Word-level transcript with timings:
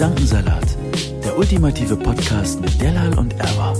Gedankensalat, 0.00 0.64
der 1.22 1.36
ultimative 1.36 1.94
Podcast 1.94 2.58
mit 2.62 2.80
Delal 2.80 3.18
und 3.18 3.34
Erwa. 3.38 3.74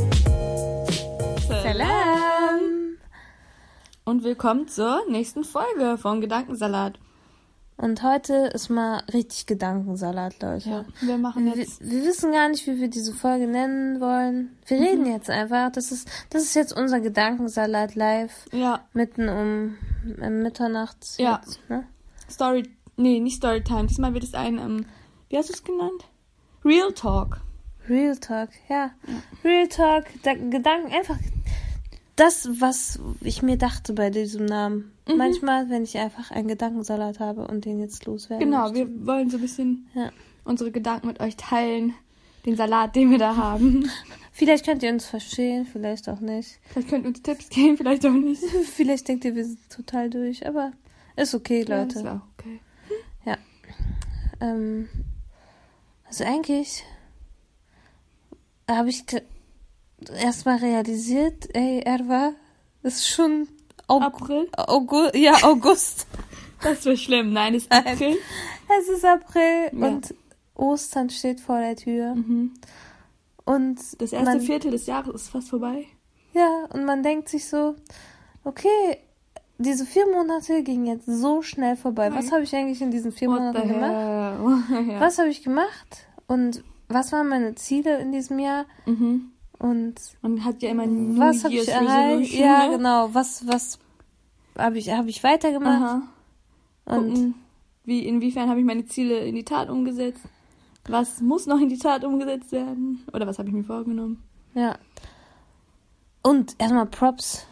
Salam! 1.48 2.98
Und 4.04 4.22
willkommen 4.22 4.68
zur 4.68 5.00
nächsten 5.08 5.44
Folge 5.44 5.96
von 5.96 6.20
Gedankensalat. 6.20 6.98
Und 7.78 8.02
heute 8.02 8.50
ist 8.52 8.68
mal 8.68 9.02
richtig 9.10 9.46
Gedankensalat, 9.46 10.42
Leute. 10.42 10.68
Ja, 10.68 10.84
wir 11.00 11.16
machen 11.16 11.46
Wir, 11.46 11.54
jetzt. 11.56 11.80
wir 11.80 12.04
wissen 12.04 12.32
gar 12.32 12.50
nicht, 12.50 12.66
wie 12.66 12.78
wir 12.78 12.90
diese 12.90 13.14
Folge 13.14 13.46
nennen 13.46 13.98
wollen. 14.02 14.58
Wir 14.66 14.78
reden 14.78 15.04
Mhm. 15.06 15.12
jetzt 15.12 15.30
einfach. 15.30 15.72
Das 15.72 15.90
ist, 15.90 16.06
das 16.28 16.42
ist 16.42 16.54
jetzt 16.54 16.76
unser 16.76 17.00
Gedankensalat 17.00 17.94
live. 17.94 18.44
Ja, 18.52 18.84
Mitten 18.92 19.30
um 19.30 19.78
Mitternachts. 20.42 21.16
Ja. 21.16 21.40
Jetzt, 21.42 21.60
ne? 21.70 21.86
Story. 22.30 22.68
Nee, 22.98 23.20
nicht 23.20 23.36
Storytime. 23.38 23.86
Diesmal 23.86 24.12
wird 24.12 24.24
es 24.24 24.34
ein. 24.34 24.58
Ähm, 24.58 24.84
wie 25.30 25.38
hast 25.38 25.48
du 25.48 25.54
es 25.54 25.64
genannt? 25.64 26.04
Real 26.64 26.92
Talk. 26.92 27.40
Real 27.88 28.16
Talk, 28.16 28.50
ja. 28.68 28.90
Real 29.44 29.66
Talk, 29.68 30.04
da, 30.22 30.34
Gedanken, 30.34 30.92
einfach 30.92 31.18
das, 32.16 32.48
was 32.60 32.98
ich 33.22 33.42
mir 33.42 33.56
dachte 33.56 33.94
bei 33.94 34.10
diesem 34.10 34.44
Namen. 34.44 34.92
Mhm. 35.08 35.16
Manchmal, 35.16 35.70
wenn 35.70 35.82
ich 35.84 35.96
einfach 35.98 36.30
einen 36.30 36.48
Gedankensalat 36.48 37.18
habe 37.18 37.46
und 37.48 37.64
den 37.64 37.80
jetzt 37.80 38.04
loswerden 38.04 38.44
Genau, 38.50 38.64
möchte. 38.70 38.76
wir 38.88 39.06
wollen 39.06 39.30
so 39.30 39.38
ein 39.38 39.40
bisschen 39.40 39.88
Ja. 39.94 40.10
unsere 40.44 40.70
Gedanken 40.70 41.06
mit 41.06 41.20
euch 41.20 41.36
teilen. 41.36 41.94
Den 42.46 42.56
Salat, 42.56 42.94
den 42.96 43.10
wir 43.10 43.18
da 43.18 43.36
haben. 43.36 43.88
Vielleicht 44.32 44.64
könnt 44.64 44.82
ihr 44.82 44.90
uns 44.90 45.04
verstehen, 45.04 45.66
vielleicht 45.66 46.08
auch 46.08 46.20
nicht. 46.20 46.58
Vielleicht 46.70 46.88
könnt 46.88 47.04
ihr 47.04 47.08
uns 47.08 47.20
Tipps 47.20 47.50
geben, 47.50 47.76
vielleicht 47.76 48.06
auch 48.06 48.12
nicht. 48.12 48.40
Vielleicht 48.74 49.06
denkt 49.08 49.26
ihr, 49.26 49.34
wir 49.34 49.44
sind 49.44 49.58
total 49.68 50.08
durch, 50.08 50.46
aber 50.46 50.72
ist 51.16 51.34
okay, 51.34 51.64
Ja, 51.68 51.80
Leute. 51.82 51.94
das 51.96 52.04
war 52.04 52.26
okay. 52.38 52.60
ähm, 54.40 54.88
also 56.10 56.24
eigentlich 56.24 56.84
habe 58.68 58.88
ich 58.88 59.04
erstmal 60.12 60.56
realisiert, 60.58 61.48
ey, 61.54 61.80
Erwa, 61.84 62.32
ist 62.82 63.06
schon 63.08 63.48
Aug 63.86 64.02
April? 64.02 64.48
August, 64.56 65.14
ja, 65.14 65.34
August. 65.42 66.06
Das 66.62 66.84
wird 66.84 66.98
schlimm. 66.98 67.32
Nein, 67.32 67.54
es 67.54 67.62
ist. 67.64 67.72
April. 67.72 68.18
es 68.80 68.88
ist 68.88 69.04
April 69.04 69.70
Ja. 69.72 69.86
und 69.88 70.14
Ostern 70.54 71.10
steht 71.10 71.40
vor 71.40 71.58
der 71.60 71.76
Tür. 71.76 72.14
Mhm. 72.14 72.54
Und 73.44 73.76
Das 74.00 74.12
erste 74.12 74.24
man, 74.30 74.40
Viertel 74.40 74.70
des 74.72 74.86
Jahres 74.86 75.14
ist 75.22 75.28
fast 75.30 75.48
vorbei. 75.48 75.86
ja, 76.32 76.66
und 76.72 76.84
man 76.84 77.02
denkt 77.02 77.28
sich 77.28 77.48
so, 77.48 77.74
okay, 78.44 78.98
diese 79.62 79.84
vier 79.86 80.06
Monate 80.10 80.62
gingen 80.62 80.86
jetzt 80.86 81.06
so 81.06 81.42
schnell 81.42 81.76
vorbei. 81.76 82.12
Was 82.14 82.26
Mhm. 82.26 82.30
habe 82.32 82.42
ich 82.44 82.54
eigentlich 82.56 82.80
in 82.82 82.90
diesen 82.90 83.12
vier 83.12 83.28
What 83.28 83.38
Monaten 83.40 83.68
gemacht? 83.68 83.92
ja. 84.88 85.00
Was 85.00 85.18
habe 85.18 85.28
ich 85.28 85.42
gemacht? 85.42 86.06
Und 86.26 86.62
was 86.88 87.12
waren 87.12 87.28
meine 87.28 87.54
Ziele 87.54 87.98
in 87.98 88.12
diesem 88.12 88.38
Jahr? 88.38 88.64
Mhm. 88.86 89.30
Und 89.58 89.94
Man 90.22 90.44
hat 90.44 90.62
ja 90.62 90.70
immer 90.70 90.86
New 90.86 91.18
was 91.18 91.44
habe 91.44 91.54
ich 91.54 91.68
erreicht? 91.68 92.32
Ja, 92.34 92.66
ne? 92.68 92.76
genau. 92.78 93.10
Was, 93.12 93.46
was 93.46 93.78
habe 94.58 94.78
ich, 94.78 94.90
habe 94.90 95.10
ich 95.10 95.22
weitergemacht? 95.22 95.82
Aha. 95.82 96.02
Und 96.86 97.08
Gucken, 97.14 97.34
wie, 97.84 98.06
inwiefern 98.06 98.48
habe 98.48 98.60
ich 98.60 98.66
meine 98.66 98.86
Ziele 98.86 99.18
in 99.26 99.34
die 99.34 99.44
Tat 99.44 99.68
umgesetzt? 99.68 100.22
Was 100.88 101.20
muss 101.20 101.46
noch 101.46 101.60
in 101.60 101.68
die 101.68 101.78
Tat 101.78 102.04
umgesetzt 102.04 102.52
werden? 102.52 103.04
Oder 103.12 103.26
was 103.26 103.38
habe 103.38 103.48
ich 103.48 103.54
mir 103.54 103.64
vorgenommen? 103.64 104.22
ja. 104.54 104.76
Und 106.22 106.54
erstmal 106.58 106.84
Props 106.86 107.46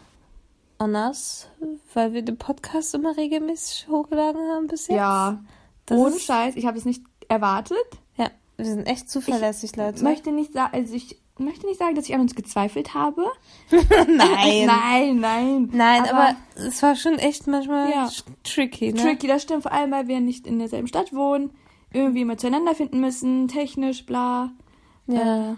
us, 0.81 1.47
weil 1.93 2.13
wir 2.13 2.21
den 2.21 2.37
Podcast 2.37 2.93
immer 2.95 3.15
regelmäßig 3.17 3.87
hochgeladen 3.89 4.41
haben 4.49 4.67
bis 4.67 4.87
jetzt. 4.87 4.97
Ja, 4.97 5.39
Das 5.85 5.97
ohne 5.97 6.19
Scheiß. 6.19 6.55
Ich 6.55 6.65
habe 6.65 6.77
es 6.77 6.85
nicht 6.85 7.03
erwartet. 7.27 7.77
Ja, 8.15 8.29
wir 8.57 8.65
sind 8.65 8.85
echt 8.87 9.09
zuverlässig, 9.09 9.75
Leute. 9.75 10.03
Möchte 10.03 10.31
nicht 10.31 10.53
sagen, 10.53 10.73
also 10.73 10.93
ich 10.93 11.17
möchte 11.37 11.65
nicht 11.67 11.79
sagen, 11.79 11.95
dass 11.95 12.05
ich 12.07 12.13
an 12.15 12.21
uns 12.21 12.35
gezweifelt 12.35 12.93
habe. 12.93 13.25
nein. 13.71 14.65
nein, 14.65 15.19
nein. 15.19 15.69
Nein, 15.71 16.03
aber, 16.03 16.35
es 16.55 16.81
war 16.83 16.95
schon 16.95 17.17
echt 17.19 17.47
manchmal 17.47 17.89
Ja. 17.91 18.09
tricky, 18.43 18.93
ne? 18.93 19.01
tricky, 19.01 19.27
das 19.27 19.43
stimmt. 19.43 19.63
Vor 19.63 19.71
allem, 19.71 19.91
weil 19.91 20.07
wir 20.07 20.19
nicht 20.19 20.47
in 20.47 20.59
derselben 20.59 20.87
Stadt 20.87 21.13
wohnen, 21.13 21.51
irgendwie 21.91 22.21
immer 22.21 22.37
zueinander 22.37 22.75
finden 22.75 22.99
müssen, 22.99 23.47
technisch, 23.47 24.05
bla. 24.05 24.51
Ja. 25.07 25.51
Äh, 25.51 25.55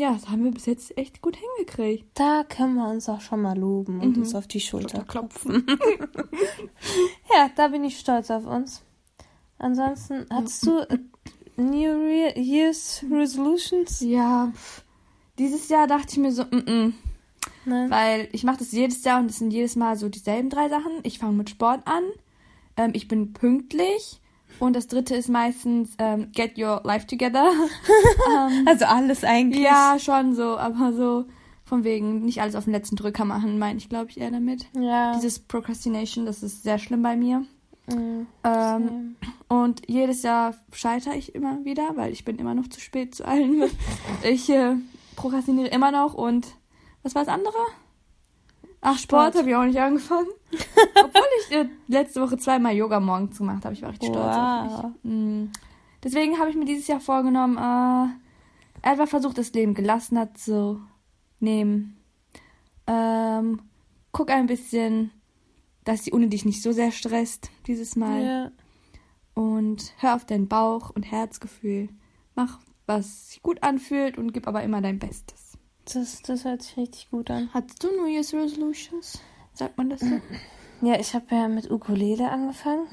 ja, 0.00 0.12
das 0.14 0.28
haben 0.28 0.42
wir 0.44 0.50
bis 0.50 0.66
jetzt 0.66 0.96
echt 0.96 1.20
gut 1.20 1.36
hingekriegt. 1.36 2.06
Da 2.14 2.42
können 2.44 2.74
wir 2.76 2.88
uns 2.88 3.08
auch 3.08 3.20
schon 3.20 3.42
mal 3.42 3.56
loben 3.58 4.00
und 4.00 4.16
Mhm. 4.16 4.22
uns 4.22 4.34
auf 4.34 4.46
die 4.46 4.60
Schulter 4.60 5.04
Klopfen. 5.04 5.66
Ja, 7.34 7.50
da 7.54 7.68
bin 7.68 7.84
ich 7.84 7.98
stolz 7.98 8.30
auf 8.30 8.46
uns. 8.46 8.82
Ansonsten, 9.58 10.26
hattest 10.30 10.66
du 10.66 10.78
äh, 10.88 10.98
New 11.56 11.92
Re 11.92 12.32
Year's 12.38 13.04
Resolutions? 13.10 14.00
Ja, 14.00 14.52
dieses 15.38 15.68
Jahr 15.68 15.86
dachte 15.86 16.08
ich 16.12 16.18
mir 16.18 16.32
so, 16.32 16.44
mm 16.44 16.64
-mm. 16.66 16.92
Nein. 17.66 17.90
weil 17.90 18.28
ich 18.32 18.42
mache 18.44 18.58
das 18.58 18.72
jedes 18.72 19.04
Jahr 19.04 19.20
und 19.20 19.30
es 19.30 19.38
sind 19.38 19.52
jedes 19.52 19.76
Mal 19.76 19.96
so 19.96 20.08
dieselben 20.08 20.48
drei 20.50 20.68
Sachen. 20.70 20.92
Ich 21.02 21.18
fange 21.18 21.34
mit 21.34 21.50
Sport 21.50 21.86
an, 21.86 22.02
ähm, 22.76 22.92
ich 22.94 23.06
bin 23.06 23.32
pünktlich 23.34 24.20
und 24.60 24.76
das 24.76 24.86
dritte 24.86 25.14
ist 25.14 25.28
meistens 25.28 25.94
ähm, 25.98 26.30
Get 26.32 26.58
Your 26.58 26.80
Life 26.84 27.06
Together. 27.06 27.50
ähm, 28.30 28.66
Also 28.66 28.84
alles 28.84 29.24
eigentlich. 29.24 29.62
ja, 29.62 29.96
schon 29.98 30.34
so, 30.34 30.56
aber 30.56 30.92
so 30.92 31.24
von 31.64 31.84
wegen 31.84 32.24
nicht 32.24 32.40
alles 32.42 32.54
auf 32.56 32.64
den 32.64 32.72
letzten 32.72 32.96
Drücker 32.96 33.24
machen, 33.24 33.58
meine 33.58 33.78
ich, 33.78 33.88
glaube 33.88 34.10
ich, 34.10 34.20
eher 34.20 34.30
damit. 34.30 34.66
Ja. 34.78 35.14
Dieses 35.14 35.38
Procrastination, 35.38 36.26
das 36.26 36.42
ist 36.42 36.62
sehr 36.62 36.78
schlimm 36.78 37.02
bei 37.02 37.16
mir. 37.16 37.44
Mhm. 37.88 38.26
Ähm, 38.44 39.16
und 39.48 39.82
jedes 39.88 40.22
Jahr 40.22 40.54
scheitere 40.72 41.14
ich 41.14 41.34
immer 41.34 41.64
wieder, 41.64 41.90
weil 41.94 42.12
ich 42.12 42.24
bin 42.24 42.38
immer 42.38 42.54
noch 42.54 42.68
zu 42.68 42.80
spät 42.80 43.14
zu 43.14 43.26
allen. 43.26 43.62
Ich 44.22 44.50
äh, 44.50 44.74
prokrastiniere 45.16 45.68
immer 45.68 45.90
noch 45.92 46.14
und 46.14 46.48
was 47.02 47.14
war 47.14 47.24
das 47.24 47.32
andere? 47.32 47.54
Ach, 48.82 48.98
Sport, 48.98 49.32
Sport. 49.32 49.36
habe 49.36 49.50
ich 49.50 49.56
auch 49.56 49.64
nicht 49.64 49.78
angefangen. 49.78 50.28
Obwohl 51.04 51.22
ich 51.48 51.56
äh, 51.56 51.68
letzte 51.88 52.20
Woche 52.22 52.38
zweimal 52.38 52.74
Yoga 52.74 52.98
morgens 53.00 53.38
gemacht 53.38 53.64
habe. 53.64 53.74
Ich 53.74 53.82
war 53.82 53.90
richtig 53.90 54.08
stolz 54.08 54.26
auf 54.36 54.72
Wow. 54.84 54.90
mich. 55.02 55.12
Mm. 55.12 55.52
Deswegen 56.02 56.38
habe 56.38 56.48
ich 56.50 56.56
mir 56.56 56.64
dieses 56.64 56.86
Jahr 56.86 57.00
vorgenommen, 57.00 57.58
äh, 57.58 58.86
einfach 58.88 59.06
versucht, 59.08 59.36
das 59.36 59.52
Leben 59.52 59.74
gelassener 59.74 60.32
zu 60.34 60.80
nehmen. 61.40 61.98
Ähm, 62.86 63.60
guck 64.12 64.30
ein 64.30 64.46
bisschen, 64.46 65.10
dass 65.84 66.02
die 66.02 66.12
Uni 66.12 66.28
dich 66.30 66.44
nicht 66.46 66.62
so 66.62 66.72
sehr 66.72 66.90
stresst 66.90 67.50
dieses 67.66 67.96
Mal. 67.96 68.22
Ja. 68.24 68.50
Und 69.34 69.92
hör 69.98 70.16
auf 70.16 70.24
dein 70.24 70.48
Bauch- 70.48 70.90
und 70.90 71.02
Herzgefühl. 71.02 71.90
Mach, 72.34 72.60
was 72.86 73.28
sich 73.30 73.42
gut 73.42 73.62
anfühlt 73.62 74.16
und 74.18 74.32
gib 74.32 74.48
aber 74.48 74.62
immer 74.62 74.80
dein 74.80 74.98
Bestes. 74.98 75.39
Das, 75.94 76.22
das 76.22 76.44
hört 76.44 76.62
sich 76.62 76.76
richtig 76.76 77.10
gut 77.10 77.30
an. 77.30 77.48
Hattest 77.52 77.82
du 77.82 77.88
New 77.88 78.06
Year's 78.06 78.32
Resolutions? 78.34 79.20
Sagt 79.54 79.76
man 79.78 79.90
das 79.90 80.00
so? 80.00 80.06
Ja, 80.82 80.98
ich 80.98 81.12
habe 81.14 81.26
ja 81.30 81.46
mit 81.46 81.70
Ukulele 81.70 82.30
angefangen. 82.30 82.86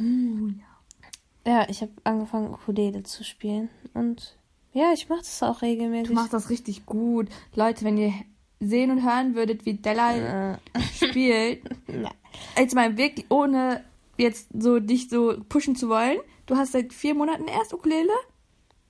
Uh, 1.48 1.50
ja. 1.50 1.60
Ja, 1.62 1.69
ich 1.69 1.81
habe 1.81 1.94
angefangen, 2.04 2.54
Ukulele 2.54 3.04
zu 3.04 3.24
spielen. 3.24 3.69
Und 3.94 4.38
ja, 4.74 4.92
ich 4.92 5.07
mache 5.07 5.19
das 5.19 5.42
auch 5.42 5.62
regelmäßig. 5.62 6.10
Du 6.10 6.13
machst 6.13 6.33
das 6.33 6.50
richtig 6.50 6.86
gut. 6.86 7.30
Leute, 7.56 7.86
wenn 7.86 7.98
ihr 7.98 8.12
sehen 8.60 8.92
und 8.92 9.06
hören 9.06 9.36
würdet, 9.36 9.66
wie 9.66 9.75
Della 9.75 10.51
Äh, 10.56 10.57
spielt, 10.95 11.62
na. 11.88 12.12
jetzt 12.57 12.75
mal 12.75 12.98
wirklich, 12.98 13.25
ohne 13.30 13.86
jetzt 14.18 14.50
so 14.54 14.81
dich 14.81 15.07
so 15.07 15.36
pushen 15.48 15.77
zu 15.77 15.88
wollen. 15.88 16.18
Du 16.45 16.57
hast 16.57 16.74
seit 16.74 16.92
vier 16.92 17.16
Monaten 17.16 17.48
erst 17.48 17.74
Ukulele? 17.74 18.12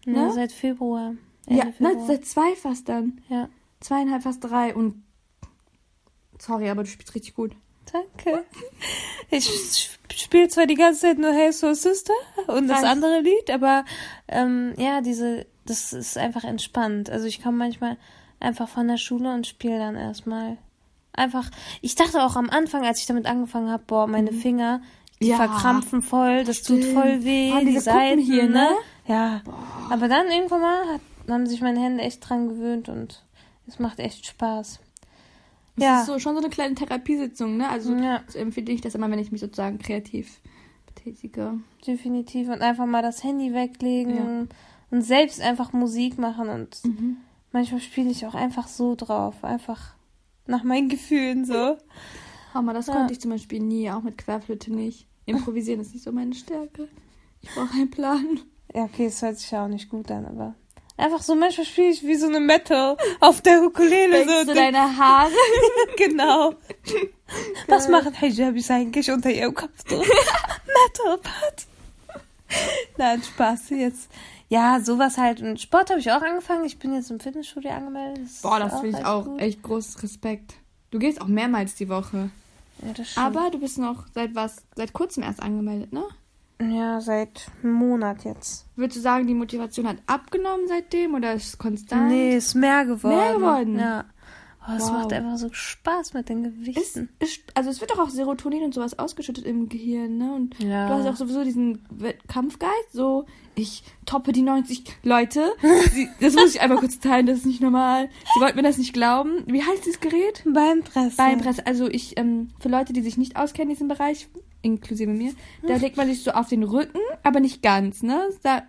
Ne, 0.07 0.25
Ne? 0.25 0.33
seit 0.33 0.51
Februar. 0.51 1.13
Ja, 1.47 1.65
Ende 1.65 1.83
ne, 1.83 1.89
Februar. 1.89 2.07
seit 2.07 2.25
zwei 2.25 2.55
fast 2.55 2.89
dann. 2.89 3.21
ja. 3.29 3.47
Zweieinhalb, 3.79 4.23
fast 4.23 4.43
drei 4.43 4.73
und 4.75 5.03
sorry, 6.39 6.69
aber 6.69 6.83
du 6.83 6.89
spielst 6.89 7.13
richtig 7.15 7.35
gut. 7.35 7.55
Danke. 7.91 8.43
Ich 9.29 9.89
spiele 10.15 10.47
zwar 10.47 10.65
die 10.67 10.75
ganze 10.75 11.01
Zeit 11.01 11.17
nur 11.19 11.31
Hey 11.33 11.51
Soul 11.53 11.75
Sister 11.75 12.13
und 12.47 12.67
das 12.67 12.83
andere 12.83 13.19
Lied, 13.21 13.49
aber 13.49 13.85
ähm, 14.27 14.73
ja, 14.77 15.01
diese, 15.01 15.45
das 15.65 15.93
ist 15.93 16.17
einfach 16.17 16.43
entspannt. 16.43 17.09
Also 17.09 17.25
ich 17.27 17.41
komme 17.41 17.57
manchmal 17.57 17.97
einfach 18.39 18.67
von 18.69 18.87
der 18.87 18.97
Schule 18.97 19.33
und 19.33 19.47
spiele 19.47 19.79
dann 19.79 19.95
erstmal. 19.95 20.57
Einfach, 21.13 21.49
ich 21.81 21.95
dachte 21.95 22.23
auch 22.23 22.35
am 22.35 22.49
Anfang, 22.49 22.85
als 22.85 22.99
ich 22.99 23.05
damit 23.07 23.25
angefangen 23.25 23.71
habe, 23.71 23.83
boah, 23.87 24.05
meine 24.07 24.31
Finger, 24.31 24.81
die 25.21 25.27
Ja. 25.29 25.37
verkrampfen 25.37 26.01
voll, 26.03 26.43
das 26.43 26.61
tut 26.61 26.77
Stimmt. 26.83 26.93
voll 26.93 27.23
weh, 27.23 27.51
Ah, 27.51 27.61
die 27.61 27.79
Seiten 27.79 28.19
Kuppen 28.19 28.19
hier, 28.33 28.47
ne? 28.49 28.69
Ja. 29.07 29.41
Aber 29.89 30.07
dann 30.07 30.27
irgendwann 30.27 30.61
mal 30.61 30.93
hat, 30.93 31.01
haben 31.27 31.47
sich 31.47 31.59
meine 31.61 31.79
Hände 31.81 32.03
echt 32.03 32.27
dran 32.29 32.49
gewöhnt 32.49 32.87
und 32.87 33.23
es 33.67 33.79
macht 33.79 33.99
echt 33.99 34.25
Spaß. 34.25 34.79
Das 35.75 35.83
Ja. 35.83 35.99
ist 36.01 36.07
so, 36.07 36.19
schon 36.19 36.33
so 36.35 36.39
eine 36.41 36.49
kleine 36.49 36.75
Therapiesitzung, 36.75 37.57
ne? 37.57 37.69
Also 37.69 37.93
Ja. 37.93 38.23
so 38.27 38.39
empfehle 38.39 38.71
ich 38.71 38.81
das 38.81 38.95
immer, 38.95 39.09
wenn 39.11 39.19
ich 39.19 39.31
mich 39.31 39.41
sozusagen 39.41 39.77
kreativ 39.77 40.39
betätige. 40.87 41.59
Definitiv. 41.85 42.47
Und 42.49 42.61
einfach 42.61 42.85
mal 42.85 43.01
das 43.03 43.23
Handy 43.23 43.53
weglegen 43.53 44.49
und 44.89 45.01
selbst 45.01 45.39
einfach 45.41 45.73
Musik 45.73 46.17
machen. 46.17 46.49
Und 46.49 46.83
Mhm. 46.83 47.17
manchmal 47.51 47.81
spiele 47.81 48.09
ich 48.09 48.25
auch 48.25 48.33
einfach 48.35 48.67
so 48.67 48.95
drauf. 48.95 49.43
Einfach 49.43 49.93
nach 50.47 50.63
meinen 50.63 50.89
Gefühlen 50.89 51.45
so. 51.45 51.77
Hammer, 52.53 52.73
das 52.73 52.87
Ja. 52.87 52.93
konnte 52.93 53.13
ich 53.13 53.21
zum 53.21 53.31
Beispiel 53.31 53.59
nie, 53.59 53.91
auch 53.91 54.01
mit 54.01 54.17
Querflöte 54.17 54.73
nicht. 54.73 55.05
Improvisieren 55.25 55.81
ist 55.81 55.93
nicht 55.93 56.03
so 56.03 56.11
meine 56.11 56.33
Stärke. 56.33 56.87
Ich 57.41 57.49
brauche 57.53 57.73
einen 57.73 57.91
Plan. 57.91 58.39
Ja, 58.73 58.85
okay, 58.85 59.05
es 59.05 59.21
hört 59.21 59.37
sich 59.37 59.51
ja 59.51 59.63
auch 59.65 59.69
nicht 59.69 59.89
gut 59.89 60.09
an, 60.09 60.25
aber. 60.25 60.55
Einfach 60.97 61.21
so, 61.21 61.35
manchmal 61.35 61.65
spiele 61.67 61.89
ich 61.89 62.01
wie 62.03 62.15
so 62.15 62.27
eine 62.27 62.39
Metal 62.39 62.97
auf 63.19 63.41
der 63.41 63.61
Ukulele. 63.61 64.25
Denkst 64.25 64.33
So, 64.39 64.45
du 64.45 64.53
deine 64.55 64.97
Haare? 64.97 65.31
genau. 65.97 66.53
Was 67.67 67.87
machen 67.87 68.13
Hijabis 68.13 68.71
eigentlich 68.71 69.11
unter 69.11 69.29
ihrem 69.29 69.53
Kopftuch? 69.53 69.99
Metal-Part. 70.05 71.67
Nein, 72.97 73.21
Spaß 73.21 73.69
jetzt. 73.71 74.09
Ja, 74.49 74.79
sowas 74.81 75.17
halt. 75.17 75.41
Und 75.41 75.59
Sport 75.59 75.89
habe 75.89 75.99
ich 75.99 76.11
auch 76.11 76.21
angefangen. 76.21 76.65
Ich 76.65 76.79
bin 76.79 76.93
jetzt 76.95 77.11
im 77.11 77.19
Fitnessstudio 77.19 77.71
angemeldet. 77.71 78.23
ist 78.25 78.41
Boah, 78.41 78.59
das 78.59 78.73
finde 78.79 78.89
ich 78.89 78.95
echt 78.97 79.05
auch 79.05 79.25
gut. 79.25 79.39
echt 79.41 79.61
großes 79.61 80.01
Respekt. 80.03 80.53
Du 80.89 80.99
gehst 80.99 81.21
auch 81.21 81.27
mehrmals 81.27 81.75
die 81.75 81.89
Woche. 81.89 82.29
Ja, 82.81 82.93
das 82.93 83.11
stimmt. 83.11 83.25
Aber 83.25 83.49
du 83.51 83.59
bist 83.59 83.77
noch 83.77 84.05
seit 84.15 84.33
was, 84.35 84.57
seit 84.75 84.93
kurzem 84.93 85.23
erst 85.23 85.43
angemeldet, 85.43 85.91
ne? 85.91 86.05
Ja, 86.61 86.99
seit 87.01 87.47
einem 87.63 87.73
Monat 87.73 88.23
jetzt. 88.25 88.65
Würdest 88.75 88.97
du 88.97 89.01
sagen, 89.01 89.27
die 89.27 89.33
Motivation 89.35 89.87
hat 89.87 89.97
abgenommen 90.07 90.67
seitdem 90.67 91.13
oder 91.13 91.33
ist 91.33 91.47
es 91.49 91.57
konstant? 91.57 92.07
Nee, 92.09 92.35
ist 92.37 92.55
mehr 92.55 92.85
geworden. 92.85 93.15
Mehr 93.15 93.33
geworden? 93.35 93.79
Ja. 93.79 94.05
Oh, 94.69 94.73
es 94.75 94.83
Wow. 94.83 94.91
macht 94.91 95.13
einfach 95.13 95.37
so 95.37 95.47
Spaß 95.53 96.13
mit 96.13 96.27
den 96.27 96.43
Ist, 96.43 96.55
Gewichten. 96.65 97.09
ist, 97.19 97.39
also 97.53 97.69
es 97.69 97.79
wird 97.79 97.91
doch 97.91 97.99
auch 97.99 98.09
Serotonin 98.09 98.63
und 98.63 98.73
sowas 98.73 98.99
ausgeschüttet 98.99 99.45
im 99.45 99.69
Gehirn, 99.69 100.17
ne? 100.17 100.33
Und 100.33 100.59
Ja. 100.59 100.87
du 100.87 100.93
hast 100.93 101.05
auch 101.05 101.15
sowieso 101.15 101.43
diesen 101.45 101.85
Wettkampfgeist, 101.89 102.91
so 102.91 103.25
ich 103.55 103.83
toppe 104.05 104.33
die 104.33 104.41
90 104.41 104.83
Leute. 105.03 105.53
Sie, 105.93 106.09
das 106.19 106.33
muss 106.33 106.53
ich 106.53 106.59
einmal 106.59 106.79
kurz 106.79 106.99
teilen, 106.99 107.27
das 107.27 107.37
ist 107.37 107.45
nicht 107.45 107.61
normal. 107.61 108.09
Sie 108.33 108.41
wollten 108.41 108.57
mir 108.57 108.63
das 108.63 108.77
nicht 108.77 108.91
glauben. 108.93 109.43
Wie 109.45 109.63
heißt 109.63 109.85
dieses 109.85 110.01
Gerät? 110.01 110.43
Beinpresse. 110.45 111.15
Beinpresse. 111.15 111.65
Also 111.65 111.87
ich, 111.87 112.17
ähm, 112.19 112.49
für 112.59 112.67
Leute, 112.69 112.91
die 112.91 113.01
sich 113.01 113.15
nicht 113.17 113.37
auskennen 113.37 113.69
in 113.69 113.75
diesem 113.75 113.87
Bereich, 113.87 114.27
inklusive 114.61 115.11
mir, 115.11 115.33
da 115.67 115.75
legt 115.75 115.97
man 115.97 116.07
sich 116.07 116.23
so 116.23 116.31
auf 116.31 116.47
den 116.49 116.63
Rücken, 116.63 116.99
aber 117.23 117.39
nicht 117.39 117.61
ganz, 117.61 118.03
ne? 118.03 118.29
Da, 118.43 118.63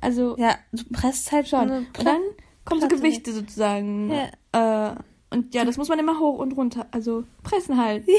also 0.00 0.36
Ja, 0.38 0.56
du 0.72 0.84
presst 0.92 1.32
halt 1.32 1.48
schon. 1.48 1.60
eine 1.60 1.78
Und 1.78 2.04
dann 2.06 2.20
kommen 2.64 2.80
so. 2.80 2.88
Gewichte 2.88 3.32
sozusagen. 3.32 4.10
Äh, 4.52 4.94
und 5.30 5.54
ja, 5.54 5.64
das 5.64 5.78
muss 5.78 5.88
man 5.88 5.98
immer 5.98 6.18
hoch 6.18 6.38
und 6.40 6.52
runter, 6.52 6.86
also 6.90 7.24
pressen 7.42 7.78
halt. 7.82 8.06
Ja, 8.06 8.14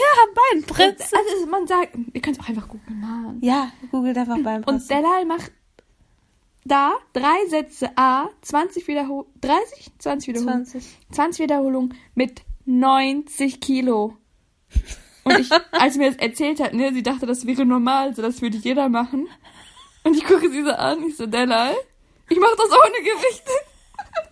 Beinpresse. 0.51 1.15
Also 1.15 1.45
man 1.49 1.67
sagt, 1.67 1.95
ihr 2.13 2.21
könnt 2.21 2.37
es 2.37 2.43
auch 2.43 2.49
einfach 2.49 2.67
googeln, 2.67 2.99
Mann. 2.99 3.37
Ja, 3.41 3.71
googelt 3.91 4.17
einfach 4.17 4.39
Beinpresse. 4.41 4.75
Und 4.75 4.89
Delal 4.89 5.25
macht 5.25 5.51
da 6.65 6.93
drei 7.11 7.45
Sätze 7.49 7.89
A, 7.97 8.29
20 8.41 8.87
Wiederholungen, 8.87 9.31
30? 9.41 9.91
20 9.99 10.27
Wiederholungen. 10.29 10.65
20. 10.65 10.97
20 11.11 11.43
Wiederholungen 11.43 11.93
mit 12.15 12.41
90 12.65 13.59
Kilo. 13.59 14.17
Und 15.23 15.39
ich, 15.39 15.49
als 15.71 15.93
sie 15.93 15.99
mir 15.99 16.11
das 16.11 16.19
erzählt 16.19 16.59
hat, 16.59 16.73
ne, 16.73 16.93
sie 16.93 17.03
dachte, 17.03 17.25
das 17.25 17.45
wäre 17.45 17.65
normal, 17.65 18.15
so 18.15 18.21
das 18.21 18.41
würde 18.41 18.57
jeder 18.57 18.89
machen. 18.89 19.27
Und 20.03 20.17
ich 20.17 20.25
gucke 20.25 20.49
sie 20.51 20.63
so 20.63 20.71
an, 20.71 21.03
ich 21.03 21.15
so, 21.15 21.25
Delal, 21.25 21.75
ich 22.29 22.39
mache 22.39 22.55
das 22.57 22.69
ohne 22.71 22.97
Gewichte. 22.99 23.51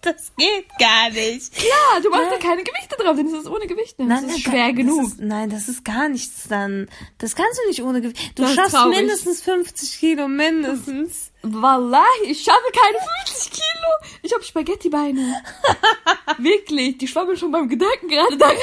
Das 0.02 0.32
geht 0.36 0.68
gar 0.80 1.10
nicht. 1.12 1.56
Ja, 1.62 2.00
du 2.02 2.10
machst 2.10 2.32
da 2.32 2.38
keine 2.38 2.64
Gewichte 2.64 2.96
drauf, 2.98 3.16
denn 3.16 3.28
es 3.28 3.34
ist 3.34 3.48
ohne 3.48 3.68
Gewichte. 3.68 4.06
Das 4.08 4.24
ist 4.24 4.42
schwer 4.42 4.68
das 4.68 4.76
genug. 4.76 5.04
Ist, 5.08 5.20
nein, 5.20 5.50
das 5.50 5.70
ist 5.70 5.86
gar 5.86 6.10
nichts 6.10 6.48
dann. 6.48 6.90
Das 7.20 7.36
kannst 7.36 7.60
du 7.64 7.68
nicht 7.68 7.84
ohne 7.84 8.02
Gewicht. 8.02 8.38
Du 8.38 8.44
Das 8.44 8.56
schaffst 8.56 8.86
mindestens 8.88 9.42
50 9.42 10.00
Kilo, 10.00 10.28
mindestens. 10.28 11.32
Wallahi, 11.44 12.24
ich 12.26 12.44
schaffe 12.44 12.72
keine 12.74 12.98
50 13.26 13.52
Kilo. 13.52 14.12
Ich 14.24 14.34
habe 14.34 14.44
Spaghettibeine. 14.44 15.44
Wirklich, 16.40 16.98
die 16.98 17.08
schwammeln 17.08 17.38
schon 17.38 17.52
beim 17.52 17.70
Gedanken 17.70 18.08
gerade 18.08 18.38
da 18.38 18.48
rein. 18.48 18.58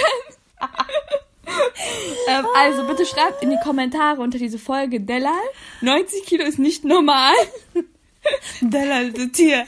ähm, 2.28 2.46
also 2.54 2.86
bitte 2.86 3.04
schreibt 3.06 3.42
in 3.42 3.50
die 3.50 3.58
Kommentare 3.62 4.20
unter 4.20 4.38
diese 4.38 4.58
Folge, 4.58 5.00
Delal, 5.00 5.32
90 5.80 6.24
Kilo 6.24 6.44
ist 6.44 6.58
nicht 6.58 6.84
normal. 6.84 7.34
Delal, 8.60 9.12
du 9.12 9.28
Tier. 9.30 9.64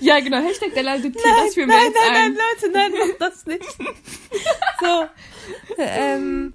Ja, 0.00 0.18
genau, 0.20 0.38
Hashtag 0.38 0.74
Delal, 0.74 1.00
du 1.00 1.10
Tier, 1.10 1.22
das 1.44 1.54
führen 1.54 1.68
wir 1.68 1.76
nein, 1.76 1.92
nein, 1.94 2.14
ein. 2.16 2.34
nein, 2.34 2.42
Leute, 2.60 2.72
nein, 2.72 2.92
mach 3.18 3.28
das 3.28 3.46
nicht. 3.46 3.64
so. 4.80 5.06
Ähm, 5.78 6.52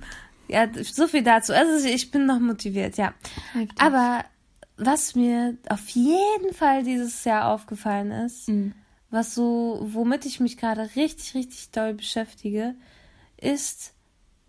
ja, 0.47 0.67
so 0.81 1.07
viel 1.07 1.23
dazu. 1.23 1.53
Also 1.53 1.87
ich 1.87 2.11
bin 2.11 2.25
noch 2.25 2.39
motiviert, 2.39 2.97
ja. 2.97 3.13
Heftig. 3.53 3.79
Aber 3.81 4.23
was 4.77 5.15
mir 5.15 5.57
auf 5.69 5.87
jeden 5.89 6.53
Fall 6.53 6.83
dieses 6.83 7.23
Jahr 7.23 7.51
aufgefallen 7.53 8.11
ist, 8.11 8.47
Mhm. 8.49 8.73
was 9.09 9.33
so, 9.35 9.79
womit 9.81 10.25
ich 10.25 10.39
mich 10.39 10.57
gerade 10.57 10.89
richtig, 10.95 11.33
richtig 11.35 11.71
doll 11.71 11.93
beschäftige, 11.93 12.75
ist 13.39 13.93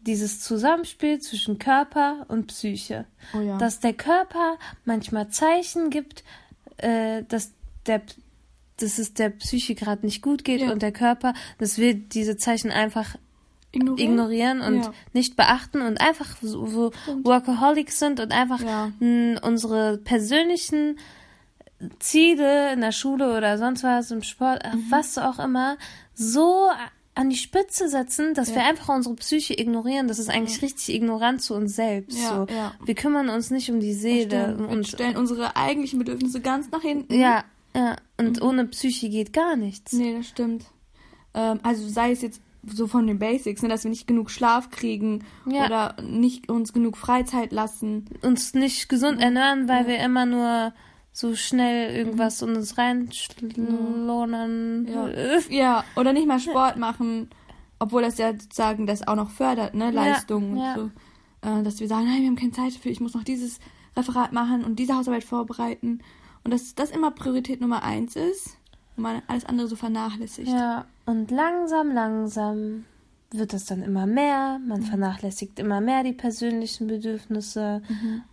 dieses 0.00 0.40
Zusammenspiel 0.40 1.18
zwischen 1.20 1.58
Körper 1.58 2.24
und 2.28 2.46
Psyche. 2.48 3.04
Oh 3.34 3.40
ja. 3.40 3.58
Dass 3.58 3.80
der 3.80 3.92
Körper 3.94 4.58
manchmal 4.84 5.28
Zeichen 5.28 5.90
gibt, 5.90 6.24
äh, 6.78 7.24
dass 7.28 7.52
der 7.86 8.02
dass 8.80 8.98
es 8.98 9.12
der 9.12 9.30
Psyche 9.30 9.74
gerade 9.74 10.06
nicht 10.06 10.22
gut 10.22 10.44
geht 10.44 10.60
Ja. 10.60 10.70
und 10.70 10.82
der 10.82 10.92
Körper, 10.92 11.34
dass 11.58 11.78
wir 11.78 11.94
diese 11.94 12.36
Zeichen 12.36 12.70
einfach 12.70 13.16
Ignorieren? 13.72 14.08
ignorieren 14.12 14.60
und 14.60 14.84
Ja. 14.84 14.92
nicht 15.14 15.34
beachten 15.34 15.82
und 15.82 16.00
einfach 16.00 16.36
so, 16.40 16.64
so 16.66 16.92
Workaholics 17.24 17.98
sind 17.98 18.20
und 18.20 18.30
einfach 18.30 18.60
unsere 19.42 19.98
persönlichen 19.98 20.96
Ziele 21.98 22.72
in 22.72 22.80
der 22.80 22.92
Schule 22.92 23.36
oder 23.36 23.58
sonst 23.58 23.82
was 23.82 24.10
im 24.10 24.22
Sport, 24.22 24.62
Mhm. 24.64 24.84
was 24.90 25.18
auch 25.18 25.38
immer, 25.38 25.76
so 26.14 26.68
an 27.18 27.30
die 27.30 27.36
Spitze 27.36 27.88
setzen, 27.88 28.32
dass 28.34 28.50
Ja. 28.50 28.54
wir 28.56 28.64
einfach 28.66 28.94
unsere 28.94 29.14
Psyche 29.16 29.52
ignorieren. 29.58 30.06
Das 30.08 30.18
ist 30.18 30.30
eigentlich 30.30 30.62
richtig 30.62 30.94
ignorant 30.94 31.42
zu 31.42 31.54
uns 31.54 31.74
selbst. 31.74 32.16
Ja, 32.18 32.46
so. 32.48 32.54
ja. 32.54 32.72
Wir 32.84 32.94
kümmern 32.94 33.28
uns 33.28 33.50
nicht 33.50 33.70
um 33.70 33.80
die 33.80 33.92
Seele. 33.92 34.56
Und 34.56 34.66
Und, 34.66 34.86
stellen 34.88 35.16
unsere 35.16 35.56
eigentlichen 35.56 35.98
Bedürfnisse 35.98 36.40
ganz 36.40 36.70
nach 36.70 36.82
hinten. 36.82 37.12
ja, 37.14 37.44
ja. 37.74 37.96
Und 38.18 38.40
ohne 38.40 38.66
Psyche 38.66 39.08
geht 39.08 39.32
gar 39.32 39.56
nichts. 39.56 39.92
Nee, 39.92 40.16
das 40.16 40.28
stimmt. 40.28 40.66
Ähm, 41.34 41.60
also 41.62 41.88
sei 41.88 42.12
es 42.12 42.22
jetzt 42.22 42.40
so 42.64 42.86
von 42.86 43.06
den 43.06 43.18
Basics, 43.18 43.62
ne, 43.62 43.68
dass 43.68 43.84
wir 43.84 43.90
nicht 43.90 44.06
genug 44.06 44.30
Schlaf 44.30 44.70
kriegen 44.70 45.24
Ja. 45.46 45.66
oder 45.66 45.96
nicht 46.02 46.48
uns 46.50 46.72
genug 46.72 46.96
Freizeit 46.96 47.52
lassen. 47.52 48.04
uns 48.22 48.54
nicht 48.54 48.88
gesund 48.88 49.20
ernähren, 49.20 49.68
weil 49.68 49.86
wir 49.86 49.98
immer 49.98 50.24
nur 50.26 50.72
so 51.12 51.34
schnell 51.34 51.94
irgendwas 51.94 52.42
in 52.42 52.56
uns 52.56 52.78
reinschlonern. 52.78 54.86
Ja. 54.86 55.08
ja, 55.48 55.84
oder 55.96 56.12
nicht 56.12 56.26
mal 56.26 56.40
Sport 56.40 56.76
machen, 56.76 57.30
obwohl 57.78 58.02
das 58.02 58.18
ja 58.18 58.32
sozusagen 58.32 58.86
das 58.86 59.06
auch 59.06 59.16
noch 59.16 59.30
fördert, 59.30 59.74
ne, 59.74 59.90
Leistung 59.90 60.56
ja. 60.56 60.74
und 60.74 60.78
so. 60.78 60.90
Äh, 61.48 61.62
dass 61.62 61.80
wir 61.80 61.88
sagen, 61.88 62.06
nein, 62.06 62.22
wir 62.22 62.28
haben 62.28 62.36
keine 62.36 62.52
Zeit 62.52 62.74
dafür, 62.74 62.90
ich 62.90 63.00
muss 63.00 63.14
noch 63.14 63.24
dieses 63.24 63.60
Referat 63.96 64.32
machen 64.32 64.64
und 64.64 64.78
diese 64.78 64.96
Hausarbeit 64.96 65.24
vorbereiten. 65.24 66.00
Und 66.44 66.52
dass 66.52 66.74
das 66.74 66.90
immer 66.90 67.10
Priorität 67.10 67.60
Nummer 67.60 67.82
eins 67.82 68.16
ist 68.16 68.56
und 68.96 69.02
man 69.02 69.22
alles 69.26 69.44
andere 69.44 69.68
so 69.68 69.76
vernachlässigt. 69.76 70.48
Ja, 70.48 70.86
und 71.06 71.30
langsam, 71.30 71.92
langsam 71.92 72.84
wird 73.30 73.52
es 73.52 73.66
dann 73.66 73.82
immer 73.82 74.06
mehr. 74.06 74.58
Man 74.66 74.82
vernachlässigt 74.82 75.58
immer 75.58 75.80
mehr 75.80 76.02
die 76.02 76.12
persönlichen 76.12 76.86
Bedürfnisse. 76.86 77.82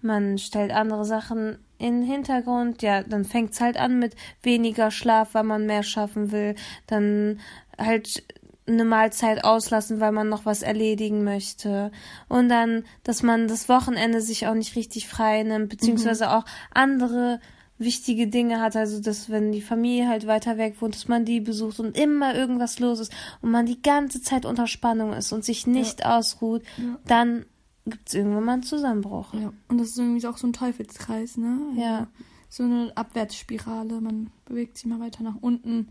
Man 0.01 0.37
stellt 0.37 0.71
andere 0.71 1.03
Sachen 1.03 1.57
in 1.77 2.01
den 2.01 2.09
Hintergrund. 2.09 2.81
Ja, 2.81 3.03
dann 3.03 3.25
fängt 3.25 3.53
es 3.53 3.61
halt 3.61 3.77
an 3.77 3.99
mit 3.99 4.15
weniger 4.43 4.91
Schlaf, 4.91 5.33
weil 5.33 5.43
man 5.43 5.65
mehr 5.65 5.83
schaffen 5.83 6.31
will. 6.31 6.55
Dann 6.87 7.39
halt 7.77 8.23
eine 8.67 8.85
Mahlzeit 8.85 9.43
auslassen, 9.43 9.99
weil 9.99 10.11
man 10.11 10.27
noch 10.29 10.45
was 10.45 10.61
erledigen 10.63 11.23
möchte. 11.23 11.91
Und 12.29 12.49
dann, 12.49 12.83
dass 13.03 13.21
man 13.21 13.47
das 13.47 13.69
Wochenende 13.69 14.21
sich 14.21 14.47
auch 14.47 14.55
nicht 14.55 14.75
richtig 14.75 15.07
frei 15.07 15.43
nimmt, 15.43 15.69
beziehungsweise 15.69 16.31
auch 16.31 16.45
andere 16.73 17.39
wichtige 17.77 18.27
Dinge 18.27 18.61
hat, 18.61 18.75
also 18.77 19.01
dass 19.01 19.29
wenn 19.29 19.51
die 19.51 19.61
Familie 19.61 20.07
halt 20.07 20.25
weiter 20.27 20.57
weg 20.57 20.75
wohnt, 20.79 20.95
dass 20.95 21.09
man 21.09 21.25
die 21.25 21.41
besucht 21.41 21.79
und 21.81 21.97
immer 21.97 22.33
irgendwas 22.33 22.79
los 22.79 23.01
ist 23.01 23.11
und 23.41 23.51
man 23.51 23.65
die 23.65 23.81
ganze 23.81 24.21
Zeit 24.21 24.45
unter 24.45 24.65
Spannung 24.65 25.11
ist 25.11 25.33
und 25.33 25.43
sich 25.43 25.67
nicht 25.67 26.05
ausruht, 26.05 26.63
Ja. 26.77 26.97
dann 27.05 27.45
gibt 27.85 28.07
es 28.07 28.13
irgendwann 28.15 28.43
mal 28.43 28.53
einen 28.53 28.63
Zusammenbruch. 28.63 29.33
Ja, 29.33 29.53
und 29.67 29.77
das 29.79 29.89
ist 29.89 29.97
irgendwie 29.97 30.25
auch 30.27 30.37
so 30.37 30.47
ein 30.47 30.53
Teufelskreis, 30.53 31.37
ne? 31.37 31.59
Also 31.69 31.81
Ja. 31.81 32.07
So 32.49 32.63
eine 32.63 32.91
Abwärtsspirale. 32.95 34.01
Man 34.01 34.31
bewegt 34.45 34.77
sich 34.77 34.85
immer 34.85 34.99
weiter 34.99 35.23
nach 35.23 35.35
unten, 35.41 35.89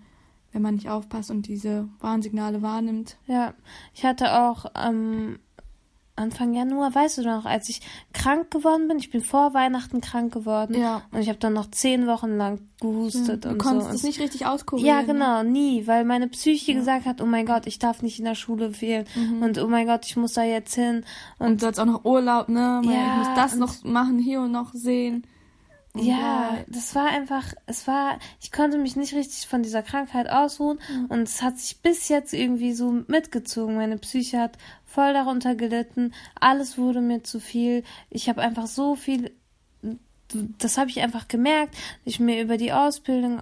wenn 0.52 0.62
man 0.62 0.74
nicht 0.74 0.88
aufpasst 0.88 1.30
und 1.30 1.46
diese 1.46 1.88
Warnsignale 2.00 2.62
wahrnimmt. 2.62 3.16
Ja, 3.26 3.54
ich 3.92 4.04
hatte 4.04 4.40
auch 4.40 4.66
ähm, 4.74 5.38
Anfang 6.16 6.54
Januar, 6.54 6.94
weißt 6.94 7.18
du 7.18 7.22
noch, 7.22 7.44
als 7.44 7.68
ich 7.68 7.80
krank 8.12 8.50
geworden 8.50 8.86
bin, 8.86 8.98
ich 8.98 9.10
bin 9.10 9.20
vor 9.22 9.52
Weihnachten 9.52 10.00
krank 10.00 10.32
geworden 10.32 10.78
Ja. 10.80 11.02
und 11.10 11.20
ich 11.20 11.28
habe 11.28 11.38
dann 11.40 11.52
noch 11.54 11.70
zehn 11.72 12.06
Wochen 12.06 12.36
lang 12.36 12.60
gehustet 12.80 13.44
Du 13.44 13.48
und 13.48 13.58
konntest 13.58 13.90
so. 13.90 13.96
es 13.96 14.02
nicht 14.04 14.20
richtig 14.20 14.46
auskurieren. 14.46 14.86
Ja, 14.86 15.02
genau, 15.02 15.42
nie, 15.42 15.86
weil 15.88 16.04
meine 16.04 16.28
Psyche 16.28 16.74
gesagt 16.74 17.04
hat, 17.06 17.20
oh 17.20 17.26
mein 17.26 17.46
Gott, 17.46 17.66
ich 17.66 17.78
darf 17.80 18.02
nicht 18.02 18.18
in 18.20 18.24
der 18.26 18.36
Schule 18.36 18.70
fehlen 18.72 19.06
und 19.40 19.58
oh 19.58 19.66
mein 19.66 19.86
Gott, 19.86 20.04
ich 20.06 20.16
muss 20.16 20.34
da 20.34 20.44
jetzt 20.44 20.74
hin 20.74 21.04
Und 21.38 21.46
und 21.48 21.62
du 21.62 21.66
hast 21.66 21.80
auch 21.80 21.84
noch 21.86 22.04
Urlaub, 22.04 22.48
ne? 22.48 22.80
Ja, 22.84 22.90
ich 22.92 23.18
muss 23.18 23.36
das 23.36 23.56
noch 23.56 23.82
machen, 23.82 24.18
hier 24.18 24.40
und 24.40 24.52
noch 24.52 24.72
sehen. 24.72 25.26
Ja, 25.96 26.58
das 26.66 26.96
war 26.96 27.06
einfach, 27.06 27.54
es 27.66 27.86
war, 27.86 28.18
ich 28.40 28.50
konnte 28.50 28.78
mich 28.78 28.96
nicht 28.96 29.14
richtig 29.14 29.46
von 29.46 29.62
dieser 29.62 29.82
Krankheit 29.82 30.28
ausruhen 30.28 30.80
und 31.08 31.22
es 31.22 31.40
hat 31.40 31.58
sich 31.58 31.82
bis 31.82 32.08
jetzt 32.08 32.34
irgendwie 32.34 32.72
so 32.72 33.04
mitgezogen. 33.06 33.76
Meine 33.76 33.98
Psyche 33.98 34.40
hat 34.40 34.58
voll 34.84 35.12
darunter 35.12 35.54
gelitten, 35.54 36.12
alles 36.40 36.78
wurde 36.78 37.00
mir 37.00 37.22
zu 37.22 37.38
viel. 37.38 37.84
Ich 38.10 38.28
habe 38.28 38.42
einfach 38.42 38.66
so 38.66 38.96
viel, 38.96 39.30
das 40.58 40.78
habe 40.78 40.90
ich 40.90 41.00
einfach 41.00 41.28
gemerkt, 41.28 41.76
ich 42.04 42.18
mir 42.18 42.42
über 42.42 42.56
die 42.56 42.72
Ausbildung 42.72 43.40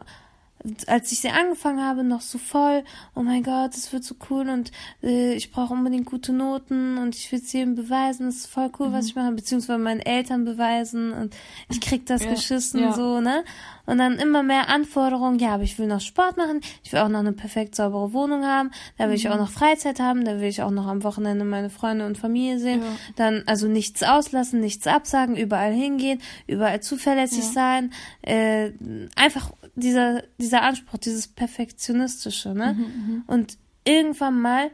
als 0.87 1.11
ich 1.11 1.21
sie 1.21 1.29
angefangen 1.31 1.85
habe, 1.85 2.05
noch 2.05 2.21
so 2.21 2.39
voll, 2.39 2.85
oh 3.17 3.23
mein 3.23 3.43
Gott, 3.43 3.75
es 3.75 3.93
wird 3.93 4.05
so 4.05 4.15
cool 4.31 4.49
und 4.49 4.71
äh, 5.03 5.35
ich 5.35 5.51
brauche 5.51 5.73
unbedingt 5.75 6.07
gute 6.07 6.33
Noten 6.33 6.99
und 6.99 7.17
ich 7.17 7.33
will 7.33 7.41
es 7.41 7.53
jedem 7.53 7.75
beweisen, 7.75 8.29
es 8.29 8.37
ist 8.37 8.47
voll 8.47 8.71
cool, 8.79 8.89
Mhm. 8.89 8.93
was 8.93 9.07
ich 9.07 9.17
mache, 9.17 9.33
beziehungsweise 9.33 9.79
meinen 9.79 10.01
Eltern 10.01 10.45
beweisen 10.45 11.13
und 11.13 11.35
ich 11.69 11.81
krieg 11.81 12.07
das 12.07 12.23
Ja, 12.25 12.31
geschissen, 12.31 12.81
ja. 12.81 12.93
so, 12.93 13.21
ne? 13.21 13.45
Und 13.85 13.99
dann 13.99 14.19
immer 14.21 14.45
mehr 14.45 14.69
Anforderungen, 14.69 15.41
ja, 15.41 15.55
aber 15.55 15.65
ich 15.65 15.77
will 15.81 15.89
noch 15.89 16.01
Sport 16.01 16.37
machen, 16.37 16.61
ich 16.85 16.93
will 16.93 17.01
auch 17.01 17.09
noch 17.09 17.19
eine 17.19 17.33
perfekt 17.33 17.75
saubere 17.75 18.13
Wohnung 18.13 18.45
haben, 18.45 18.71
da 18.99 19.09
will 19.09 19.17
ich 19.17 19.25
Mhm. 19.25 19.33
auch 19.33 19.39
noch 19.39 19.51
Freizeit 19.51 19.99
haben, 19.99 20.25
da 20.25 20.37
will 20.41 20.47
ich 20.49 20.63
auch 20.63 20.71
noch 20.71 20.87
am 20.87 21.03
Wochenende 21.03 21.45
meine 21.45 21.71
Freunde 21.71 22.07
und 22.07 22.17
Familie 22.17 22.61
sehen, 22.61 22.83
Ja. 22.83 22.89
dann 23.17 23.43
also 23.47 23.67
nichts 23.67 24.05
auslassen, 24.05 24.61
nichts 24.61 24.87
absagen, 24.87 25.37
überall 25.37 25.73
hingehen, 25.73 26.21
überall 26.47 26.81
zuverlässig 26.81 27.43
sein, 27.43 27.93
äh, 28.23 28.71
einfach 29.17 29.51
dieser, 29.75 30.23
dieser 30.39 30.63
Anspruch, 30.63 30.99
dieses 30.99 31.29
Perfektionistische, 31.29 32.55
ne? 32.55 32.75
Mhm, 32.75 33.25
Und 33.27 33.59
irgendwann 33.85 34.41
mal, 34.41 34.71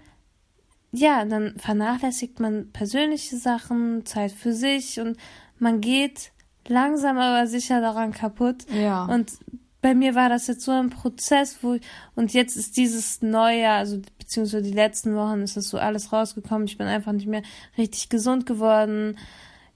ja, 0.93 1.25
dann 1.25 1.55
vernachlässigt 1.59 2.41
man 2.41 2.71
persönliche 2.73 3.37
Sachen, 3.37 4.05
Zeit 4.07 4.33
für 4.33 4.53
sich 4.53 5.01
und 5.01 5.17
man 5.59 5.81
geht 5.81 6.33
langsam 6.67 7.19
aber 7.19 7.47
sicher 7.47 7.81
daran 7.81 8.13
kaputt. 8.13 8.67
Ja. 8.71 9.05
Und 9.05 9.33
bei 9.81 9.95
mir 9.95 10.15
war 10.15 10.29
das 10.29 10.47
jetzt 10.49 10.63
so 10.63 10.73
ein 10.73 10.91
Prozess, 10.91 11.59
wo 11.63 11.75
ich, 11.75 11.83
und 12.15 12.33
jetzt 12.33 12.57
ist 12.57 12.77
dieses 12.77 13.23
Neujahr, 13.23 13.79
also 13.79 14.01
beziehungsweise 14.19 14.63
die 14.63 14.73
letzten 14.73 15.15
Wochen 15.15 15.43
ist 15.43 15.57
das 15.57 15.69
so 15.69 15.79
alles 15.79 16.13
rausgekommen. 16.13 16.67
Ich 16.67 16.79
bin 16.79 16.87
einfach 16.87 17.13
nicht 17.13 17.29
mehr 17.29 17.43
richtig 17.77 18.09
gesund 18.09 18.45
geworden. 18.45 19.17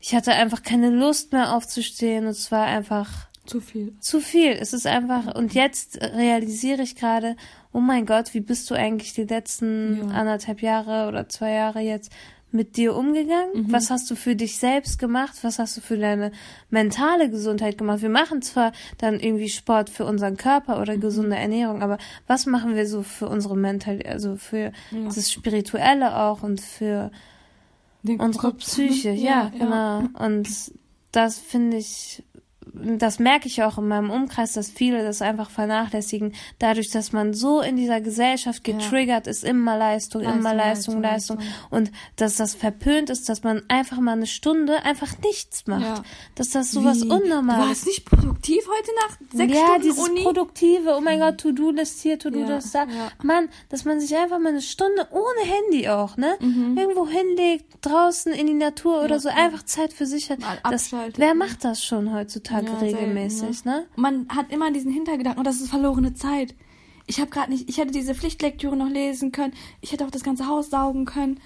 Ich 0.00 0.14
hatte 0.14 0.32
einfach 0.32 0.62
keine 0.62 0.90
Lust 0.90 1.32
mehr 1.32 1.54
aufzustehen. 1.54 2.24
Und 2.24 2.32
es 2.32 2.50
war 2.50 2.66
einfach 2.66 3.28
Zu 3.46 3.60
viel. 3.60 3.92
zu 4.00 4.20
viel. 4.20 4.52
Es 4.52 4.72
ist 4.72 4.86
einfach, 4.86 5.34
und 5.34 5.52
jetzt 5.54 6.00
realisiere 6.00 6.82
ich 6.82 6.94
gerade, 6.96 7.36
oh 7.72 7.80
mein 7.80 8.06
Gott, 8.06 8.34
wie 8.34 8.40
bist 8.40 8.70
du 8.70 8.74
eigentlich 8.74 9.14
die 9.14 9.24
letzten 9.24 9.96
Ja. 10.10 10.14
anderthalb 10.14 10.62
Jahre 10.62 11.08
oder 11.08 11.28
zwei 11.28 11.52
Jahre 11.52 11.80
jetzt 11.80 12.12
mit 12.54 12.76
dir 12.76 12.94
umgegangen? 12.94 13.66
Mhm. 13.66 13.72
Was 13.72 13.90
hast 13.90 14.10
du 14.10 14.14
für 14.14 14.36
dich 14.36 14.58
selbst 14.58 14.98
gemacht? 14.98 15.38
Was 15.42 15.58
hast 15.58 15.76
du 15.76 15.80
für 15.80 15.96
deine 15.98 16.30
mentale 16.70 17.30
Gesundheit 17.30 17.78
gemacht? 17.78 18.02
Wir 18.02 18.10
machen 18.10 18.42
zwar 18.42 18.72
dann 18.98 19.18
irgendwie 19.18 19.48
Sport 19.48 19.90
für 19.90 20.04
unseren 20.04 20.36
Körper 20.36 20.80
oder 20.80 20.96
Mhm. 20.96 21.00
gesunde 21.00 21.36
Ernährung, 21.36 21.82
aber 21.82 21.98
was 22.26 22.46
machen 22.46 22.76
wir 22.76 22.86
so 22.86 23.02
für 23.02 23.28
unsere 23.28 23.56
Mentalität, 23.56 24.12
also 24.12 24.36
für 24.36 24.72
Ja. 24.90 25.04
das 25.06 25.32
Spirituelle 25.32 26.16
auch 26.16 26.42
und 26.42 26.60
für 26.60 27.10
Den 28.04 28.20
unsere 28.20 28.50
Kopf. 28.50 28.58
Psyche, 28.58 29.10
ja, 29.12 29.50
genau. 29.58 30.04
Und 30.24 30.48
das 31.12 31.38
finde 31.38 31.76
ich, 31.78 32.22
das 32.74 33.18
merke 33.18 33.46
ich 33.48 33.62
auch 33.62 33.78
in 33.78 33.88
meinem 33.88 34.10
Umkreis, 34.10 34.52
dass 34.54 34.70
viele 34.70 35.02
das 35.02 35.20
einfach 35.22 35.50
vernachlässigen, 35.50 36.34
dadurch, 36.58 36.90
dass 36.90 37.12
man 37.12 37.34
so 37.34 37.60
in 37.60 37.76
dieser 37.76 38.00
Gesellschaft 38.00 38.66
Ja. 38.66 38.74
getriggert 38.76 39.26
ist, 39.26 39.44
immer 39.44 39.76
Leistung, 39.76 40.22
immer 40.22 40.54
Leistung, 40.54 41.00
Leistung, 41.00 41.02
Leistung, 41.02 41.36
Leistung. 41.38 41.54
und 41.70 41.92
dass 42.16 42.36
das 42.36 42.54
verpönt 42.54 43.10
ist, 43.10 43.28
dass 43.28 43.42
man 43.42 43.62
einfach 43.68 43.98
mal 44.00 44.12
eine 44.12 44.26
Stunde 44.26 44.84
einfach 44.84 45.18
nichts 45.24 45.66
macht, 45.66 45.82
Ja. 45.82 46.02
dass 46.34 46.50
das 46.50 46.70
sowas 46.70 47.02
Wie? 47.02 47.08
Unnormales 47.10 47.62
Du 47.62 47.68
warst 47.68 47.86
nicht 47.86 48.04
produktiv 48.06 48.64
heute 48.68 48.90
Nacht? 49.08 49.18
Sechs 49.32 49.52
ja, 49.54 49.66
Stunden 49.66 49.82
dieses 49.82 50.08
Uni? 50.08 50.22
Produktive, 50.22 50.94
oh 50.96 51.00
mein 51.00 51.18
Gott, 51.20 51.38
To-Do-List 51.38 52.00
hier, 52.02 52.18
To-Do-List 52.18 52.74
Ja, 52.74 52.86
da. 52.86 52.92
ja. 52.92 53.08
Mann, 53.22 53.48
dass 53.68 53.84
man 53.84 54.00
sich 54.00 54.16
einfach 54.16 54.38
mal 54.38 54.48
eine 54.50 54.62
Stunde 54.62 55.06
ohne 55.10 55.40
Handy 55.50 55.88
auch, 55.88 56.16
ne? 56.16 56.36
Mhm. 56.40 56.76
Irgendwo 56.78 57.06
hinlegt, 57.06 57.66
draußen 57.82 58.32
in 58.32 58.46
die 58.46 58.54
Natur 58.54 59.02
oder 59.02 59.20
so, 59.20 59.28
einfach 59.28 59.62
Zeit 59.64 59.92
für 59.92 60.06
sich 60.06 60.30
hat. 60.30 60.40
Mal 60.40 60.58
Das, 60.70 60.92
wer 60.92 61.28
ne? 61.28 61.34
macht 61.34 61.64
das 61.64 61.84
schon 61.84 62.12
heutzutage 62.14 62.61
Ja, 62.66 62.78
selten, 62.78 62.96
regelmäßig, 62.96 63.64
ne? 63.64 63.86
Man 63.96 64.28
hat 64.28 64.50
immer 64.50 64.70
diesen 64.70 64.92
Hintergedanken, 64.92 65.40
oh, 65.40 65.44
das 65.44 65.60
ist 65.60 65.70
verlorene 65.70 66.14
Zeit. 66.14 66.54
Ich 67.06 67.20
habe 67.20 67.30
gerade 67.30 67.50
nicht, 67.50 67.68
ich 67.68 67.78
hätte 67.78 67.92
diese 67.92 68.14
Pflichtlektüre 68.14 68.76
noch 68.76 68.88
lesen 68.88 69.32
können. 69.32 69.54
Ich 69.80 69.92
hätte 69.92 70.04
auch 70.06 70.10
das 70.10 70.22
ganze 70.22 70.46
Haus 70.46 70.70
saugen 70.70 71.04
können. 71.04 71.40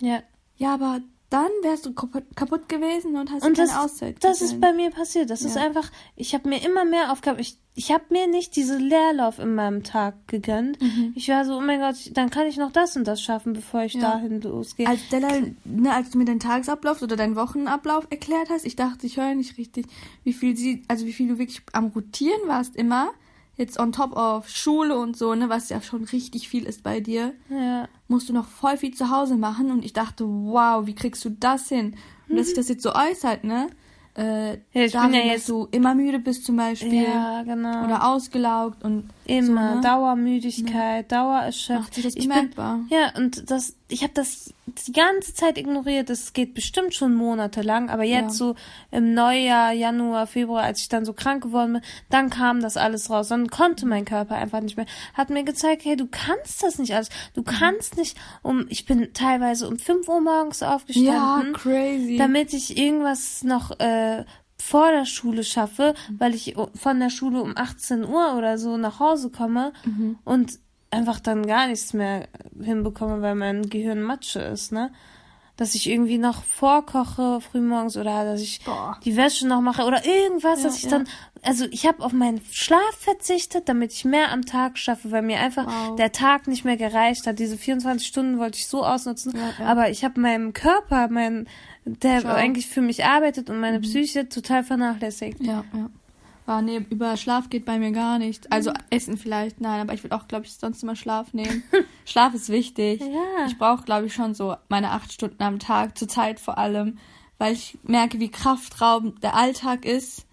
Ja. 0.00 0.22
Ja, 0.56 0.74
aber 0.74 1.00
dann 1.30 1.50
wärst 1.62 1.84
du 1.84 1.92
kaputt, 1.92 2.68
gewesen 2.68 3.16
und 3.16 3.30
hast 3.30 3.44
Und 3.44 3.54
keine 3.56 3.68
das, 3.68 3.76
Auszeit. 3.76 4.16
das 4.24 4.40
ist 4.40 4.54
gegönnt. 4.54 4.60
bei 4.62 4.72
mir 4.72 4.90
passiert. 4.90 5.28
Das 5.30 5.42
ist 5.42 5.56
Ja. 5.56 5.62
einfach, 5.62 5.90
ich 6.16 6.32
habe 6.34 6.48
mir 6.48 6.64
immer 6.64 6.84
mehr 6.86 7.12
Aufgaben, 7.12 7.38
ich, 7.38 7.58
ich 7.74 7.92
habe 7.92 8.04
mir 8.10 8.26
nicht 8.26 8.56
diese 8.56 8.76
Leerlauf 8.78 9.38
in 9.38 9.54
meinem 9.54 9.84
Tag 9.84 10.26
gegönnt. 10.26 10.78
Ich 11.14 11.28
war 11.28 11.44
so, 11.44 11.58
oh 11.58 11.60
mein 11.60 11.80
Gott, 11.80 11.96
dann 12.14 12.30
kann 12.30 12.46
ich 12.46 12.56
noch 12.56 12.72
das 12.72 12.96
und 12.96 13.04
das 13.06 13.20
schaffen, 13.22 13.52
bevor 13.52 13.82
ich 13.82 13.94
Mhm. 13.94 14.00
Ja. 14.00 14.10
dahin 14.12 14.40
losgehe. 14.40 14.86
Als, 14.88 15.00
Della, 15.10 15.28
ne, 15.64 15.92
als 15.94 16.10
du 16.10 16.18
mir 16.18 16.24
deinen 16.24 16.40
Tagesablauf 16.40 17.02
oder 17.02 17.14
deinen 17.16 17.36
Wochenablauf 17.36 18.06
erklärt 18.10 18.48
hast, 18.50 18.64
ich 18.64 18.74
dachte, 18.76 19.06
ich 19.06 19.18
höre 19.18 19.34
nicht 19.34 19.58
richtig, 19.58 19.86
wie 20.24 20.32
viel 20.32 20.56
sie, 20.56 20.82
also 20.88 21.04
wie 21.06 21.12
viel 21.12 21.28
du 21.28 21.38
wirklich 21.38 21.60
am 21.72 21.88
Rotieren 21.88 22.40
warst 22.46 22.74
immer. 22.74 23.10
Jetzt 23.58 23.78
on 23.78 23.92
top 23.92 24.16
of 24.16 24.48
Schule 24.48 24.96
und 24.96 25.16
so, 25.16 25.34
ne, 25.34 25.48
was 25.50 25.68
ja 25.68 25.82
schon 25.82 26.04
richtig 26.04 26.48
viel 26.48 26.64
ist 26.64 26.82
bei 26.82 27.00
dir, 27.00 27.34
ja. 27.50 27.86
musst 28.06 28.28
du 28.28 28.32
noch 28.32 28.46
voll 28.46 28.76
viel 28.78 28.94
zu 28.94 29.10
Hause 29.10 29.36
machen. 29.36 29.70
Und 29.70 29.84
ich 29.84 29.92
dachte, 29.92 30.24
wow, 30.26 30.86
wie 30.86 30.94
kriegst 30.94 31.22
du 31.24 31.30
das 31.30 31.68
hin? 31.68 31.96
Und 32.28 32.36
dass 32.36 32.46
sich 32.46 32.54
das 32.56 32.68
jetzt 32.68 32.82
so 32.84 32.94
äußert, 32.94 33.42
ne? 33.44 33.68
Äh, 34.16 34.50
Ja, 34.50 34.54
ich 34.72 34.72
bin 34.72 34.90
darin, 34.92 35.12
ja 35.14 35.20
dass 35.22 35.32
jetzt- 35.32 35.48
du 35.48 35.68
immer 35.70 35.94
müde 35.94 36.18
bist 36.18 36.44
zum 36.44 36.56
Beispiel. 36.56 37.02
Ja, 37.04 37.42
genau. 37.42 37.84
Oder 37.84 38.08
ausgelaugt 38.08 38.82
und 38.84 39.08
Immer 39.26 39.70
so, 39.70 39.74
ne? 39.76 39.80
Dauermüdigkeit, 39.82 41.10
Dauererschöpfung. 41.10 41.82
Macht 41.82 41.94
sich 41.94 42.04
das 42.04 42.14
ich 42.16 42.28
bemerkbar. 42.28 42.78
Bin, 42.88 42.98
ja, 42.98 43.12
und 43.16 43.50
das, 43.50 43.76
ich 43.90 44.02
habe 44.02 44.12
das 44.12 44.52
die 44.86 44.92
ganze 44.92 45.32
Zeit 45.34 45.56
ignoriert. 45.56 46.10
Das 46.10 46.34
geht 46.34 46.52
bestimmt 46.54 46.94
schon 46.94 47.14
monatelang, 47.14 47.88
aber 47.88 48.04
jetzt 48.04 48.24
Ja. 48.38 48.46
so 48.48 48.54
im 48.90 49.14
Neujahr, 49.14 49.72
Januar, 49.72 50.26
Februar, 50.26 50.62
als 50.62 50.80
ich 50.80 50.88
dann 50.90 51.06
so 51.06 51.14
krank 51.14 51.42
geworden 51.42 51.72
bin, 51.74 51.82
dann 52.10 52.28
kam 52.28 52.60
das 52.60 52.76
alles 52.76 53.08
raus. 53.08 53.28
Dann 53.28 53.48
konnte 53.48 53.86
mein 53.86 54.04
Körper 54.04 54.34
einfach 54.34 54.60
nicht 54.60 54.76
mehr. 54.76 54.86
Hat 55.14 55.30
mir 55.30 55.42
gezeigt, 55.42 55.84
hey, 55.86 55.96
du 55.96 56.06
kannst 56.06 56.62
das 56.62 56.78
nicht 56.78 56.94
alles. 56.94 57.08
Du 57.34 57.42
kannst 57.42 57.96
nicht 57.96 58.16
um, 58.42 58.66
ich 58.68 58.84
bin 58.84 59.08
teilweise 59.14 59.66
um 59.66 59.78
5 59.78 60.06
Uhr 60.08 60.20
morgens 60.20 60.60
Ja, 60.60 60.74
aufgestanden 60.74 61.54
crazy. 61.54 62.16
damit 62.18 62.52
ich 62.52 62.76
irgendwas 62.76 63.42
noch 63.42 63.78
äh, 63.80 64.24
vor 64.60 64.90
der 64.90 65.06
Schule 65.06 65.44
schaffe, 65.44 65.94
weil 66.18 66.34
ich 66.34 66.56
von 66.74 67.00
der 67.00 67.10
Schule 67.10 67.40
um 67.40 67.52
18 67.56 68.04
Uhr 68.04 68.34
oder 68.36 68.58
so 68.58 68.76
nach 68.76 68.98
Hause 69.00 69.30
komme 69.30 69.72
und 70.24 70.58
einfach 70.90 71.20
dann 71.20 71.46
gar 71.46 71.66
nichts 71.66 71.92
mehr 71.92 72.28
hinbekomme, 72.60 73.20
weil 73.22 73.34
mein 73.34 73.68
Gehirn 73.68 74.02
Matsche 74.02 74.40
ist, 74.40 74.72
ne? 74.72 74.90
Dass 75.56 75.74
ich 75.74 75.90
irgendwie 75.90 76.18
noch 76.18 76.44
vorkoche 76.44 77.40
frühmorgens 77.40 77.96
oder 77.96 78.24
dass 78.24 78.40
ich 78.40 78.64
Boah. 78.64 78.96
die 79.04 79.16
Wäsche 79.16 79.46
noch 79.48 79.60
mache 79.60 79.82
oder 79.84 80.06
irgendwas, 80.06 80.60
Ja, 80.60 80.64
dass 80.68 80.76
ich 80.76 80.84
ja. 80.84 80.90
dann, 80.90 81.08
also 81.42 81.64
ich 81.72 81.84
habe 81.84 82.04
auf 82.04 82.12
meinen 82.12 82.40
Schlaf 82.52 82.94
verzichtet, 82.96 83.68
damit 83.68 83.92
ich 83.92 84.04
mehr 84.04 84.30
am 84.30 84.42
Tag 84.46 84.78
schaffe, 84.78 85.10
weil 85.10 85.22
mir 85.22 85.40
einfach 85.40 85.66
Wow. 85.66 85.96
der 85.96 86.12
Tag 86.12 86.46
nicht 86.46 86.64
mehr 86.64 86.76
gereicht 86.76 87.26
hat. 87.26 87.40
Diese 87.40 87.58
24 87.58 88.06
Stunden 88.06 88.38
wollte 88.38 88.56
ich 88.58 88.68
so 88.68 88.84
ausnutzen, 88.84 89.32
Ja, 89.58 89.66
aber 89.66 89.90
ich 89.90 90.04
habe 90.04 90.20
meinem 90.20 90.52
Körper, 90.52 91.08
mein, 91.10 91.48
der 91.84 92.20
Schau. 92.20 92.28
eigentlich 92.28 92.68
für 92.68 92.80
mich 92.80 93.04
arbeitet 93.04 93.50
und 93.50 93.56
Mhm. 93.56 93.60
meine 93.62 93.80
Psyche 93.80 94.28
total 94.28 94.62
vernachlässigt. 94.62 95.40
Ja, 95.42 95.64
ja. 95.74 95.90
War, 96.48 96.62
nee, 96.62 96.80
über 96.88 97.18
Schlaf 97.18 97.50
geht 97.50 97.66
bei 97.66 97.78
mir 97.78 97.92
gar 97.92 98.18
nicht. 98.18 98.50
Also 98.50 98.72
Essen 98.88 99.18
vielleicht, 99.18 99.60
nein, 99.60 99.82
aber 99.82 99.92
ich 99.92 100.02
würde 100.02 100.16
auch, 100.16 100.28
glaube 100.28 100.46
ich, 100.46 100.54
sonst 100.54 100.82
immer 100.82 100.96
Schlaf 100.96 101.34
nehmen. 101.34 101.62
Schlaf 102.06 102.32
ist 102.32 102.48
wichtig. 102.48 103.02
Ja. 103.02 103.46
Ich 103.46 103.58
brauche, 103.58 103.84
glaube 103.84 104.06
ich, 104.06 104.14
schon 104.14 104.32
so 104.32 104.56
meine 104.70 104.92
acht 104.92 105.12
Stunden 105.12 105.42
am 105.42 105.58
Tag, 105.58 105.98
zur 105.98 106.08
Zeit 106.08 106.40
vor 106.40 106.56
allem, 106.56 106.96
weil 107.36 107.52
ich 107.52 107.76
merke, 107.82 108.18
wie 108.18 108.30
kraftraubend 108.30 109.22
der 109.22 109.34
Alltag 109.34 109.84
ist. 109.84 110.26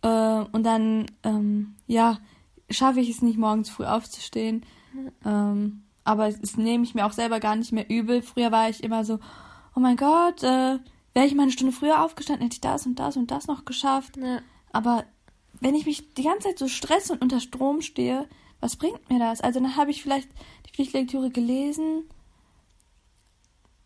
Äh, 0.00 0.08
und 0.08 0.62
dann, 0.62 1.04
ähm, 1.22 1.74
ja, 1.86 2.16
schaffe 2.70 3.00
ich 3.00 3.10
es 3.10 3.20
nicht, 3.20 3.36
morgens 3.36 3.68
früh 3.68 3.84
aufzustehen. 3.84 4.64
Ähm, 5.22 5.82
aber 6.02 6.28
es, 6.28 6.40
es 6.40 6.56
nehme 6.56 6.84
ich 6.84 6.94
mir 6.94 7.04
auch 7.04 7.12
selber 7.12 7.40
gar 7.40 7.56
nicht 7.56 7.72
mehr 7.72 7.90
übel. 7.90 8.22
Früher 8.22 8.50
war 8.50 8.70
ich 8.70 8.82
immer 8.82 9.04
so, 9.04 9.18
oh 9.76 9.80
mein 9.80 9.96
Gott, 9.98 10.42
äh, 10.42 10.78
wäre 11.12 11.26
ich 11.26 11.34
mal 11.34 11.42
eine 11.42 11.52
Stunde 11.52 11.74
früher 11.74 12.02
aufgestanden, 12.02 12.44
hätte 12.44 12.54
ich 12.54 12.62
das 12.62 12.86
und 12.86 12.98
das 12.98 13.18
und 13.18 13.30
das 13.30 13.48
noch 13.48 13.66
geschafft. 13.66 14.16
Ja. 14.16 14.40
Aber 14.72 15.04
wenn 15.60 15.74
ich 15.74 15.86
mich 15.86 16.14
die 16.14 16.22
ganze 16.22 16.48
Zeit 16.48 16.58
so 16.58 16.68
stresse 16.68 17.12
und 17.12 17.22
unter 17.22 17.40
Strom 17.40 17.82
stehe, 17.82 18.28
was 18.60 18.76
bringt 18.76 19.08
mir 19.10 19.18
das? 19.18 19.40
Also 19.40 19.60
dann 19.60 19.76
habe 19.76 19.90
ich 19.90 20.02
vielleicht 20.02 20.28
die 20.66 20.72
Pflichtlektüre 20.72 21.30
gelesen. 21.30 22.04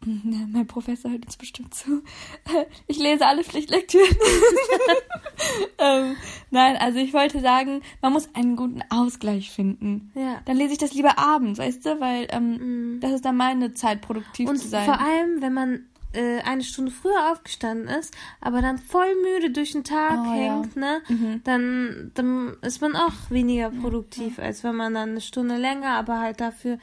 Ja, 0.04 0.46
mein 0.48 0.66
Professor 0.66 1.10
hört 1.12 1.24
uns 1.24 1.36
bestimmt 1.36 1.74
zu. 1.74 2.02
Ich 2.88 2.98
lese 2.98 3.26
alle 3.26 3.44
Pflichtlektüren. 3.44 4.08
ähm, 5.78 6.16
nein, 6.50 6.76
also 6.76 6.98
ich 6.98 7.12
wollte 7.14 7.40
sagen, 7.40 7.82
man 8.00 8.12
muss 8.12 8.28
einen 8.34 8.56
guten 8.56 8.82
Ausgleich 8.90 9.50
finden. 9.50 10.10
Ja. 10.14 10.40
Dann 10.44 10.56
lese 10.56 10.72
ich 10.72 10.78
das 10.78 10.92
lieber 10.92 11.18
abends, 11.18 11.58
weißt 11.58 11.86
du, 11.86 12.00
weil 12.00 12.26
ähm, 12.30 12.98
das 13.00 13.12
ist 13.12 13.24
dann 13.24 13.36
meine 13.36 13.74
Zeit, 13.74 14.00
produktiv 14.02 14.48
Und 14.48 14.58
zu 14.58 14.68
sein. 14.68 14.84
vor 14.84 15.00
allem, 15.00 15.40
wenn 15.40 15.54
man 15.54 15.86
äh, 16.12 16.40
eine 16.42 16.62
Stunde 16.64 16.90
früher 16.90 17.32
aufgestanden 17.32 17.88
ist, 17.88 18.14
aber 18.40 18.62
dann 18.62 18.78
voll 18.78 19.14
müde 19.22 19.50
durch 19.50 19.72
den 19.72 19.84
Tag 19.84 20.18
Oh, 20.20 20.24
ja. 20.24 20.32
hängt, 20.34 20.76
ne, 20.76 21.02
dann, 21.44 22.10
dann 22.14 22.56
ist 22.62 22.80
man 22.80 22.96
auch 22.96 23.12
weniger 23.30 23.70
produktiv, 23.70 24.38
als 24.38 24.62
wenn 24.64 24.76
man 24.76 24.94
dann 24.94 25.10
eine 25.10 25.20
Stunde 25.20 25.56
länger, 25.56 25.90
aber 25.90 26.20
halt 26.20 26.40
dafür 26.40 26.78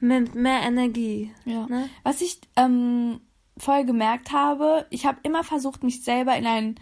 mit 0.00 0.34
mehr 0.34 0.60
Energie. 0.62 1.32
Ja. 1.44 1.66
Ne? 1.66 1.88
Was 2.02 2.20
ich 2.20 2.40
ähm, 2.56 3.20
voll 3.58 3.84
gemerkt 3.84 4.32
habe, 4.32 4.86
ich 4.90 5.04
habe 5.06 5.18
immer 5.22 5.44
versucht, 5.44 5.82
mich 5.82 6.02
selber 6.02 6.36
in 6.36 6.46
ein, 6.46 6.74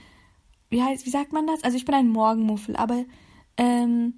wie 0.70 0.82
heißt, 0.82 1.06
wie 1.06 1.10
sagt 1.10 1.32
man 1.32 1.46
das? 1.46 1.64
Also 1.64 1.76
ich 1.76 1.84
bin 1.84 1.94
ein 1.94 2.10
Morgenmuffel, 2.10 2.76
aber 2.76 3.04
ähm, 3.56 4.14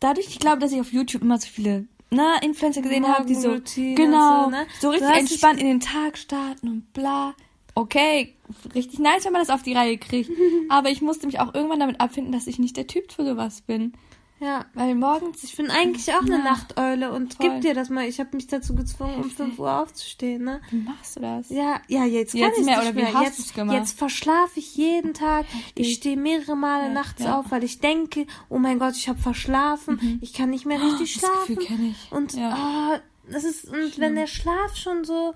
dadurch, 0.00 0.28
ich 0.28 0.38
glaube, 0.38 0.58
dass 0.58 0.72
ich 0.72 0.80
auf 0.80 0.92
YouTube 0.92 1.22
immer 1.22 1.38
so 1.38 1.48
viele 1.48 1.86
ne, 2.10 2.40
Influencer 2.42 2.82
gesehen 2.82 3.06
habe, 3.06 3.26
die 3.26 3.34
so 3.34 3.56
genau 3.74 4.44
so, 4.44 4.50
ne? 4.50 4.66
so 4.80 4.90
richtig 4.90 5.10
entspannt 5.10 5.60
in 5.60 5.66
den 5.66 5.80
Tag 5.80 6.18
starten 6.18 6.68
und 6.68 6.92
bla. 6.92 7.34
Okay, 7.74 8.34
richtig 8.74 8.98
nice, 8.98 9.24
wenn 9.24 9.32
man 9.32 9.42
das 9.42 9.50
auf 9.50 9.62
die 9.62 9.74
Reihe 9.74 9.96
kriegt. 9.96 10.30
aber 10.68 10.90
ich 10.90 11.02
musste 11.02 11.26
mich 11.26 11.40
auch 11.40 11.54
irgendwann 11.54 11.80
damit 11.80 12.00
abfinden, 12.00 12.32
dass 12.32 12.46
ich 12.46 12.58
nicht 12.58 12.76
der 12.76 12.86
Typ 12.86 13.12
für 13.12 13.24
sowas 13.24 13.62
bin. 13.62 13.92
Ja. 14.40 14.64
Weil 14.74 14.94
morgens 14.94 15.44
Ich 15.44 15.56
bin 15.56 15.70
eigentlich 15.70 16.12
auch 16.14 16.22
eine 16.22 16.38
Ja, 16.38 16.44
Nachteule 16.44 17.12
und 17.12 17.34
voll. 17.34 17.50
gib 17.50 17.60
dir 17.60 17.74
das 17.74 17.90
mal. 17.90 18.06
Ich 18.08 18.18
habe 18.20 18.34
mich 18.34 18.46
dazu 18.46 18.74
gezwungen, 18.74 19.16
um 19.16 19.22
Heftig. 19.24 19.36
5 19.36 19.58
Uhr 19.58 19.80
aufzustehen, 19.82 20.44
ne? 20.44 20.60
wie 20.70 20.78
machst 20.78 21.16
du 21.16 21.20
das? 21.20 21.50
Ja, 21.50 21.80
ja, 21.88 22.04
jetzt 22.04 22.32
kann 22.32 22.50
ich 22.58 22.64
mehr, 22.64 22.78
nicht 22.78 22.88
oder 22.88 22.96
wie 22.96 23.02
mehr. 23.02 23.12
hast 23.14 23.38
jetzt, 23.38 23.56
jetzt 23.72 23.98
verschlafe 23.98 24.58
ich 24.58 24.74
jeden 24.76 25.12
Tag. 25.14 25.44
Ich 25.74 25.94
stehe 25.94 26.16
mehrere 26.16 26.56
Male 26.56 26.84
Ja, 26.88 26.92
nachts 26.94 27.22
ja. 27.22 27.38
auf, 27.38 27.50
weil 27.50 27.64
ich 27.64 27.80
denke, 27.80 28.26
oh 28.48 28.58
mein 28.58 28.78
Gott, 28.78 28.96
ich 28.96 29.08
habe 29.08 29.18
verschlafen. 29.18 30.18
Ich 30.22 30.32
kann 30.32 30.50
nicht 30.50 30.64
mehr 30.66 30.80
richtig 30.80 31.12
das 31.20 31.20
schlafen. 31.30 31.54
Gefühl 31.56 31.66
kenn 31.76 31.90
ich. 31.90 32.10
Und 32.10 32.36
ah, 32.38 32.98
das 33.30 33.44
ist 33.44 33.68
und 33.68 33.98
wenn 33.98 34.14
der 34.14 34.26
Schlaf 34.26 34.74
schon 34.74 35.04
so 35.04 35.34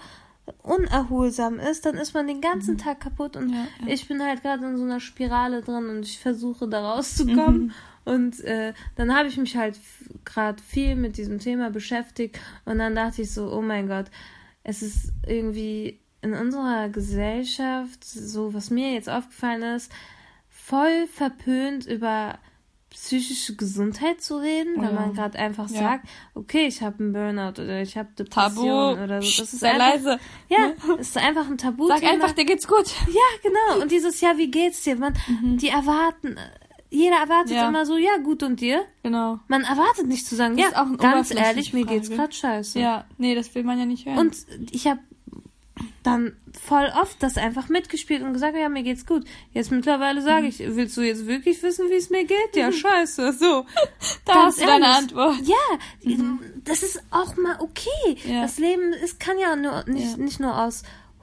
unerholsam 0.62 1.58
ist, 1.58 1.86
dann 1.86 1.96
ist 1.96 2.14
man 2.14 2.26
den 2.26 2.40
ganzen 2.40 2.76
Tag 2.78 3.00
kaputt 3.00 3.36
und 3.36 3.48
Mhm. 3.50 3.66
Ich 3.86 4.08
bin 4.08 4.22
halt 4.22 4.42
gerade 4.42 4.64
in 4.66 4.76
so 4.76 4.82
einer 4.84 5.00
Spirale 5.00 5.62
drin 5.62 5.88
und 5.88 6.02
ich 6.04 6.18
versuche 6.18 6.68
da 6.68 6.92
rauszukommen 6.94 7.62
Mhm. 7.66 7.72
Und 8.04 8.40
äh, 8.44 8.72
dann 8.96 9.14
habe 9.16 9.28
ich 9.28 9.36
mich 9.36 9.56
halt 9.56 9.78
gerade 10.24 10.62
viel 10.62 10.96
mit 10.96 11.16
diesem 11.16 11.38
Thema 11.38 11.70
beschäftigt 11.70 12.38
und 12.64 12.78
dann 12.78 12.94
dachte 12.94 13.22
ich 13.22 13.32
so, 13.32 13.52
oh 13.52 13.62
mein 13.62 13.88
Gott, 13.88 14.06
es 14.62 14.82
ist 14.82 15.12
irgendwie 15.26 16.00
in 16.22 16.32
unserer 16.34 16.88
Gesellschaft 16.88 18.02
so, 18.04 18.54
was 18.54 18.70
mir 18.70 18.92
jetzt 18.92 19.08
aufgefallen 19.10 19.62
ist, 19.76 19.92
voll 20.48 21.06
verpönt 21.06 21.86
über 21.86 22.38
psychische 22.90 23.56
Gesundheit 23.56 24.22
zu 24.22 24.36
reden, 24.36 24.76
wenn 24.76 24.84
Ja. 24.84 24.90
man 24.92 25.14
gerade 25.14 25.36
einfach 25.38 25.68
Ja. 25.68 25.80
sagt, 25.80 26.08
okay, 26.34 26.66
ich 26.68 26.80
habe 26.80 27.00
einen 27.02 27.12
Burnout 27.12 27.60
oder 27.60 27.82
ich 27.82 27.96
habe 27.96 28.08
Tabu. 28.14 28.24
Depression 28.62 28.98
oder 29.02 29.20
so. 29.20 29.42
Das 29.42 29.52
ist 29.52 29.60
Sei 29.60 29.70
einfach, 29.72 29.78
leise. 29.92 30.20
Ja, 30.48 30.72
es 31.00 31.08
ist 31.08 31.18
einfach 31.18 31.46
ein 31.50 31.58
Tabu. 31.58 31.88
Sag 31.88 32.04
einfach, 32.04 32.32
dir 32.32 32.44
geht's 32.44 32.68
gut. 32.68 32.86
ja, 33.08 33.20
genau. 33.42 33.82
Und 33.82 33.90
dieses 33.90 34.20
Ja, 34.20 34.34
wie 34.38 34.48
geht's 34.50 34.82
dir? 34.82 34.94
Man, 34.96 35.12
die 35.58 35.68
erwarten, 35.70 36.36
jeder 36.94 37.16
erwartet 37.16 37.50
Mhm. 37.50 37.56
Ja. 37.56 37.68
immer 37.68 37.84
so, 37.86 37.96
ja, 37.96 38.16
gut 38.22 38.42
und 38.42 38.60
dir? 38.60 38.84
Genau. 39.02 39.38
Man 39.48 39.62
erwartet 39.64 40.06
nicht 40.06 40.26
zu 40.26 40.34
sagen, 40.36 40.56
Das 40.56 40.64
ja, 40.64 40.70
ist 40.70 40.76
auch 40.78 40.86
eine 40.86 40.96
ganz 40.96 41.34
ehrlich, 41.34 41.72
mir 41.72 41.84
geht's 41.86 42.08
Frage. 42.08 42.20
gerade 42.20 42.32
scheiße. 42.34 42.78
Ja, 42.78 43.04
nee, 43.18 43.34
das 43.34 43.54
will 43.54 43.64
man 43.64 43.78
ja 43.78 43.84
nicht 43.86 44.06
hören. 44.06 44.18
Und 44.18 44.36
ich 44.70 44.86
habe 44.86 45.00
dann 46.04 46.36
voll 46.66 46.92
oft 47.00 47.20
das 47.22 47.36
einfach 47.36 47.68
mitgespielt 47.68 48.22
und 48.22 48.32
gesagt, 48.32 48.56
ja, 48.56 48.68
mir 48.68 48.82
geht's 48.82 49.06
gut. 49.06 49.24
Jetzt 49.52 49.70
mittlerweile 49.72 50.20
Mhm. 50.20 50.24
sage 50.24 50.46
ich, 50.46 50.58
willst 50.60 50.96
du 50.96 51.02
jetzt 51.02 51.26
wirklich 51.26 51.62
wissen, 51.62 51.88
wie 51.90 51.94
es 51.94 52.10
mir 52.10 52.24
geht? 52.24 52.54
Ja, 52.54 52.70
scheiße, 52.70 53.32
so. 53.32 53.64
da 54.24 54.34
ganz 54.34 54.46
hast 54.56 54.60
du 54.62 54.66
deine. 54.66 54.86
Antwort. 54.86 55.36
Ja, 55.42 55.78
das 56.64 56.82
ist 56.82 57.02
auch 57.10 57.36
mal 57.36 57.56
okay. 57.60 58.16
Ja. 58.24 58.42
Das 58.42 58.58
Leben 58.58 58.92
es 59.02 59.18
kann 59.18 59.38
ja 59.38 59.56
nur 59.56 59.84
nicht, 59.86 60.12
Ja. 60.12 60.16
nicht 60.22 60.40
nur 60.40 60.56
aus 60.62 60.82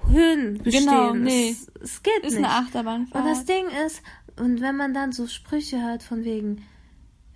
Höhen 0.10 0.58
bestehen. 0.64 0.86
Genau, 0.88 1.14
nee. 1.14 1.52
es, 1.52 1.68
es 1.80 2.02
geht 2.04 2.18
Ist 2.24 2.32
nicht. 2.36 2.38
eine 2.44 2.50
Achterbahnfahrt. 2.50 3.24
Und 3.24 3.30
das 3.32 3.46
Ding 3.46 3.66
ist, 3.86 4.02
und 4.38 4.62
wenn 4.62 4.76
man 4.76 4.94
dann 4.94 5.12
so 5.12 5.28
Sprüche 5.28 5.82
hört 5.82 6.04
von 6.04 6.24
wegen, 6.24 6.64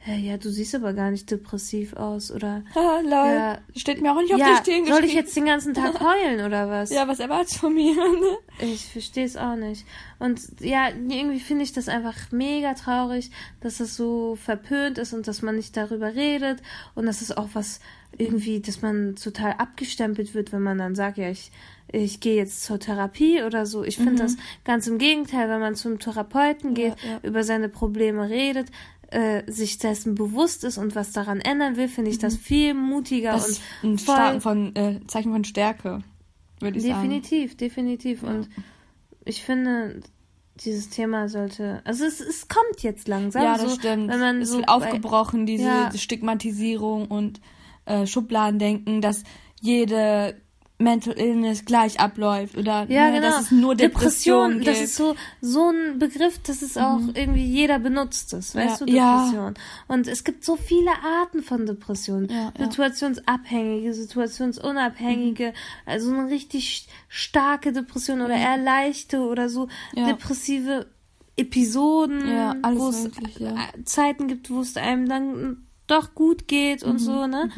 hey, 0.06 0.20
ja, 0.20 0.38
du 0.38 0.52
siehst 0.52 0.76
aber 0.76 0.94
gar 0.94 1.10
nicht 1.10 1.32
depressiv 1.32 1.94
aus 1.94 2.32
oder 2.32 2.64
Ah, 2.76 3.00
lol. 3.02 3.12
Ja. 3.12 3.58
Steht 3.76 4.02
mir 4.02 4.12
auch 4.12 4.22
nicht 4.22 4.34
auf 4.34 4.40
ja, 4.40 4.62
die 4.62 4.72
Stirn 4.72 4.86
soll 4.86 5.04
ich 5.04 5.16
jetzt 5.16 5.36
den 5.36 5.46
ganzen 5.46 5.74
Tag 5.74 6.00
heulen 6.00 6.46
oder 6.46 6.70
was? 6.70 6.92
Ja, 6.92 7.08
was 7.08 7.20
erwartest 7.20 7.56
du 7.56 7.60
von 7.62 7.74
mir? 7.74 7.96
ne? 7.96 8.38
Ich 8.60 8.86
verstehe 8.86 9.26
es 9.26 9.36
auch 9.36 9.56
nicht. 9.56 9.86
Und 10.20 10.40
ja, 10.60 10.90
irgendwie 10.90 11.40
finde 11.40 11.64
ich 11.64 11.74
das 11.74 11.90
einfach 11.90 12.32
mega 12.32 12.76
traurig, 12.76 13.32
dass 13.62 13.80
das 13.80 13.96
so 13.96 14.36
verpönt 14.36 15.00
ist 15.00 15.14
und 15.14 15.28
dass 15.28 15.42
man 15.42 15.56
nicht 15.56 15.76
darüber 15.76 16.14
redet 16.14 16.62
und 16.94 17.08
dass 17.08 17.22
es 17.22 17.36
auch 17.36 17.50
was 17.54 17.80
irgendwie, 18.18 18.62
dass 18.62 18.84
man 18.84 19.16
total 19.16 19.54
abgestempelt 19.54 20.36
wird, 20.36 20.54
wenn 20.54 20.62
man 20.62 20.78
dann 20.78 20.94
sagt, 20.94 21.18
ja, 21.18 21.30
ich, 21.30 21.52
ich 21.92 22.20
gehe 22.20 22.36
jetzt 22.36 22.64
zur 22.64 22.80
Therapie 22.80 23.44
oder 23.44 23.66
so. 23.66 23.84
Ich 23.84 23.98
finde 23.98 24.16
das 24.24 24.38
ganz 24.64 24.88
im 24.88 24.98
Gegenteil, 24.98 25.50
wenn 25.50 25.60
man 25.60 25.76
zum 25.76 26.00
Therapeuten 26.00 26.74
geht, 26.74 26.96
ja. 27.04 27.20
über 27.24 27.44
seine 27.44 27.70
Probleme 27.70 28.30
redet, 28.30 28.70
äh, 29.12 29.44
sich 29.52 29.78
dessen 29.78 30.16
bewusst 30.16 30.64
ist 30.64 30.78
und 30.78 30.96
was 30.96 31.12
daran 31.12 31.40
ändern 31.42 31.78
will, 31.78 31.88
finde 31.88 32.10
ich 32.12 32.18
das 32.18 32.36
viel 32.36 32.74
mutiger 32.74 33.34
Das 33.34 33.62
und 33.84 33.96
ist 33.96 34.10
ein 34.10 34.32
voll- 34.32 34.42
von, 34.42 34.76
äh, 34.76 35.00
Zeichen 35.08 35.32
von 35.32 35.44
Stärke, 35.44 36.02
würde 36.60 36.78
ich 36.80 36.84
sagen. 36.86 37.04
Definitiv, 37.10 37.56
definitiv. 37.56 38.24
Und 38.24 38.50
ich 39.24 39.44
finde, 39.44 40.02
dieses 40.64 40.90
Thema 40.90 41.30
sollte. 41.30 41.82
Also 41.86 42.06
es, 42.06 42.20
es 42.20 42.48
kommt 42.48 42.82
jetzt 42.82 43.08
langsam. 43.08 43.44
Ja, 43.44 43.58
so, 43.60 43.66
das 43.66 43.76
stimmt. 43.76 44.08
Wenn 44.10 44.20
man 44.20 44.42
es 44.42 44.50
so 44.50 44.58
wird 44.58 44.70
aufgebrochen, 44.70 45.46
diese 45.46 45.64
Ja. 45.66 45.92
Stigmatisierung 45.96 47.08
und 47.08 47.42
äh, 47.86 48.08
Schubladendenken, 48.08 49.02
dass 49.02 49.24
jede 49.62 50.36
Mental 50.78 51.18
Illness 51.18 51.64
gleich 51.64 52.02
abläuft 52.02 52.58
oder 52.58 52.86
Ja, 52.90 53.06
ne, 53.10 53.22
genau. 53.22 53.30
dass 53.30 53.44
es 53.46 53.52
nur 53.52 53.76
Depression, 53.76 54.56
gibt. 54.56 54.68
das 54.68 54.82
ist 54.82 54.96
so 54.96 55.16
so 55.40 55.70
ein 55.72 56.00
Begriff, 56.00 56.38
das 56.44 56.62
ist 56.62 56.78
auch 56.78 57.00
irgendwie 57.14 57.46
jeder 57.46 57.80
benutzt 57.80 58.34
es, 58.34 58.54
weißt 58.56 58.82
Ja. 58.82 58.86
du, 58.86 58.92
Ja. 58.92 59.16
Depression. 59.16 59.54
Und 59.88 60.08
es 60.10 60.26
gibt 60.26 60.44
so 60.44 60.58
viele 60.58 60.92
Arten 61.02 61.44
von 61.44 61.66
Depressionen. 61.66 62.28
Ja, 62.30 62.52
ja. 62.60 62.66
Situationsabhängige, 62.66 63.94
situationsunabhängige, 63.94 65.48
Mhm. 65.48 65.54
also 65.90 66.12
eine 66.14 66.30
richtig 66.30 66.88
starke 67.08 67.72
Depression 67.72 68.22
oder 68.22 68.36
eher 68.36 68.58
leichte 68.58 69.20
oder 69.22 69.48
so 69.50 69.68
Ja. 69.94 70.08
depressive 70.08 70.88
Episoden, 71.38 72.28
Ja, 72.30 72.56
alles 72.62 72.80
wo 72.80 72.90
es 72.90 73.06
äh, 73.06 73.84
Zeiten 73.84 74.28
gibt, 74.28 74.50
wo 74.50 74.62
es 74.62 74.76
einem 74.78 75.08
dann 75.08 75.58
doch 75.88 76.16
gut 76.16 76.48
geht 76.48 76.84
Mhm. 76.84 76.92
und 76.92 77.00
so, 77.00 77.28
ne? 77.28 77.50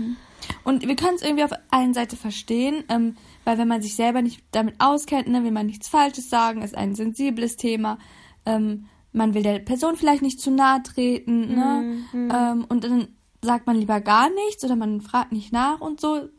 Und 0.63 0.87
wir 0.87 0.95
können 0.95 1.15
es 1.15 1.21
irgendwie 1.21 1.43
auf 1.43 1.51
einer 1.71 1.93
Seite 1.93 2.15
verstehen, 2.15 2.83
ähm, 2.89 3.15
weil 3.43 3.57
wenn 3.57 3.67
man 3.67 3.81
sich 3.81 3.95
selber 3.95 4.21
nicht 4.21 4.43
damit 4.51 4.75
auskennt, 4.79 5.27
ne, 5.27 5.43
will 5.43 5.51
man 5.51 5.65
nichts 5.65 5.87
Falsches 5.87 6.29
sagen, 6.29 6.61
ist 6.61 6.75
ein 6.75 6.95
sensibles 6.95 7.55
Thema. 7.55 7.97
Ähm, 8.45 8.85
man 9.13 9.33
will 9.33 9.43
der 9.43 9.59
Person 9.59 9.95
vielleicht 9.95 10.21
nicht 10.21 10.39
zu 10.39 10.51
nahe 10.51 10.83
treten, 10.83 11.55
ne? 11.55 12.03
Ähm, 12.13 12.65
und 12.69 12.83
dann 12.83 13.07
sagt 13.41 13.65
man 13.65 13.77
lieber 13.77 14.01
gar 14.01 14.29
nichts 14.29 14.63
oder 14.63 14.75
man 14.75 15.01
fragt 15.01 15.31
nicht 15.31 15.51
nach 15.51 15.81
und 15.81 15.99
so. 16.01 16.29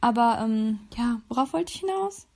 Aber 0.00 0.38
ähm, 0.42 0.80
ja, 0.96 1.20
worauf 1.28 1.52
wollte 1.52 1.72
ich 1.72 1.80
hinaus? 1.80 2.26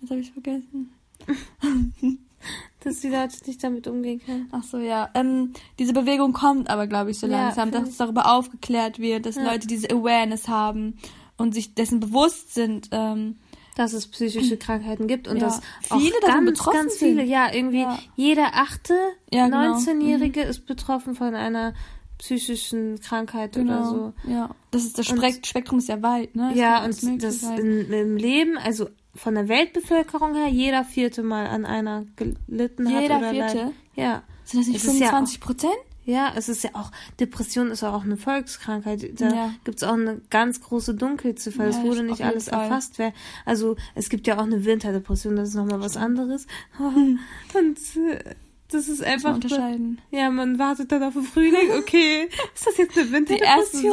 Jetzt 0.00 0.10
habe 0.10 0.20
ich 0.20 0.32
vergessen. 0.32 0.92
Dass 2.82 3.00
die 3.00 3.08
Leute 3.08 3.36
nicht 3.46 3.62
damit 3.62 3.86
umgehen 3.86 4.20
können. 4.24 4.48
Ach 4.52 4.62
so, 4.62 4.78
ja. 4.78 5.10
Ähm, 5.14 5.52
diese 5.78 5.92
Bewegung 5.92 6.32
kommt 6.32 6.70
aber, 6.70 6.86
glaube 6.86 7.10
ich, 7.10 7.18
so 7.18 7.26
Ja, 7.26 7.44
langsam, 7.46 7.70
dass 7.70 7.96
darüber 7.98 8.32
aufgeklärt 8.32 8.98
wird, 8.98 9.26
dass 9.26 9.36
Leute 9.36 9.66
diese 9.66 9.90
Awareness 9.90 10.48
haben 10.48 10.96
und 11.36 11.52
sich 11.54 11.74
dessen 11.74 12.00
bewusst 12.00 12.54
sind. 12.54 12.88
Ähm, 12.92 13.36
dass 13.76 13.92
es 13.92 14.06
psychische 14.08 14.56
Krankheiten 14.58 15.06
gibt 15.06 15.28
und 15.28 15.36
Ja. 15.36 15.44
dass 15.46 15.60
Viele 15.82 16.16
auch 16.16 16.20
davon 16.20 16.44
ganz, 16.46 16.58
betroffen 16.58 16.76
ganz 16.80 16.96
viele, 16.96 17.20
sind. 17.20 17.28
ja, 17.28 17.52
irgendwie 17.52 17.80
Ja. 17.82 17.98
jeder 18.16 18.50
achte 18.54 18.94
Ja, 19.32 19.44
genau. 19.46 19.74
19-Jährige 19.76 20.40
ist 20.42 20.66
betroffen 20.66 21.14
von 21.14 21.34
einer 21.34 21.74
psychischen 22.18 23.00
Krankheit 23.00 23.56
oder 23.56 23.86
so. 23.86 24.12
Ja. 24.28 24.50
Das 24.70 24.84
ist 24.84 24.98
das 24.98 25.08
Und- 25.10 25.22
Spektrum 25.44 25.78
ist 25.78 25.88
ja 25.88 26.02
weit, 26.02 26.36
ne? 26.36 26.50
Es 26.52 26.58
Ja, 26.58 26.84
und 26.84 27.22
das 27.22 27.42
in, 27.42 27.90
im 27.92 28.16
Leben, 28.16 28.58
also 28.58 28.88
von 29.14 29.34
der 29.34 29.48
Weltbevölkerung 29.48 30.34
her, 30.34 30.48
jeder 30.48 30.84
vierte 30.84 31.22
Mal 31.22 31.46
an 31.46 31.64
einer 31.64 32.04
gelitten 32.16 32.92
hat. 32.92 33.02
Jeder 33.02 33.18
vierte? 33.30 33.56
leid- 33.58 33.72
Ja. 33.96 34.22
Sind 34.44 34.60
das 34.60 34.66
nicht 34.68 34.76
es 34.76 34.84
ist 34.84 34.98
ja 35.00 35.06
25 35.08 35.40
Prozent? 35.40 35.74
Ja, 36.06 36.32
es 36.34 36.48
ist 36.48 36.64
ja 36.64 36.70
auch, 36.72 36.90
Depression 37.20 37.70
ist 37.70 37.82
ja 37.82 37.94
auch 37.94 38.02
eine 38.04 38.16
Volkskrankheit. 38.16 39.20
Da 39.20 39.28
Ja. 39.28 39.54
gibt's 39.64 39.82
auch 39.82 39.92
eine 39.92 40.20
ganz 40.30 40.60
große 40.60 40.94
Dunkelziffer. 40.94 41.64
Es 41.66 41.76
Ja, 41.76 41.82
wurde 41.84 42.00
auf 42.00 42.06
nicht 42.06 42.24
alles 42.24 42.48
Fall. 42.48 42.62
erfasst. 42.64 42.98
Wer, 42.98 43.12
also 43.44 43.76
es 43.94 44.08
gibt 44.08 44.26
ja 44.26 44.38
auch 44.38 44.42
eine 44.44 44.64
Winterdepression, 44.64 45.36
das 45.36 45.50
ist 45.50 45.54
nochmal 45.54 45.80
was 45.80 45.96
anderes. 45.96 46.46
Und 46.78 47.78
äh, 48.10 48.34
Das 48.68 48.88
ist 48.88 49.02
einfach. 49.04 49.30
man 49.30 49.34
unterscheiden. 49.42 50.00
Ja, 50.10 50.30
man 50.30 50.58
wartet 50.58 50.90
dann 50.90 51.02
auf 51.02 51.12
den 51.14 51.22
Frühling. 51.24 51.70
Okay, 51.78 52.28
ist 52.54 52.66
das 52.66 52.76
jetzt 52.78 52.96
eine 52.98 53.12
Winterdepression? 53.12 53.92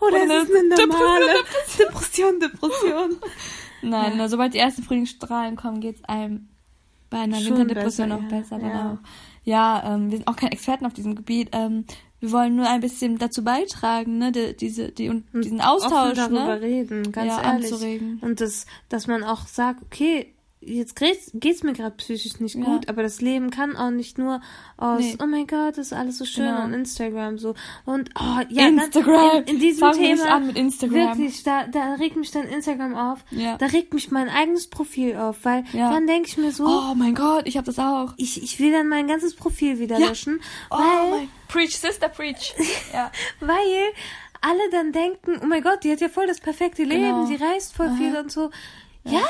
Oder 0.00 0.08
Oder 0.08 0.24
ist 0.24 0.48
es 0.50 0.56
eine 0.56 0.68
Depression, 0.68 0.88
normale 0.98 1.34
Depression, 1.78 2.40
Depression? 2.40 3.16
Nein, 3.84 4.18
Ja. 4.18 4.28
sobald 4.28 4.54
die 4.54 4.58
ersten 4.58 4.82
Frühlingsstrahlen 4.82 5.56
kommen, 5.56 5.80
geht's 5.80 6.04
einem 6.04 6.48
bei 7.10 7.18
einer 7.18 7.36
Schon 7.36 7.58
Winterdepression 7.58 8.08
besser, 8.08 8.22
noch 8.22 8.30
ja. 8.30 8.38
besser. 8.38 8.58
Ja. 8.60 8.68
Ja, 8.68 8.98
ja 9.44 9.94
ähm, 9.94 10.10
wir 10.10 10.18
sind 10.18 10.26
auch 10.26 10.36
keine 10.36 10.52
Experten 10.52 10.86
auf 10.86 10.94
diesem 10.94 11.14
Gebiet. 11.14 11.50
Ähm, 11.52 11.84
wir 12.20 12.32
wollen 12.32 12.56
nur 12.56 12.68
ein 12.68 12.80
bisschen 12.80 13.18
dazu 13.18 13.44
beitragen, 13.44 14.18
ne, 14.18 14.32
die, 14.32 14.56
diese, 14.56 14.90
die, 14.90 15.10
und 15.10 15.24
diesen 15.32 15.60
Offen 15.60 15.68
Austausch, 15.68 16.16
darüber 16.16 16.56
ne? 16.56 16.60
reden, 16.60 17.12
ganz 17.12 17.28
ja, 17.28 17.42
ehrlich. 17.42 17.72
anzuregen. 17.72 18.18
Und 18.22 18.40
das, 18.40 18.66
dass 18.88 19.06
man 19.06 19.22
auch 19.22 19.46
sagt, 19.46 19.82
okay, 19.82 20.34
jetzt 20.66 20.96
geht's, 20.96 21.62
mir 21.62 21.72
gerade 21.72 21.94
psychisch 21.96 22.40
nicht 22.40 22.54
Ja. 22.56 22.64
gut, 22.64 22.88
aber 22.88 23.02
das 23.02 23.20
Leben 23.20 23.50
kann 23.50 23.76
auch 23.76 23.90
nicht 23.90 24.18
nur 24.18 24.40
aus, 24.76 25.00
Nee. 25.00 25.16
oh 25.22 25.26
mein 25.26 25.46
Gott, 25.46 25.78
das 25.78 25.86
ist 25.88 25.92
alles 25.92 26.18
so 26.18 26.24
schön 26.24 26.44
Genau. 26.46 26.60
an 26.60 26.74
Instagram 26.74 27.38
so 27.38 27.54
und 27.84 28.10
oh 28.18 28.40
ja, 28.48 28.68
Instagram. 28.68 29.42
In, 29.42 29.54
in 29.54 29.58
diesem 29.60 29.80
Fang 29.80 29.94
Thema 29.96 30.26
an 30.34 30.46
mit 30.46 30.56
Instagram. 30.56 31.18
wirklich, 31.18 31.42
da, 31.42 31.66
da 31.66 31.94
regt 31.94 32.16
mich 32.16 32.30
dann 32.30 32.46
Instagram 32.48 32.94
auf, 32.94 33.20
Ja. 33.30 33.56
da 33.58 33.66
regt 33.66 33.94
mich 33.94 34.10
mein 34.10 34.28
eigenes 34.28 34.68
Profil 34.68 35.16
auf, 35.16 35.38
weil 35.44 35.64
Ja. 35.72 35.90
dann 35.92 36.06
denke 36.06 36.28
ich 36.28 36.36
mir 36.36 36.52
so, 36.52 36.64
Oh 36.66 36.94
mein 36.94 37.14
Gott, 37.14 37.46
ich 37.46 37.56
habe 37.56 37.66
das 37.66 37.78
auch. 37.78 38.14
ich, 38.16 38.42
ich 38.42 38.58
will 38.60 38.72
dann 38.72 38.88
mein 38.88 39.06
ganzes 39.06 39.34
Profil 39.34 39.78
wieder 39.78 39.98
Ja. 39.98 40.08
löschen, 40.08 40.40
Oh 40.70 40.76
weil 40.78 41.10
mein 41.10 41.28
Preach, 41.48 41.78
Sister, 41.78 42.08
preach. 42.08 42.54
ja. 42.92 43.10
weil 43.40 43.54
alle 44.40 44.70
dann 44.72 44.92
denken, 44.92 45.40
oh 45.42 45.46
mein 45.46 45.62
Gott, 45.62 45.84
die 45.84 45.90
hat 45.92 46.00
ja 46.00 46.08
voll 46.08 46.26
das 46.26 46.40
perfekte 46.40 46.82
Leben, 46.84 47.02
Genau. 47.02 47.26
die 47.26 47.36
reist 47.36 47.74
voll 47.74 47.90
viel 47.96 48.14
und 48.16 48.30
so. 48.30 48.50
Ja, 49.04 49.22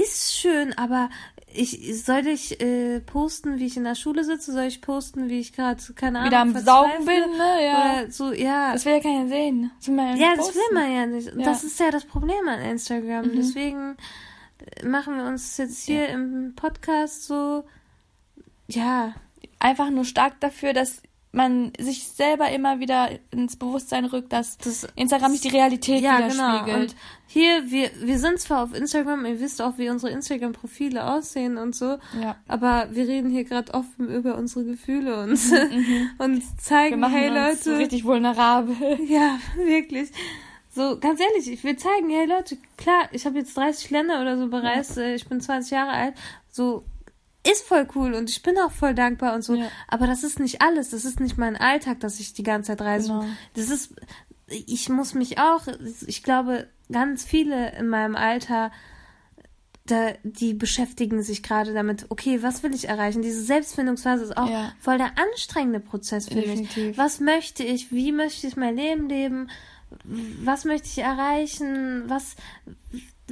ist 0.00 0.34
schön, 0.34 0.76
aber 0.76 1.10
ich 1.54 2.02
soll 2.04 2.26
ich 2.26 2.60
äh, 2.60 3.00
posten, 3.00 3.58
wie 3.58 3.66
ich 3.66 3.76
in 3.76 3.84
der 3.84 3.94
Schule 3.94 4.24
sitze, 4.24 4.52
soll 4.52 4.64
ich 4.64 4.80
posten, 4.80 5.28
wie 5.28 5.40
ich 5.40 5.52
gerade 5.52 5.82
keine 5.94 6.20
Ahnung 6.20 6.30
Wieder 6.30 6.40
am 6.40 6.58
Saugen 6.58 7.04
bin, 7.04 7.36
ne? 7.36 7.64
Ja. 7.64 8.02
Oder 8.02 8.10
so, 8.10 8.32
ja. 8.32 8.72
Das 8.72 8.84
will 8.86 8.94
ja 8.94 9.00
keiner 9.00 9.28
sehen. 9.28 9.70
Das 9.78 9.88
will 9.88 9.94
man 9.94 10.16
ja, 10.16 10.30
ja, 10.30 10.36
das 10.36 10.54
will 10.54 10.74
man 10.74 10.94
ja 10.94 11.06
nicht. 11.06 11.32
Und 11.32 11.40
Ja. 11.40 11.46
Das 11.46 11.64
ist 11.64 11.78
ja 11.78 11.90
das 11.90 12.04
Problem 12.06 12.48
an 12.48 12.60
Instagram. 12.60 13.26
Mhm. 13.26 13.36
Deswegen 13.36 13.96
äh, 14.58 14.86
machen 14.86 15.16
wir 15.16 15.24
uns 15.24 15.56
jetzt 15.58 15.84
hier 15.84 16.08
im 16.08 16.54
Podcast 16.56 17.24
so, 17.24 17.64
ja, 18.68 19.14
Einfach 19.62 19.90
nur 19.90 20.04
stark 20.04 20.40
dafür, 20.40 20.72
dass 20.72 21.02
man 21.34 21.72
sich 21.78 22.04
selber 22.08 22.50
immer 22.50 22.78
wieder 22.78 23.08
ins 23.30 23.56
Bewusstsein 23.56 24.04
rückt, 24.04 24.32
dass 24.34 24.58
Das- 24.58 24.86
Instagram 24.96 25.32
nicht 25.32 25.44
die 25.44 25.48
Realität 25.48 26.02
Ja, 26.02 26.20
genau. 26.20 26.34
widerspiegelt. 26.34 26.90
Und 26.90 26.96
hier, 27.26 27.70
wir, 27.70 27.90
wir 28.02 28.18
sind 28.18 28.38
zwar 28.38 28.62
auf 28.64 28.74
Instagram, 28.74 29.24
ihr 29.24 29.40
wisst 29.40 29.62
auch, 29.62 29.78
wie 29.78 29.88
unsere 29.88 30.12
Instagram-Profile 30.12 31.10
aussehen 31.10 31.56
und 31.56 31.74
so, 31.74 31.96
Ja. 32.20 32.36
aber 32.46 32.88
wir 32.92 33.08
reden 33.08 33.30
hier 33.30 33.44
gerade 33.44 33.72
offen 33.72 34.08
über 34.10 34.36
unsere 34.36 34.66
Gefühle 34.66 35.22
und, 35.22 35.30
und 36.18 36.42
Wir 36.42 36.58
zeigen, 36.58 37.00
machen 37.00 37.14
hey 37.14 37.30
uns 37.50 37.64
so 37.64 37.70
Leute, 37.70 37.82
richtig 37.82 38.04
vulnerabel. 38.04 38.76
ja, 39.08 39.38
wirklich. 39.56 40.10
So, 40.74 40.98
ganz 40.98 41.20
ehrlich, 41.20 41.50
ich 41.50 41.64
will 41.64 41.76
zeigen, 41.76 42.10
hey 42.10 42.26
Leute, 42.26 42.56
klar, 42.76 43.08
ich 43.12 43.24
habe 43.26 43.38
jetzt 43.38 43.56
30 43.56 43.90
Länder 43.90 44.20
oder 44.20 44.36
so 44.38 44.48
bereist, 44.48 44.98
äh, 44.98 45.14
ich 45.14 45.26
bin 45.26 45.40
20 45.40 45.70
Jahre 45.72 45.90
alt, 45.92 46.14
so, 46.50 46.84
ist 47.50 47.62
voll 47.64 47.86
cool 47.94 48.14
und 48.14 48.30
ich 48.30 48.42
bin 48.42 48.56
auch 48.58 48.70
voll 48.72 48.94
dankbar 48.94 49.34
und 49.34 49.42
so, 49.42 49.54
Ja. 49.56 49.68
aber 49.88 50.06
das 50.06 50.22
ist 50.24 50.38
nicht 50.38 50.62
alles, 50.62 50.90
das 50.90 51.04
ist 51.04 51.20
nicht 51.20 51.38
mein 51.38 51.56
Alltag, 51.56 52.00
dass 52.00 52.20
ich 52.20 52.32
die 52.34 52.42
ganze 52.44 52.68
Zeit 52.68 52.80
reise. 52.82 53.08
Genau. 53.08 53.24
Das 53.54 53.68
ist, 53.70 53.94
ich 54.48 54.88
muss 54.88 55.14
mich 55.14 55.38
auch, 55.38 55.66
ich 56.06 56.22
glaube, 56.22 56.68
ganz 56.90 57.24
viele 57.24 57.76
in 57.76 57.88
meinem 57.88 58.14
Alter, 58.16 58.70
da, 59.86 60.12
die 60.22 60.54
beschäftigen 60.54 61.22
sich 61.24 61.42
gerade 61.42 61.72
damit, 61.74 62.06
okay, 62.08 62.40
was 62.42 62.62
will 62.62 62.72
ich 62.74 62.88
erreichen? 62.88 63.20
Diese 63.22 63.42
Selbstfindungsphase 63.42 64.22
ist 64.24 64.36
auch 64.36 64.48
Ja. 64.48 64.72
voll 64.78 64.96
der 64.98 65.18
anstrengende 65.18 65.80
Prozess 65.80 66.28
für 66.28 66.36
mich. 66.36 66.44
Definitiv. 66.46 66.96
Was 66.98 67.18
möchte 67.18 67.64
ich? 67.64 67.90
Wie 67.90 68.12
möchte 68.12 68.46
ich 68.46 68.56
mein 68.56 68.76
Leben 68.76 69.08
leben? 69.08 69.50
Was 70.44 70.64
möchte 70.64 70.86
ich 70.86 70.98
erreichen? 70.98 72.04
Was, 72.06 72.36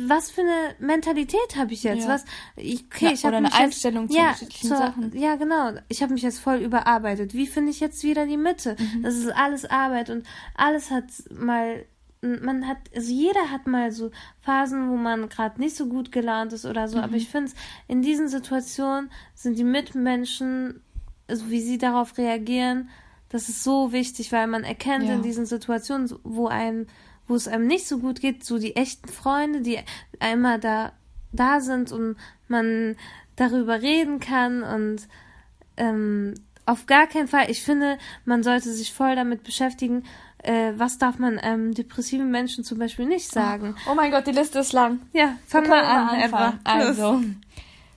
was 0.08 0.30
für 0.30 0.40
eine 0.42 0.74
Mentalität 0.78 1.56
habe 1.56 1.72
ich 1.72 1.82
jetzt? 1.82 2.04
Ja. 2.04 2.08
Was, 2.14 2.24
ich, 2.56 2.84
okay, 2.86 3.06
Ja, 3.06 3.12
ich 3.12 3.24
habe 3.24 3.36
eine 3.36 3.48
jetzt, 3.48 3.58
Einstellung 3.60 4.08
zu 4.08 4.16
ja, 4.16 4.24
unterschiedlichen 4.28 4.68
zur- 4.68 4.76
Sachen. 4.76 5.18
Ja, 5.18 5.36
genau. 5.36 5.72
Ich 5.88 6.02
habe 6.02 6.12
mich 6.12 6.22
jetzt 6.22 6.38
voll 6.40 6.58
überarbeitet. 6.58 7.34
Wie 7.34 7.46
finde 7.46 7.70
ich 7.70 7.80
jetzt 7.80 8.02
wieder 8.02 8.26
die 8.26 8.36
Mitte? 8.36 8.76
Mhm. 8.78 9.02
Das 9.02 9.14
ist 9.16 9.28
alles 9.28 9.64
Arbeit 9.64 10.10
und 10.10 10.26
alles 10.54 10.90
hat 10.90 11.04
mal 11.32 11.84
man 12.22 12.66
hat, 12.68 12.76
also 12.94 13.10
jeder 13.10 13.50
hat 13.50 13.66
mal 13.66 13.92
so 13.92 14.10
Phasen, 14.40 14.90
wo 14.90 14.96
man 14.96 15.30
gerade 15.30 15.58
nicht 15.58 15.74
so 15.74 15.86
gut 15.86 16.12
gelaunt 16.12 16.52
ist 16.52 16.66
oder 16.66 16.86
so, 16.86 16.98
Mhm. 16.98 17.04
aber 17.04 17.14
ich 17.16 17.30
finde, 17.30 17.50
in 17.88 18.02
diesen 18.02 18.28
Situationen 18.28 19.10
sind 19.34 19.56
die 19.56 19.64
Mitmenschen, 19.64 20.82
also 21.28 21.48
wie 21.48 21.62
sie 21.62 21.78
darauf 21.78 22.18
reagieren, 22.18 22.90
das 23.30 23.48
ist 23.48 23.64
so 23.64 23.92
wichtig, 23.92 24.32
weil 24.32 24.48
man 24.48 24.64
erkennt 24.64 25.06
Ja. 25.06 25.14
in 25.14 25.22
diesen 25.22 25.46
Situationen, 25.46 26.12
wo 26.22 26.46
einem, 26.48 26.88
wo 27.31 27.37
es 27.37 27.47
einem 27.47 27.69
nicht 27.69 27.87
so 27.87 27.99
gut 27.99 28.21
geht, 28.21 28.45
so 28.45 28.59
die 28.59 28.75
echten 28.75 29.09
Freunde, 29.09 29.61
die 29.61 29.79
einmal 30.19 30.59
da, 30.59 30.93
da 31.33 31.61
sind 31.61 31.93
und 31.93 32.16
man 32.49 32.97
darüber 33.37 33.81
reden 33.81 34.19
kann 34.19 34.64
und 34.64 35.09
ähm, 35.77 36.35
auf 36.66 36.87
gar 36.87 37.07
keinen 37.07 37.29
Fall. 37.29 37.49
Ich 37.49 37.62
finde, 37.62 37.99
man 38.25 38.43
sollte 38.43 38.73
sich 38.73 38.93
voll 38.93 39.14
damit 39.14 39.45
beschäftigen, 39.45 40.05
äh, 40.43 40.73
was 40.77 40.99
darf 40.99 41.19
man 41.19 41.38
einem 41.38 41.73
depressiven 41.73 42.33
Menschen 42.33 42.64
zum 42.64 42.79
Beispiel 42.79 43.07
nicht 43.07 43.31
sagen. 43.31 43.77
Oh 43.88 43.95
mein 43.95 44.11
Gott, 44.11 44.27
die 44.27 44.33
Liste 44.33 44.59
ist 44.59 44.73
lang. 44.73 45.01
Ja, 45.12 45.37
fang 45.47 45.69
mal 45.69 45.85
an, 45.85 46.09
anfangen. 46.09 46.61
Also, 46.64 47.23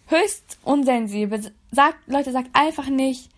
höchst 0.08 0.60
unsensibel. 0.64 1.52
Sagt, 1.72 1.98
Leute, 2.08 2.32
sagt 2.32 2.50
einfach 2.54 2.88
nicht. 2.88 3.30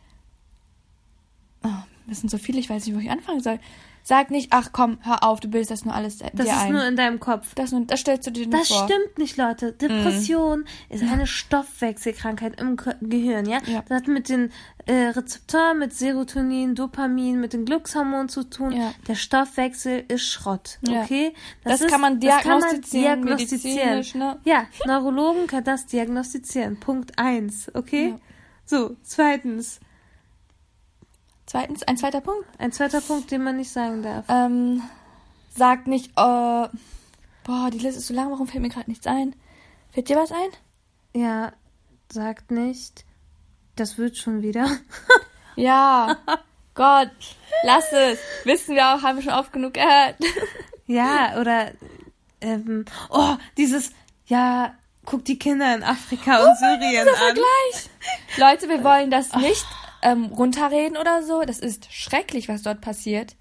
Oh, 1.64 1.70
das 2.08 2.20
sind 2.20 2.30
so 2.30 2.38
viele, 2.38 2.60
ich 2.60 2.70
weiß 2.70 2.86
nicht, 2.86 2.96
wo 2.96 3.00
ich 3.00 3.10
anfangen 3.10 3.42
soll. 3.42 3.60
Sagt 4.08 4.30
nicht, 4.30 4.50
ach 4.52 4.70
komm, 4.72 5.00
hör 5.02 5.24
auf, 5.24 5.40
du 5.40 5.48
bildest 5.48 5.72
das 5.72 5.84
nur 5.84 5.96
alles 5.96 6.20
Das 6.20 6.32
dir 6.34 6.44
ist 6.44 6.52
ein. 6.60 6.74
nur 6.74 6.86
in 6.86 6.96
deinem 6.96 7.20
Kopf. 7.20 7.56
das, 7.56 7.72
nur, 7.72 7.86
das 7.88 8.02
stellst 8.02 8.28
du 8.28 8.32
dir 8.32 8.46
nur 8.48 8.60
Das 8.60 8.68
vor. 8.68 8.84
stimmt 8.88 9.18
nicht, 9.18 9.36
Leute. 9.36 9.72
Depression 9.72 10.66
ist 10.90 11.02
eine 11.02 11.26
Stoffwechselkrankheit 11.26 12.62
im 12.62 12.78
Ge 12.78 12.94
Gehirn, 13.02 13.48
ja? 13.50 13.58
Ja. 13.66 13.84
Das 13.90 14.02
hat 14.02 14.08
mit 14.08 14.30
den 14.30 14.52
äh, 14.86 15.08
Rezeptoren, 15.08 15.80
mit 15.80 15.94
Serotonin, 15.96 16.76
Dopamin, 16.76 17.40
mit 17.40 17.54
den 17.54 17.66
Glückshormonen 17.66 18.30
zu 18.30 18.44
tun. 18.48 18.74
Ja. 18.74 18.94
Der 19.08 19.16
Stoffwechsel 19.16 20.04
ist 20.08 20.28
Schrott, 20.30 20.78
Ja. 20.82 21.02
okay? 21.02 21.34
Das 21.64 21.80
kann 21.88 22.00
man 22.00 22.20
das 22.20 22.42
kann 22.42 22.60
man 22.60 22.70
diagnostizieren, 22.82 23.22
diagnostizieren. 23.26 24.06
ne? 24.16 24.38
Ja, 24.44 24.66
Neurologen 24.86 25.48
können 25.48 25.64
das 25.64 25.88
diagnostizieren. 25.88 26.80
Punkt 26.80 27.18
eins, 27.18 27.72
okay? 27.74 28.14
So, 28.66 28.96
zweitens. 29.02 29.80
Zweitens, 31.46 31.84
ein 31.84 31.98
zweiter 31.98 32.22
Punkt. 32.22 32.46
Ein 32.58 32.72
zweiter 32.72 33.02
Punkt, 33.02 33.32
den 33.32 33.44
man 33.44 33.58
nicht 33.58 33.72
sagen 33.72 34.02
darf. 34.02 34.26
Ähm, 34.30 34.82
sagt 35.56 35.88
nicht, 35.88 36.12
äh, 36.12 36.68
boah, 37.44 37.70
die 37.72 37.80
Liste 37.80 38.00
ist 38.00 38.08
so 38.08 38.14
lang, 38.14 38.32
warum 38.32 38.48
fällt 38.48 38.64
mir 38.64 38.70
gerade 38.70 38.90
nichts 38.90 39.08
ein? 39.08 39.36
Fällt 39.92 40.10
dir 40.10 40.18
was 40.18 40.32
ein? 40.32 40.50
Ja, 41.14 41.54
sagt 42.12 42.52
nicht, 42.52 43.06
das 43.76 43.98
wird 43.98 44.18
schon 44.18 44.42
wieder. 44.42 44.70
Ja. 45.58 46.18
Gott, 46.74 47.12
lass 47.64 47.86
es. 47.94 48.20
Wissen 48.44 48.76
wir 48.76 48.86
auch, 48.88 49.02
haben 49.02 49.18
wir 49.18 49.24
schon 49.24 49.34
oft 49.34 49.54
genug 49.54 49.74
gehört. 49.74 50.16
Ja, 50.88 51.40
oder 51.40 51.72
ähm, 52.42 52.86
oh, 53.10 53.38
dieses, 53.58 53.92
ja, 54.28 54.76
guck 55.04 55.26
die 55.26 55.40
Kinder 55.40 55.74
in 55.74 55.82
Afrika 55.82 56.44
und 56.44 56.56
Syrien 56.60 57.08
an. 57.08 57.34
Gleich. 57.34 57.90
Leute, 58.38 58.70
wir 58.70 58.84
wollen 58.84 59.10
das 59.10 59.34
nicht 59.34 59.66
ähm, 60.06 60.26
runterreden 60.26 60.98
oder 60.98 61.24
so. 61.24 61.42
Das 61.42 61.60
ist 61.60 61.92
schrecklich, 61.92 62.48
was 62.48 62.62
dort 62.62 62.80
passiert. 62.82 63.36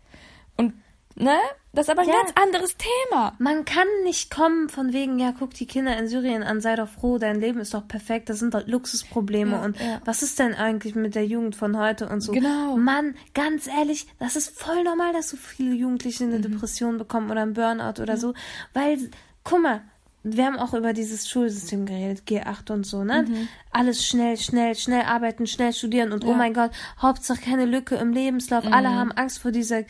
Und, 0.57 0.74
ne? 1.14 1.37
Das 1.72 1.87
ist 1.87 1.90
aber 1.90 2.03
ein 2.03 2.09
Ja. 2.09 2.14
ganz 2.14 2.33
anderes 2.40 2.77
Thema. 2.77 3.35
Man 3.40 3.64
kann 3.64 3.88
nicht 4.05 4.31
kommen 4.31 4.68
von 4.68 4.92
wegen, 4.92 5.18
ja, 5.18 5.33
guck 5.37 5.55
die 5.55 5.66
Kinder 5.66 5.96
in 5.98 6.07
Syrien 6.07 6.44
an, 6.44 6.61
sei 6.61 6.77
doch 6.77 6.88
froh, 6.88 7.18
dein 7.18 7.40
Leben 7.40 7.59
ist 7.59 7.74
doch 7.74 7.88
perfekt, 7.88 8.29
das 8.29 8.38
sind 8.38 8.55
doch 8.55 8.64
Luxusprobleme 8.66 9.57
Ja, 9.57 9.62
und 9.64 9.81
ja. 9.81 10.00
was 10.05 10.22
ist 10.22 10.38
denn 10.38 10.55
eigentlich 10.55 10.94
mit 10.94 11.16
der 11.16 11.27
Jugend 11.27 11.57
von 11.57 11.77
heute 11.77 12.09
und 12.09 12.20
so. 12.20 12.31
Genau. 12.31 12.77
Mann, 12.77 13.16
ganz 13.35 13.66
ehrlich, 13.66 14.07
das 14.20 14.37
ist 14.37 14.57
voll 14.57 14.85
normal, 14.85 15.12
dass 15.12 15.31
so 15.31 15.37
viele 15.37 15.74
Jugendliche 15.74 16.24
Mhm. 16.24 16.33
eine 16.35 16.40
Depression 16.42 16.96
bekommen 16.96 17.29
oder 17.33 17.42
einen 17.42 17.55
Burnout 17.55 18.00
oder 18.00 18.16
so, 18.16 18.35
weil, 18.72 19.11
guck 19.42 19.61
mal, 19.61 19.83
wir 20.26 20.46
haben 20.46 20.58
auch 20.58 20.72
über 20.72 20.94
dieses 20.94 21.28
Schulsystem 21.28 21.84
geredet, 21.84 22.22
G8 22.26 22.72
und 22.72 22.87
so, 22.87 23.04
ne? 23.04 23.26
Alles 23.70 24.06
schnell, 24.06 24.38
schnell, 24.38 24.74
schnell 24.74 25.02
arbeiten, 25.02 25.46
schnell 25.46 25.72
studieren 25.74 26.12
und 26.12 26.24
oh 26.24 26.28
Mhm. 26.28 26.30
Ja. 26.30 26.34
Mhm. 26.34 26.38
mein 26.38 26.54
Gott, 26.54 26.70
Hauptsache 27.00 27.42
keine 27.42 27.66
Lücke 27.66 27.96
im 27.96 28.12
Lebenslauf. 28.12 28.64
Alle 28.66 28.88
haben 28.90 29.12
Angst 29.12 29.38
vor 29.40 29.50
dieser, 29.52 29.80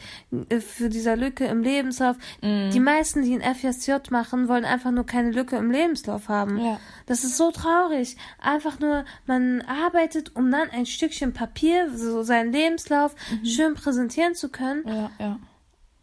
äh, 0.49 0.59
für 0.61 0.89
dieser 0.89 1.15
Lücke 1.17 1.45
im 1.47 1.63
Lebenslauf. 1.63 2.17
Mhm. 2.43 2.71
Die 2.73 2.81
meisten, 2.81 3.23
die 3.23 3.35
ein 3.41 3.55
FSJ 3.55 4.11
machen, 4.11 4.49
wollen 4.49 4.65
einfach 4.65 4.91
nur 4.91 5.07
keine 5.07 5.31
Lücke 5.31 5.57
im 5.57 5.71
Lebenslauf 5.71 6.29
haben. 6.29 6.59
Ja. 6.59 6.81
Das 7.07 7.23
ist 7.23 7.37
so 7.37 7.53
traurig. 7.53 8.17
Einfach 8.41 8.81
nur, 8.81 9.05
man 9.27 9.63
arbeitet, 9.63 10.35
um 10.35 10.51
dann 10.51 10.69
ein 10.71 10.87
Stückchen 10.87 11.33
Papier, 11.33 11.91
so 11.97 12.23
seinen 12.25 12.51
Lebenslauf, 12.53 13.15
Mhm. 13.31 13.45
schön 13.47 13.75
präsentieren 13.75 14.35
zu 14.35 14.49
können. 14.49 14.83
Ja, 14.89 15.11
ja. 15.21 15.39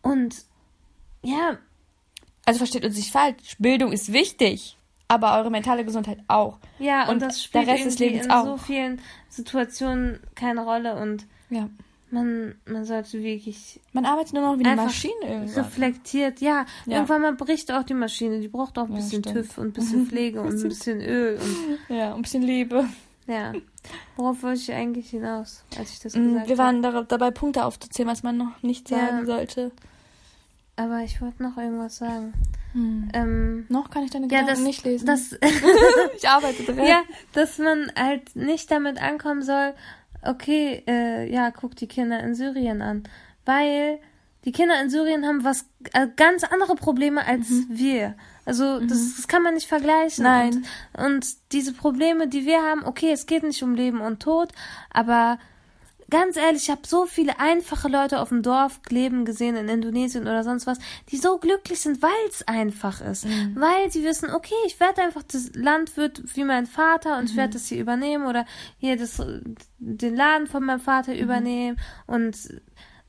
Und 0.02 0.36
ja, 1.24 1.58
Also 2.46 2.58
versteht 2.58 2.84
uns 2.86 2.96
nicht 2.98 3.12
falsch. 3.12 3.56
Bildung 3.60 3.92
ist 3.92 4.12
wichtig. 4.14 4.78
aber 5.08 5.36
eure 5.38 5.52
mentale 5.52 5.84
Gesundheit 5.84 6.20
auch. 6.30 6.58
Ja, 6.80 7.04
und, 7.04 7.16
Und 7.16 7.22
das 7.22 7.44
spielt 7.44 7.68
der 7.68 7.74
Rest 7.74 7.86
des 7.86 8.00
Lebens 8.00 8.26
in 8.26 8.32
auch. 8.32 8.46
so 8.46 8.56
vielen 8.58 9.02
Situationen 9.28 10.20
keine 10.36 10.64
Rolle 10.64 10.96
und 11.02 11.26
Ja. 11.50 11.70
man, 12.12 12.56
man 12.66 12.86
sollte 12.86 13.22
wirklich 13.22 13.82
Man 13.92 14.06
arbeitet 14.06 14.34
nur 14.34 14.44
noch 14.44 14.58
wie 14.58 14.64
eine 14.66 14.82
Maschine 14.82 15.14
irgendwann. 15.22 15.64
reflektiert. 15.66 16.40
Ja, 16.40 16.66
Ja. 16.86 16.94
irgendwann 16.96 17.22
mal 17.24 17.34
bricht 17.36 17.72
auch 17.74 17.84
die 17.84 17.94
Maschine. 17.94 18.40
Die 18.40 18.48
braucht 18.48 18.78
auch 18.78 18.86
ein 18.86 18.92
Ja, 18.92 18.96
bisschen 18.98 19.22
stimmt. 19.22 19.36
TÜV 19.36 19.58
und 19.58 19.68
ein 19.68 19.74
bisschen 19.74 20.06
Pflege 20.08 20.42
und 20.42 20.54
ein 20.54 20.64
bisschen 20.70 21.02
Öl. 21.02 21.38
Und, 21.42 21.80
Ja, 21.98 22.16
ein 22.16 22.22
bisschen 22.22 22.44
Liebe. 22.44 22.86
ja, 23.28 23.52
worauf 24.16 24.42
wollte 24.44 24.62
ich 24.62 24.72
eigentlich 24.72 25.10
hinaus, 25.10 25.64
als 25.78 25.92
ich 25.92 26.00
das 26.00 26.16
Mm, 26.16 26.24
gesagt 26.36 26.48
Wir 26.48 26.58
habe? 26.58 26.64
waren 26.64 26.82
dar- 26.82 27.04
dabei, 27.04 27.32
Punkte 27.32 27.66
aufzuzählen, 27.66 28.08
was 28.10 28.24
man 28.24 28.38
noch 28.38 28.62
nicht 28.64 28.90
Ja. 28.90 28.98
sagen 29.08 29.26
sollte. 29.26 29.72
Aber 30.82 31.04
ich 31.04 31.22
wollte 31.22 31.44
noch 31.44 31.58
irgendwas 31.58 31.98
sagen. 31.98 32.34
Hm. 32.74 33.10
Ähm, 33.14 33.66
Noch 33.70 33.92
kann 33.92 34.04
ich 34.04 34.10
deine 34.10 34.26
ja, 34.26 34.40
Gedanken 34.42 34.50
das, 34.50 34.60
nicht 34.62 34.84
lesen. 34.84 35.06
das, 35.06 35.34
ich 36.18 36.28
arbeite 36.28 36.64
dran. 36.64 36.84
ja, 36.84 37.04
dass 37.34 37.60
man 37.60 37.92
halt 37.96 38.36
nicht 38.36 38.72
damit 38.72 39.00
ankommen 39.00 39.44
soll, 39.44 39.76
okay, 40.24 40.84
äh, 40.88 41.32
ja, 41.32 41.52
guck 41.52 41.76
die 41.76 41.88
Kinder 41.88 42.20
in 42.22 42.34
Syrien 42.34 42.82
an. 42.82 43.04
Weil 43.46 44.00
die 44.44 44.52
Kinder 44.52 44.82
in 44.82 44.90
Syrien 44.90 45.28
haben 45.28 45.44
was 45.44 45.66
äh, 45.94 46.08
ganz 46.16 46.44
andere 46.44 46.74
Probleme 46.74 47.28
als 47.28 47.48
wir. 47.70 48.16
Also 48.44 48.80
das, 48.80 49.18
das 49.18 49.28
kann 49.28 49.44
man 49.44 49.54
nicht 49.54 49.68
vergleichen. 49.68 50.24
Nein. 50.24 50.66
Und, 50.98 51.06
und 51.06 51.28
diese 51.52 51.74
Probleme, 51.74 52.28
die 52.28 52.48
wir 52.48 52.64
haben, 52.64 52.86
okay, 52.86 53.12
es 53.12 53.28
geht 53.28 53.44
nicht 53.44 53.62
um 53.62 53.76
Leben 53.76 54.02
und 54.02 54.20
Tod, 54.20 54.50
aber 54.90 55.38
ganz 56.12 56.38
ehrlich, 56.38 56.64
ich 56.64 56.70
habe 56.70 56.82
so 56.86 57.08
viele 57.08 57.40
einfache 57.40 57.88
Leute 57.88 58.20
auf 58.20 58.30
dem 58.30 58.44
Dorf 58.44 58.80
leben 58.90 59.26
gesehen 59.26 59.56
in 59.56 59.68
Indonesien 59.68 60.24
oder 60.24 60.44
sonst 60.44 60.68
was, 60.68 60.78
die 61.10 61.18
so 61.18 61.40
glücklich 61.40 61.80
sind, 61.80 62.02
weil 62.04 62.12
es 62.30 62.48
einfach 62.48 63.02
ist. 63.02 63.26
Weil 63.56 63.90
sie 63.90 64.04
wissen, 64.04 64.30
okay, 64.30 64.54
ich 64.68 64.80
werde 64.80 65.02
einfach 65.02 65.24
das 65.24 65.52
Landwirt 65.56 66.22
wie 66.36 66.44
mein 66.44 66.68
Vater 66.68 67.18
und 67.18 67.32
ich 67.32 67.36
werde 67.36 67.54
das 67.54 67.66
hier 67.66 67.80
übernehmen 67.80 68.28
oder 68.28 68.46
hier 68.78 68.98
das, 68.98 69.22
den 69.80 70.16
Laden 70.16 70.46
von 70.46 70.64
meinem 70.64 70.82
Vater 70.82 71.18
übernehmen 71.18 71.80
und 72.06 72.38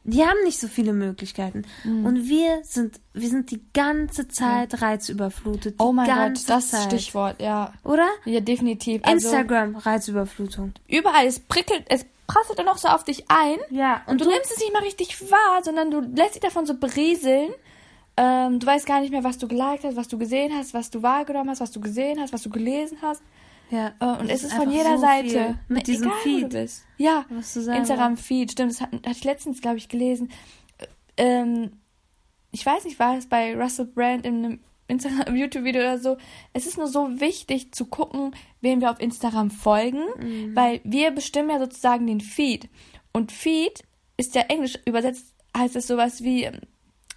die 0.05 0.25
haben 0.25 0.43
nicht 0.45 0.59
so 0.59 0.67
viele 0.67 0.93
Möglichkeiten. 0.93 1.63
Und 1.85 2.29
wir 2.29 2.59
sind, 2.65 3.01
wir 3.13 3.29
sind 3.29 3.53
die 3.53 3.63
ganze 3.73 4.27
Zeit 4.27 4.83
reizüberflutet. 4.83 5.79
Die 5.79 5.85
oh 5.85 5.93
mein 5.93 6.07
Gott, 6.07 6.49
das 6.49 6.71
Zeit. 6.71 6.87
Stichwort, 6.87 7.41
ja. 7.41 7.73
Oder? 7.85 8.09
Ja, 8.25 8.41
definitiv. 8.41 9.03
Also, 9.05 9.29
Instagram, 9.29 9.77
Reizüberflutung. 9.77 10.73
überall, 10.89 11.27
es 11.27 11.39
prickelt, 11.39 11.85
es 11.89 12.05
prasselt 12.27 12.59
dann 12.59 12.67
noch 12.67 12.79
so 12.79 12.89
auf 12.89 13.05
dich 13.05 13.25
ein. 13.29 13.59
Ja, 13.71 14.03
Und 14.07 14.21
du, 14.21 14.29
nimmst 14.29 14.51
es 14.53 14.59
nicht 14.59 14.73
mal 14.73 14.83
richtig 14.83 15.31
wahr, 15.31 15.63
sondern 15.63 15.91
du 15.91 16.01
lässt 16.01 16.35
dich 16.35 16.43
davon 16.43 16.67
so 16.67 16.75
berieseln. 16.75 17.51
Ähm, 18.17 18.59
du 18.61 18.67
weißt 18.67 18.87
gar 18.87 19.01
nicht 19.01 19.11
mehr, 19.11 19.25
was 19.25 19.39
du 19.39 19.49
geliked 19.49 19.85
hast, 19.85 19.97
was 19.97 20.09
du 20.09 20.19
gesehen 20.19 20.53
hast, 20.55 20.75
was 20.75 20.91
du 20.91 21.03
wahrgenommen 21.03 21.51
hast, 21.51 21.61
was 21.61 21.71
du 21.71 21.81
gesehen 21.81 22.21
hast, 22.21 22.33
was 22.33 22.43
du 22.43 22.51
gelesen 22.51 22.99
hast. 23.03 23.23
Ja, 23.71 23.93
Äh, 24.01 24.21
und 24.21 24.29
es 24.29 24.45
ist 24.45 24.53
von 24.53 24.71
jeder 24.71 24.97
so 24.97 25.03
Seite. 25.03 25.59
mit 25.69 25.87
diesem 25.87 26.09
egal, 26.09 26.19
Feed. 26.23 26.53
Du. 26.53 26.67
Ja, 26.99 27.25
du 27.31 27.37
Instagram-Feed, 27.73 28.53
stimmt. 28.53 28.73
Das 28.73 28.81
hat, 28.83 28.93
hatte 28.93 29.11
ich 29.13 29.25
letztens, 29.25 29.63
glaube 29.63 29.79
ich, 29.79 29.89
gelesen. 29.89 30.31
Ähm, 31.17 31.73
ich 32.51 32.67
weiß 32.67 32.85
nicht, 32.85 32.99
war 32.99 33.17
es 33.17 33.27
bei 33.27 33.57
Russell 33.57 33.87
Brand 33.87 34.27
in 34.27 34.45
einem 34.45 34.61
Instagram, 34.93 35.35
YouTube-Video 35.37 35.81
oder 35.83 35.99
so. 35.99 36.17
Es 36.53 36.67
ist 36.67 36.79
nur 36.79 36.87
so 36.87 37.21
wichtig 37.21 37.73
zu 37.73 37.87
gucken, 37.87 38.35
wem 38.61 38.81
wir 38.81 38.91
auf 38.91 39.01
Instagram 39.01 39.51
folgen, 39.51 40.05
Mhm. 40.21 40.55
weil 40.55 40.81
wir 40.85 41.11
bestimmen 41.11 41.51
ja 41.51 41.59
sozusagen 41.59 42.07
den 42.07 42.21
Feed. 42.21 42.69
Und 43.13 43.33
Feed 43.33 43.83
ist 44.17 44.35
ja 44.35 44.43
englisch 44.43 44.79
übersetzt, 44.87 45.35
heißt 45.57 45.75
es 45.77 45.87
sowas 45.87 46.23
wie, 46.23 46.49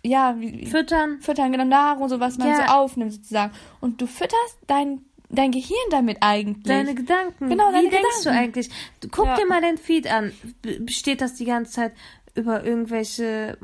ja, 0.04 0.36
wie, 0.40 0.66
Füttern. 0.66 1.20
füttern, 1.22 1.52
genau 1.52 1.66
Nahrung, 1.66 2.10
so 2.10 2.20
was 2.20 2.38
man 2.38 2.48
Ja. 2.50 2.56
so 2.58 2.62
aufnimmt 2.74 3.14
sozusagen. 3.14 3.54
Und 3.82 4.02
du 4.02 4.08
fütterst 4.08 4.58
dein, 4.68 5.02
dein 5.30 5.52
Gehirn 5.52 5.90
damit 5.92 6.18
eigentlich. 6.22 6.64
Deine 6.64 6.96
Gedanken. 6.96 7.50
Genau, 7.50 7.72
deine 7.72 7.88
Wie 7.88 7.90
denkst 7.92 8.08
du 8.24 8.30
Gedanken. 8.30 8.44
eigentlich? 8.44 8.70
Guck 9.12 9.26
Ja. 9.26 9.36
dir 9.36 9.46
mal 9.48 9.62
den 9.62 9.78
Feed 9.78 10.08
an. 10.12 10.32
Besteht 10.80 11.22
das 11.22 11.36
die 11.36 11.46
ganze 11.46 11.72
Zeit 11.74 11.94
über 12.36 12.64
irgendwelche, 12.66 13.58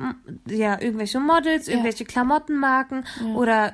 ja, 0.47 0.79
irgendwelche 0.81 1.19
Models, 1.19 1.67
irgendwelche 1.67 2.05
Klamottenmarken 2.05 3.05
Ja. 3.21 3.35
oder 3.35 3.71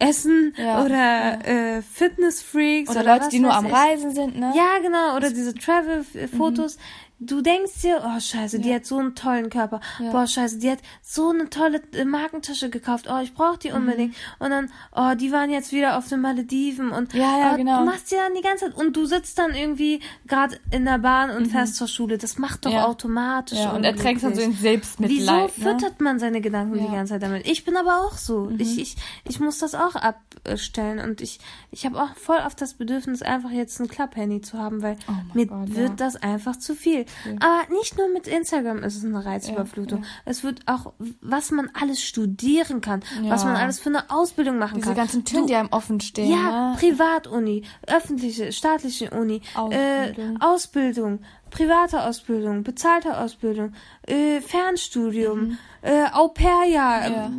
Essen 0.00 0.54
Ja, 0.56 0.84
oder 0.84 1.38
Äh, 1.46 1.82
Fitnessfreaks 1.82 2.90
oder, 2.90 3.00
oder, 3.00 3.14
Leute, 3.14 3.28
die 3.30 3.38
nur 3.38 3.54
am. 3.54 3.66
Reisen 3.66 4.12
sind, 4.12 4.38
ne? 4.38 4.52
Ja, 4.56 4.78
genau. 4.82 5.16
Oder 5.16 5.30
diese 5.30 5.54
Travel-Fotos. 5.54 6.78
Du 7.22 7.42
denkst 7.42 7.82
dir, 7.82 8.02
oh 8.02 8.18
scheiße, 8.18 8.60
die 8.60 8.70
Ja. 8.70 8.76
hat 8.76 8.86
so 8.86 8.96
einen 8.96 9.14
tollen 9.14 9.50
Körper. 9.50 9.80
Ja. 9.98 10.10
Boah, 10.10 10.26
scheiße, 10.26 10.58
die 10.58 10.70
hat 10.70 10.78
so 11.02 11.28
eine 11.28 11.50
tolle 11.50 11.82
äh, 11.92 12.06
Markentasche 12.06 12.70
gekauft. 12.70 13.08
Oh, 13.12 13.18
ich 13.22 13.34
brauche 13.34 13.56
Mhm. 13.56 13.58
die 13.62 13.72
unbedingt. 13.72 14.14
Und 14.38 14.48
dann, 14.50 14.70
oh, 14.96 15.14
die 15.14 15.30
waren 15.30 15.50
jetzt 15.50 15.70
wieder 15.70 15.98
auf 15.98 16.08
den 16.08 16.22
Malediven. 16.22 16.90
Und 16.90 17.12
Ja, 17.12 17.38
ja, 17.38 17.52
oh, 17.52 17.56
genau. 17.58 17.80
du 17.80 17.84
machst 17.84 18.10
dir 18.10 18.16
dann 18.16 18.34
die 18.34 18.40
ganze 18.40 18.64
Zeit. 18.70 18.74
Und 18.74 18.96
du 18.96 19.04
sitzt 19.04 19.38
dann 19.38 19.54
irgendwie 19.54 20.00
gerade 20.26 20.58
in 20.70 20.86
der 20.86 20.96
Bahn 20.98 21.28
und 21.30 21.48
fährst 21.48 21.76
zur 21.76 21.88
Schule. 21.88 22.16
Das 22.16 22.38
macht 22.38 22.64
doch 22.64 22.70
Mhm. 22.70 22.76
Ja. 22.76 22.86
automatisch. 22.86 23.58
Ja, 23.58 23.72
und 23.72 23.84
ertränkst 23.84 24.24
dann 24.24 24.34
so 24.34 24.40
in 24.40 24.54
Selbstmitleid. 24.54 25.18
Wieso 25.18 25.32
ne? 25.32 25.48
füttert 25.76 26.00
man 26.00 26.18
seine 26.18 26.40
Gedanken 26.40 26.72
die. 26.78 26.80
Mhm. 26.88 26.92
ganze 26.92 27.12
Zeit 27.12 27.22
damit? 27.22 27.46
Ich 27.46 27.66
bin 27.66 27.76
aber 27.76 27.98
auch 28.06 28.16
so. 28.16 28.50
Ich, 28.56 28.78
ich, 28.78 28.96
ich 29.28 29.40
muss 29.40 29.58
das 29.58 29.74
auch 29.74 29.94
abstellen 29.94 31.00
und 31.00 31.20
ich, 31.20 31.38
ich 31.70 31.84
habe 31.84 32.00
auch 32.02 32.16
voll 32.16 32.38
auf 32.40 32.54
das 32.54 32.74
Bedürfnis, 32.74 33.20
einfach 33.20 33.50
jetzt 33.50 33.78
ein 33.78 33.88
Club-Handy 33.88 34.40
zu 34.40 34.56
haben, 34.58 34.80
weil 34.80 34.96
Oh 35.06 35.12
mir 35.34 35.46
Gott, 35.46 35.74
wird 35.76 36.00
das 36.00 36.16
einfach 36.16 36.56
zu 36.56 36.74
viel. 36.74 37.04
Aber 37.40 37.60
nicht 37.74 37.96
nur 37.98 38.08
mit 38.12 38.26
Instagram 38.26 38.82
ist 38.82 38.96
es 38.96 39.04
eine 39.04 39.24
Reizüberflutung. 39.24 40.02
Ja, 40.02 40.08
Es 40.24 40.42
wird 40.44 40.60
auch, 40.66 40.92
was 41.20 41.50
man 41.50 41.70
alles 41.80 42.02
studieren 42.02 42.80
kann, 42.80 43.02
was 43.22 43.42
Ja. 43.42 43.48
man 43.48 43.56
alles 43.56 43.78
für 43.80 43.88
eine 43.90 44.10
Ausbildung 44.10 44.58
machen 44.58 44.76
Diese 44.76 44.88
kann. 44.88 44.96
ganzen 44.96 45.24
Türen, 45.24 45.46
die 45.46 45.54
einem 45.54 45.68
offen 45.70 46.00
stehen. 46.00 46.30
ja, 46.30 46.70
ne? 46.70 46.76
Privatuni, 46.78 47.62
öffentliche, 47.86 48.52
staatliche 48.52 49.10
Uni, 49.10 49.42
Ausbildung. 49.54 50.36
Äh, 50.36 50.38
Ausbildung, 50.40 51.18
private 51.50 52.02
Ausbildung, 52.04 52.62
bezahlte 52.62 53.18
Ausbildung, 53.18 53.72
äh, 54.06 54.40
Fernstudium, 54.40 55.58
äh, 55.82 56.04
Au-pair-Jahr, 56.12 57.08
Mhm. 57.08 57.14
Ja. 57.14 57.30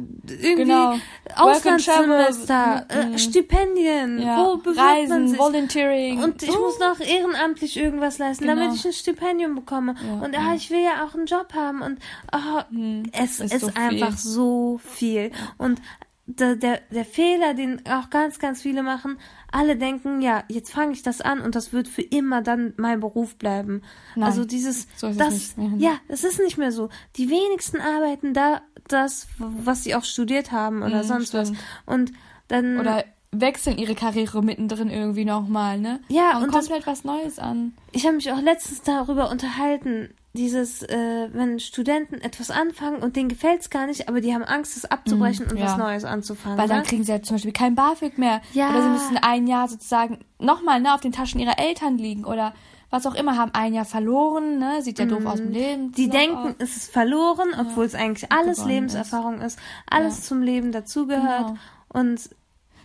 irgendwie 0.42 0.56
Genau. 0.64 0.96
Auslandssemester, 1.36 2.86
äh, 2.90 3.18
Stipendien, 3.18 4.20
ja. 4.22 4.38
wo 4.38 4.58
bewirbt 4.58 4.78
man 4.78 4.88
Reisen, 4.88 5.28
sich? 5.30 5.40
Volunteering. 5.40 6.24
Und 6.24 6.42
ich 6.44 6.50
Uh. 6.50 6.60
muss 6.60 6.80
noch 6.80 7.00
ehrenamtlich 7.00 7.78
irgendwas 7.78 8.18
leisten, 8.18 8.46
Genau. 8.48 8.62
damit 8.62 8.76
ich 8.76 8.86
ein 8.86 8.94
Stipendium 8.94 9.56
bekomme. 9.56 9.96
Ja, 10.06 10.26
und 10.26 10.38
ah, 10.38 10.54
ich 10.56 10.70
will 10.72 10.84
ja 10.84 11.06
auch 11.06 11.16
einen 11.16 11.26
Job 11.26 11.54
haben. 11.54 11.82
Und 11.82 12.00
ah, 12.32 12.66
es 13.14 13.40
ist 13.40 13.54
ist, 13.54 13.62
so 13.62 13.68
viel. 13.70 13.78
einfach 13.82 14.18
so 14.18 14.80
viel. 14.84 15.32
Und 15.58 15.82
der, 16.26 16.56
der, 16.56 16.80
der 16.92 17.04
Fehler, 17.06 17.54
den 17.54 17.82
auch 17.88 18.10
ganz, 18.10 18.40
ganz 18.40 18.62
viele 18.62 18.84
machen, 18.84 19.18
alle 19.52 19.76
denken, 19.78 20.22
ja, 20.22 20.44
jetzt 20.48 20.72
fange 20.72 20.94
ich 20.94 21.04
das 21.04 21.22
an 21.22 21.42
und 21.42 21.56
das 21.56 21.74
wird 21.74 21.88
für 21.88 22.02
immer 22.02 22.42
dann 22.42 22.74
mein 22.78 23.00
Beruf 23.00 23.36
bleiben. 23.36 23.82
Nein, 24.16 24.24
also 24.26 24.46
dieses, 24.46 24.88
so 24.96 25.12
das, 25.14 25.56
ja, 25.78 25.98
es 26.08 26.24
ist 26.24 26.40
nicht 26.40 26.58
mehr 26.58 26.72
so. 26.72 26.90
Die 27.18 27.30
wenigsten 27.30 27.80
arbeiten 27.82 28.34
da 28.34 28.62
das, 28.88 29.28
was 29.38 29.84
sie 29.84 29.94
auch 29.96 30.04
studiert 30.04 30.52
haben 30.52 30.84
oder 30.84 31.04
Mhm, 31.04 31.08
sonst 31.08 31.34
was. 31.34 31.50
stimmt. 31.50 31.64
Und 31.86 32.12
dann 32.48 32.80
Oder 32.80 33.04
wechseln 33.32 33.78
ihre 33.78 33.96
Karriere 33.96 34.44
mittendrin 34.44 34.90
irgendwie 34.90 35.26
nochmal, 35.26 35.80
ne? 35.80 36.00
Ja, 36.10 36.32
Fangen 36.32 36.46
und 36.46 36.56
das- 36.56 36.68
komplett 36.68 36.88
was 36.88 37.04
Neues 37.04 37.40
an. 37.40 37.74
Ich 37.92 38.06
habe 38.06 38.16
mich 38.16 38.32
auch 38.32 38.42
letztens 38.42 38.82
darüber 38.82 39.30
unterhalten, 39.30 40.14
dieses, 40.34 40.82
äh, 40.84 41.30
wenn 41.34 41.60
Studenten 41.60 42.16
etwas 42.16 42.52
anfangen 42.52 43.02
und 43.02 43.16
denen 43.16 43.28
gefällt's 43.30 43.70
gar 43.70 43.86
nicht, 43.86 44.08
aber 44.08 44.22
die 44.22 44.34
haben 44.34 44.44
Angst, 44.44 44.78
es 44.78 44.86
abzubrechen 44.86 45.48
und 45.48 45.58
ja. 45.58 45.66
was 45.66 45.78
Neues 45.78 46.06
anzufangen. 46.06 46.58
Weil 46.58 46.70
dann 46.70 46.80
ne? 46.80 46.84
kriegen 46.84 47.04
sie 47.04 47.12
ja 47.12 47.22
zum 47.22 47.36
Beispiel 47.36 47.52
kein 47.52 47.76
BAföG 47.76 48.18
mehr. 48.18 48.42
Ja. 48.54 48.70
Oder 48.70 48.84
sie 48.84 48.90
müssen 48.90 49.18
ein 49.18 49.48
Jahr 49.48 49.68
sozusagen 49.68 50.20
nochmal 50.40 50.80
ne, 50.80 50.94
auf 50.94 51.02
den 51.02 51.12
Taschen 51.12 51.40
ihrer 51.42 51.60
Eltern 51.60 51.98
liegen. 51.98 52.24
Oder 52.24 52.54
was 52.90 53.06
auch 53.06 53.16
immer, 53.16 53.38
haben 53.38 53.52
ein 53.54 53.74
Jahr 53.74 53.86
verloren, 53.86 54.58
ne? 54.58 54.82
Sieht 54.82 55.00
ja 55.00 55.06
doof 55.06 55.26
aus 55.26 55.38
dem 55.38 55.52
Leben. 55.52 55.92
Die 55.94 56.10
denken, 56.10 56.56
es 56.60 56.78
ist 56.78 56.92
verloren, 56.92 57.50
obwohl 57.60 57.86
es 57.86 57.96
eigentlich 57.96 58.32
alles 58.32 58.58
Gewonnen 58.58 58.74
Lebenserfahrung 58.74 59.42
ist, 59.42 59.60
alles 59.90 60.18
Ja. 60.18 60.24
zum 60.24 60.42
Leben 60.42 60.72
dazugehört. 60.72 61.48
Genau. 61.48 61.60
Und 61.90 62.30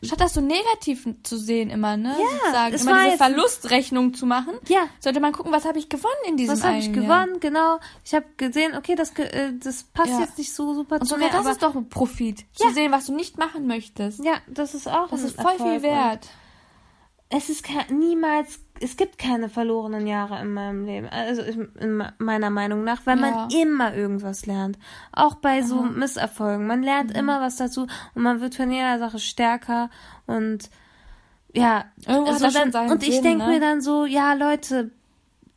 Statt 0.02 0.20
das 0.20 0.34
so 0.34 0.40
negativ 0.40 1.06
zu 1.22 1.36
sehen 1.38 1.70
immer, 1.70 1.96
ne? 1.96 2.16
Ja, 2.18 2.38
sozusagen, 2.38 2.74
es 2.74 2.82
immer 2.82 2.92
war 2.92 3.04
diese 3.04 3.16
Verlustrechnung 3.16 4.14
zu 4.14 4.26
machen. 4.26 4.54
ja, 4.68 4.86
Sollte 5.00 5.20
man 5.20 5.32
gucken, 5.32 5.52
was 5.52 5.64
habe 5.64 5.78
ich 5.78 5.88
gewonnen 5.88 6.12
in 6.28 6.36
diesem 6.36 6.56
was 6.56 6.64
habe 6.64 6.78
ich 6.78 6.86
einen 6.86 7.02
Jahr. 7.02 7.24
gewonnen? 7.26 7.40
Genau. 7.40 7.78
Ich 8.04 8.14
habe 8.14 8.26
gesehen, 8.36 8.76
okay, 8.76 8.94
das, 8.94 9.10
äh, 9.18 9.52
das 9.58 9.84
passt 9.84 10.10
Ja. 10.10 10.20
jetzt 10.20 10.38
nicht 10.38 10.52
so 10.52 10.74
super 10.74 11.00
Und 11.00 11.06
zu 11.06 11.16
mir, 11.16 11.30
das 11.30 11.46
ist 11.46 11.62
doch 11.62 11.74
ein 11.74 11.88
Profit. 11.88 12.44
Ja. 12.58 12.68
Zu 12.68 12.74
sehen, 12.74 12.92
was 12.92 13.06
du 13.06 13.14
nicht 13.14 13.38
machen 13.38 13.66
möchtest. 13.66 14.22
ja, 14.24 14.34
das 14.46 14.74
ist 14.74 14.88
auch 14.88 15.08
Das 15.10 15.22
ist 15.22 15.36
voll 15.40 15.52
Erfolg. 15.52 15.70
viel 15.72 15.82
wert. 15.82 16.26
Es 17.28 17.48
ist 17.50 17.66
niemals, 17.90 18.60
es 18.80 18.96
gibt 18.96 19.18
keine 19.18 19.48
verlorenen 19.48 20.06
Jahre 20.06 20.40
in 20.40 20.52
meinem 20.52 20.84
Leben, 20.84 21.08
also 21.08 21.42
in, 21.42 21.72
in 21.80 22.02
meiner 22.18 22.50
Meinung 22.50 22.84
nach, 22.84 23.04
weil 23.04 23.16
man 23.16 23.34
Ja. 23.34 23.48
immer 23.62 23.94
irgendwas 23.94 24.46
lernt. 24.46 24.78
Auch 25.12 25.36
bei 25.36 25.62
so 25.62 25.82
Misserfolgen. 25.82 26.66
Man 26.66 26.82
lernt 26.82 27.10
Mhm. 27.10 27.16
immer 27.16 27.40
was 27.40 27.56
dazu 27.56 27.86
und 28.14 28.22
man 28.22 28.40
wird 28.40 28.54
von 28.54 28.70
jeder 28.70 28.98
Sache 28.98 29.18
stärker 29.18 29.90
und 30.26 30.70
ja, 31.52 31.86
Irgendwo 32.06 32.32
also 32.32 32.50
dann, 32.50 32.90
und 32.90 33.02
ich 33.02 33.22
denke 33.22 33.46
ne? 33.46 33.52
mir 33.54 33.60
dann 33.60 33.80
so, 33.80 34.04
ja 34.04 34.34
Leute, 34.34 34.90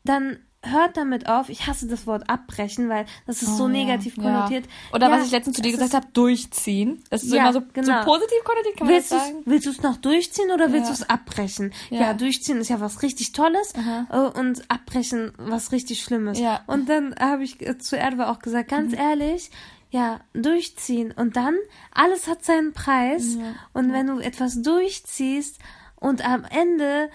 dann 0.06 0.40
hört 0.62 0.98
damit 0.98 1.28
auf. 1.28 1.48
Ich 1.50 1.68
hasse 1.68 1.88
das 1.88 2.06
Wort 2.06 2.30
abbrechen, 2.30 2.90
weil 2.90 3.06
das 3.26 3.42
ist 3.42 3.56
so 3.58 3.64
Oh, 3.64 3.68
ja, 3.68 3.74
negativ 3.74 4.18
ja. 4.18 4.24
konnotiert. 4.24 4.66
Oder 4.94 5.08
Ja, 5.10 5.18
was 5.18 5.26
ich 5.26 5.32
letztens 5.32 5.56
zu 5.56 5.62
dir 5.62 5.70
es 5.70 5.76
gesagt 5.76 5.94
habe, 5.94 6.08
durchziehen. 6.14 7.02
Das 7.10 7.24
ist 7.24 7.30
so 7.30 7.36
Ja, 7.38 7.44
immer 7.44 7.54
so, 7.54 7.62
genau. 7.74 8.00
so 8.02 8.06
positiv 8.06 8.44
konnotiert, 8.44 8.78
kann 8.78 8.88
man 8.88 8.96
Willst 8.96 9.12
das 9.12 9.20
du's, 9.20 9.28
sagen? 9.30 9.42
willst 9.46 9.66
du 9.66 9.70
es 9.72 9.82
noch 9.82 9.98
durchziehen 9.98 10.52
oder 10.52 10.72
willst 10.74 10.90
du 10.90 10.94
es 10.94 11.10
abbrechen? 11.10 11.72
Ja. 11.90 12.14
Durchziehen 12.14 12.58
ist 12.58 12.70
ja 12.70 12.80
was 12.82 13.02
richtig 13.02 13.32
Tolles 13.32 13.74
Aha. 13.76 14.08
äh, 14.34 14.40
und 14.40 14.70
abbrechen 14.70 15.32
was 15.38 15.72
richtig 15.72 16.04
Schlimmes. 16.04 16.38
Ja. 16.40 16.62
Mhm. 16.68 16.74
Und 16.74 16.90
dann 16.90 17.16
habe 17.20 17.44
ich 17.44 17.62
äh, 17.66 17.78
zu 17.78 17.96
Erdwa 17.96 18.30
auch 18.32 18.40
gesagt, 18.40 18.70
ganz 18.70 18.94
ehrlich, 18.94 19.52
ja, 19.92 20.20
durchziehen. 20.34 21.12
Und 21.16 21.36
dann, 21.36 21.56
alles 21.94 22.28
hat 22.28 22.44
seinen 22.44 22.74
Preis. 22.74 23.38
Und 23.74 23.92
wenn 23.94 24.08
du 24.08 24.20
etwas 24.20 24.62
durchziehst 24.62 25.58
und 25.96 26.24
am 26.24 26.44
Ende 26.46 27.10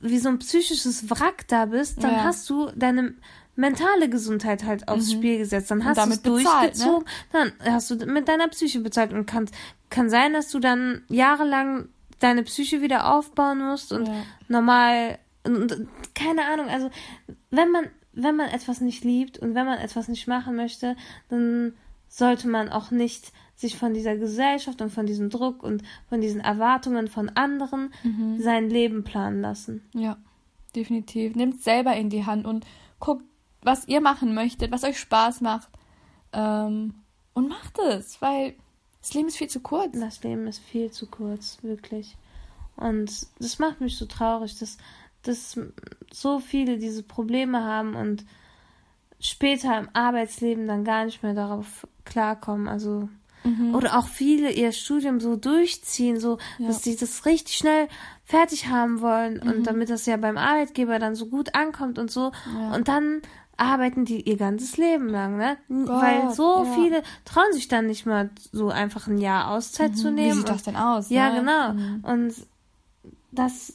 wie 0.00 0.18
so 0.18 0.28
ein 0.28 0.38
psychisches 0.38 1.10
Wrack 1.10 1.46
da 1.48 1.66
bist, 1.66 2.02
dann 2.02 2.14
Ja. 2.14 2.24
hast 2.24 2.48
du 2.50 2.70
deine 2.74 3.14
mentale 3.56 4.08
Gesundheit 4.08 4.64
halt 4.64 4.88
aufs 4.88 5.12
Spiel 5.12 5.38
gesetzt. 5.38 5.70
Dann 5.70 5.84
hast 5.84 5.98
du 5.98 6.10
es 6.10 6.16
ne? 6.16 6.30
durchgezogen, 6.30 7.06
dann 7.32 7.52
hast 7.64 7.90
du 7.90 7.96
mit 8.06 8.28
deiner 8.28 8.48
Psyche 8.48 8.80
bezahlt 8.80 9.12
und 9.12 9.26
kann, 9.26 9.50
kann 9.90 10.08
sein, 10.08 10.32
dass 10.32 10.50
du 10.50 10.58
dann 10.60 11.02
jahrelang 11.08 11.88
deine 12.20 12.42
Psyche 12.42 12.80
wieder 12.80 13.12
aufbauen 13.14 13.58
musst 13.58 13.92
und 13.92 14.06
Ja. 14.08 14.14
normal 14.48 15.18
und, 15.44 15.88
keine 16.14 16.44
Ahnung, 16.46 16.68
also 16.68 16.90
wenn 17.50 17.70
man 17.70 17.86
wenn 18.12 18.34
man 18.34 18.48
etwas 18.48 18.80
nicht 18.80 19.04
liebt 19.04 19.38
und 19.38 19.54
wenn 19.54 19.66
man 19.66 19.78
etwas 19.78 20.08
nicht 20.08 20.26
machen 20.26 20.56
möchte, 20.56 20.96
dann 21.28 21.74
sollte 22.10 22.48
man 22.48 22.68
auch 22.68 22.90
nicht 22.90 23.32
sich 23.56 23.78
von 23.78 23.94
dieser 23.94 24.16
Gesellschaft 24.16 24.82
und 24.82 24.90
von 24.90 25.06
diesem 25.06 25.30
Druck 25.30 25.62
und 25.62 25.82
von 26.08 26.20
diesen 26.20 26.40
Erwartungen 26.40 27.08
von 27.08 27.28
anderen 27.30 27.92
Mhm. 28.02 28.40
sein 28.40 28.68
Leben 28.68 29.04
planen 29.04 29.40
lassen. 29.40 29.82
Ja, 29.94 30.16
definitiv. 30.74 31.34
Nehmt 31.36 31.62
selber 31.62 31.94
in 31.96 32.10
die 32.10 32.26
Hand 32.26 32.46
und 32.46 32.66
guckt, 32.98 33.24
was 33.62 33.86
ihr 33.86 34.00
machen 34.00 34.34
möchtet, 34.34 34.70
was 34.72 34.84
euch 34.84 34.98
Spaß 34.98 35.40
macht. 35.40 35.68
Ähm, 36.32 36.94
und 37.34 37.48
macht 37.48 37.78
es, 37.78 38.20
weil 38.20 38.54
das 39.00 39.14
Leben 39.14 39.28
ist 39.28 39.36
viel 39.36 39.48
zu 39.48 39.60
kurz. 39.60 39.98
Das 39.98 40.22
Leben 40.22 40.46
ist 40.46 40.58
viel 40.58 40.90
zu 40.90 41.06
kurz, 41.06 41.58
wirklich. 41.62 42.16
Und 42.76 43.26
das 43.38 43.58
macht 43.58 43.80
mich 43.80 43.96
so 43.96 44.06
traurig, 44.06 44.58
dass, 44.58 44.78
dass 45.22 45.58
so 46.12 46.38
viele 46.38 46.78
diese 46.78 47.02
Probleme 47.02 47.62
haben 47.62 47.94
und 47.94 48.24
später 49.20 49.78
im 49.78 49.88
Arbeitsleben 49.92 50.66
dann 50.66 50.84
gar 50.84 51.04
nicht 51.04 51.22
mehr 51.22 51.34
darauf 51.34 51.86
klarkommen. 52.04 52.66
Also 52.68 53.08
oder 53.72 53.98
auch 53.98 54.06
viele 54.06 54.50
ihr 54.52 54.70
Studium 54.70 55.18
so 55.18 55.34
durchziehen, 55.34 56.20
so 56.20 56.36
Ja. 56.58 56.66
dass 56.66 56.82
sie 56.82 56.94
das 56.94 57.24
richtig 57.24 57.56
schnell 57.56 57.88
fertig 58.24 58.68
haben 58.68 59.00
wollen 59.00 59.40
und 59.40 59.66
damit 59.66 59.88
das 59.88 60.04
ja 60.04 60.18
beim 60.18 60.36
Arbeitgeber 60.36 60.98
dann 60.98 61.14
so 61.14 61.24
gut 61.26 61.54
ankommt 61.54 61.98
und 61.98 62.10
so. 62.10 62.32
Ja. 62.54 62.74
Und 62.74 62.88
dann 62.88 63.22
arbeiten 63.56 64.04
die 64.04 64.20
ihr 64.28 64.36
ganzes 64.36 64.76
Leben 64.76 65.08
lang, 65.08 65.38
ne? 65.38 65.56
Weil 65.68 66.34
so 66.34 66.64
ja. 66.66 66.72
viele 66.74 67.02
trauen 67.24 67.52
sich 67.54 67.66
dann 67.68 67.86
nicht 67.86 68.04
mal 68.04 68.28
so 68.52 68.68
einfach 68.68 69.06
ein 69.06 69.16
Jahr 69.16 69.50
Auszeit 69.50 69.96
zu 69.96 70.10
nehmen. 70.10 70.32
Wie 70.32 70.32
sieht 70.40 70.40
und- 70.40 70.48
das 70.50 70.62
denn 70.64 70.76
aus? 70.76 71.08
ja, 71.08 71.30
ne? 71.30 71.40
genau. 71.40 71.72
Mhm. 71.72 72.04
Und 72.04 72.34
das, 73.32 73.72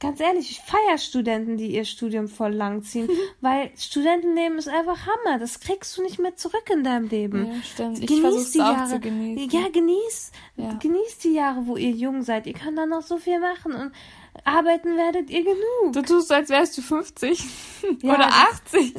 ganz 0.00 0.20
ehrlich, 0.20 0.50
ich 0.50 0.60
feiere 0.60 0.98
Studenten, 0.98 1.56
die 1.56 1.68
ihr 1.74 1.84
Studium 1.84 2.28
voll 2.28 2.52
lang 2.52 2.82
ziehen, 2.82 3.08
weil 3.40 3.70
Studentenleben 3.76 4.58
ist 4.58 4.68
einfach 4.68 4.98
Hammer. 5.06 5.38
Das 5.38 5.60
kriegst 5.60 5.96
du 5.96 6.02
nicht 6.02 6.18
mehr 6.18 6.36
zurück 6.36 6.70
in 6.72 6.84
deinem 6.84 7.08
Leben. 7.08 7.46
Ja, 7.46 7.62
stimmt. 7.62 7.98
Ich 8.00 8.06
Genieß 8.06 8.20
versuche 8.22 8.42
die 8.52 8.58
es 8.58 8.64
auch 8.64 8.72
Jahre. 8.72 8.88
zu 8.88 9.00
genießen. 9.00 9.50
Ja, 9.60 9.68
genieß, 9.68 10.32
Ja. 10.56 10.72
genieß 10.74 11.18
die 11.18 11.32
Jahre, 11.34 11.66
wo 11.66 11.76
ihr 11.76 11.90
jung 11.90 12.22
seid. 12.22 12.46
Ihr 12.46 12.54
könnt 12.54 12.78
dann 12.78 12.88
noch 12.90 13.02
so 13.02 13.18
viel 13.18 13.40
machen 13.40 13.72
und 13.74 13.92
arbeiten 14.44 14.96
werdet 14.96 15.30
ihr 15.30 15.42
genug. 15.42 15.92
Du 15.92 16.02
tust 16.02 16.30
als 16.30 16.48
wärst 16.48 16.78
du 16.78 16.82
50 16.82 17.42
Ja, 18.02 18.14
oder 18.14 18.26
das- 18.26 18.34
80. 18.72 18.94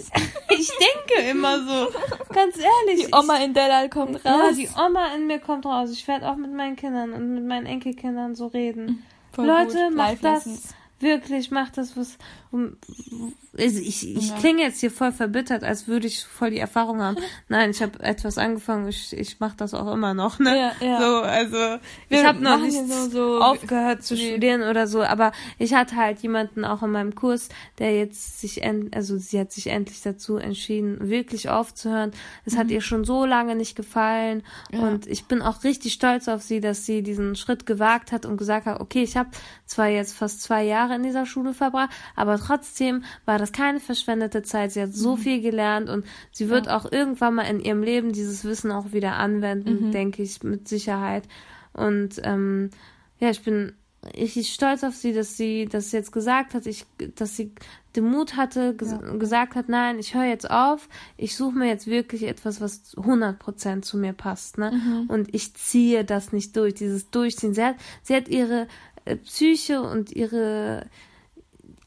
Ich 0.50 0.70
denke 0.70 1.30
immer 1.32 1.60
so, 1.60 1.88
ganz 2.34 2.58
ehrlich. 2.58 3.06
Die 3.06 3.14
Oma 3.16 3.38
in 3.38 3.54
Delal 3.54 3.90
kommt 3.90 4.18
ich, 4.18 4.24
ja, 4.24 4.36
raus. 4.36 4.56
die 4.58 4.68
Oma 4.78 5.14
in 5.16 5.28
mir 5.28 5.40
kommt 5.40 5.66
raus. 5.66 5.92
Ich 5.92 6.08
werde 6.08 6.30
auch 6.30 6.36
mit 6.36 6.52
meinen 6.54 6.76
Kindern 6.76 7.14
und 7.14 7.34
mit 7.34 7.46
meinen 7.46 7.66
Enkelkindern 7.68 8.36
so 8.36 8.48
reden. 8.48 9.06
Voll 9.32 9.46
Leute, 9.46 9.86
gut. 9.88 9.96
macht 9.96 10.22
Life 10.22 10.24
das. 10.24 10.46
Lessons. 10.46 10.76
Wirklich, 11.00 11.52
macht 11.52 11.78
das, 11.78 11.96
was. 11.96 12.18
Also 12.52 13.80
ich 13.80 14.16
ich 14.16 14.30
Ja. 14.30 14.36
klinge 14.38 14.62
jetzt 14.64 14.80
hier 14.80 14.90
voll 14.92 15.12
verbittert, 15.12 15.64
als 15.64 15.88
würde 15.88 16.08
ich 16.08 16.24
voll 16.26 16.50
die 16.52 16.58
Erfahrung 16.60 17.02
haben. 17.02 17.18
Nein, 17.48 17.72
ich 17.72 17.82
habe 17.82 18.00
etwas 18.02 18.38
angefangen, 18.38 18.88
ich, 18.88 19.16
ich 19.16 19.40
mache 19.40 19.56
das 19.58 19.74
auch 19.74 19.92
immer 19.94 20.14
noch, 20.14 20.40
ne? 20.40 20.58
Ja, 20.58 20.72
ja. 20.86 21.00
So, 21.02 21.18
also 21.22 21.78
ich 22.10 22.24
habe 22.24 22.40
noch 22.42 22.60
nicht 22.60 22.78
so- 22.88 23.10
so- 23.10 23.42
aufgehört 23.42 24.04
zu 24.04 24.14
Nee. 24.16 24.32
studieren 24.32 24.64
oder 24.64 24.88
so, 24.88 25.04
aber 25.04 25.32
ich 25.58 25.74
hatte 25.74 25.96
halt 25.96 26.20
jemanden 26.22 26.64
auch 26.66 26.82
in 26.84 26.92
meinem 26.92 27.16
Kurs, 27.16 27.50
der 27.80 27.96
jetzt 27.96 28.40
sich, 28.40 28.64
also 28.94 29.18
sie 29.18 29.40
hat 29.40 29.52
sich 29.52 29.68
endlich 29.68 30.02
dazu 30.02 30.38
entschieden, 30.38 31.10
wirklich 31.10 31.50
aufzuhören. 31.50 32.12
Es 32.46 32.58
hat 32.58 32.72
ihr 32.72 32.82
schon 32.82 33.04
so 33.04 33.26
lange 33.26 33.56
nicht 33.56 33.76
gefallen 33.76 34.44
Mhm. 34.72 34.80
Ja. 34.80 34.88
und 34.88 35.08
ich 35.08 35.26
bin 35.26 35.42
auch 35.42 35.64
richtig 35.64 35.94
stolz 35.94 36.28
auf 36.28 36.42
sie, 36.42 36.62
dass 36.62 36.86
sie 36.86 37.04
diesen 37.04 37.36
Schritt 37.36 37.66
gewagt 37.66 38.12
hat 38.12 38.26
und 38.26 38.38
gesagt 38.38 38.66
hat, 38.68 38.80
okay, 38.80 39.04
ich 39.04 39.18
habe 39.18 39.30
zwar 39.66 39.88
jetzt 39.88 40.14
fast 40.16 40.42
zwei 40.42 40.64
Jahre 40.64 40.96
in 40.96 41.04
dieser 41.04 41.26
Schule 41.26 41.54
verbracht, 41.54 41.90
aber 42.16 42.39
trotzdem 42.40 43.04
war 43.26 43.38
das 43.38 43.52
keine 43.52 43.80
verschwendete 43.80 44.42
Zeit. 44.44 44.72
Sie 44.72 44.82
hat 44.82 44.94
so 44.94 45.16
viel 45.16 45.42
gelernt 45.42 45.90
und 45.90 46.06
sie 46.32 46.50
wird 46.50 46.70
auch 46.70 46.92
irgendwann 46.92 47.36
mal 47.36 47.44
in 47.44 47.60
ihrem 47.60 47.84
Leben 47.84 48.12
dieses 48.12 48.44
Wissen 48.44 48.72
auch 48.72 48.92
wieder 48.92 49.16
anwenden, 49.18 49.92
denke 49.92 50.24
ich, 50.24 50.42
mit 50.44 50.68
Sicherheit. 50.68 51.28
Und 51.74 52.20
ähm, 52.24 52.72
ja, 53.20 53.30
ich 53.30 53.44
bin 53.44 53.74
richtig 54.16 54.54
stolz 54.54 54.84
auf 54.84 54.96
sie, 54.96 55.14
dass 55.14 55.36
sie 55.36 55.68
das 55.70 55.92
jetzt 55.92 56.12
gesagt 56.12 56.54
hat, 56.54 56.66
ich, 56.66 56.86
dass 57.16 57.36
sie 57.36 57.54
den 57.96 58.06
Mut 58.06 58.38
hatte, 58.38 58.76
ges 58.76 58.96
gesagt 59.18 59.56
hat, 59.56 59.68
nein, 59.68 60.00
ich 60.00 60.14
höre 60.14 60.26
jetzt 60.26 60.50
auf, 60.50 60.88
ich 61.18 61.36
suche 61.36 61.58
mir 61.58 61.68
jetzt 61.68 61.88
wirklich 61.88 62.24
etwas, 62.24 62.62
was 62.62 62.96
100% 62.96 63.82
zu 63.82 63.98
mir 63.98 64.14
passt, 64.14 64.58
ne? 64.58 64.72
Und 65.08 65.34
ich 65.34 65.54
ziehe 65.56 66.06
das 66.06 66.32
nicht 66.32 66.56
durch, 66.56 66.76
dieses 66.76 67.10
Durchziehen. 67.10 67.54
Sie 67.54 67.64
hat, 67.64 67.76
sie 68.04 68.16
hat 68.16 68.30
ihre 68.30 68.68
äh, 69.06 69.16
Psyche 69.18 69.82
und 69.82 70.12
ihre 70.12 70.86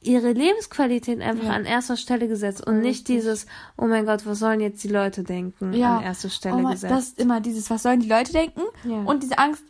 ihre 0.04 0.32
Lebensqualität 0.32 1.20
einfach 1.20 1.44
Ja. 1.46 1.50
an 1.52 1.64
erster 1.64 1.96
Stelle 1.96 2.28
gesetzt 2.28 2.66
und 2.66 2.80
nicht 2.80 3.00
Richtig. 3.08 3.16
dieses, 3.16 3.46
oh 3.76 3.86
mein 3.86 4.04
Gott, 4.06 4.26
was 4.26 4.38
sollen 4.38 4.60
jetzt 4.60 4.82
die 4.84 4.88
Leute 4.88 5.22
denken, 5.22 5.72
Ja. 5.72 5.98
an 5.98 6.02
erster 6.04 6.28
Stelle 6.30 6.56
Oh 6.56 6.60
Mann, 6.60 6.72
gesetzt. 6.72 6.92
das 6.92 7.04
ist 7.08 7.18
immer 7.18 7.40
dieses, 7.40 7.70
was 7.70 7.82
sollen 7.82 8.00
die 8.00 8.08
Leute 8.08 8.32
denken? 8.32 8.60
Ja. 8.84 9.02
Und 9.04 9.22
diese 9.22 9.38
Angst, 9.38 9.62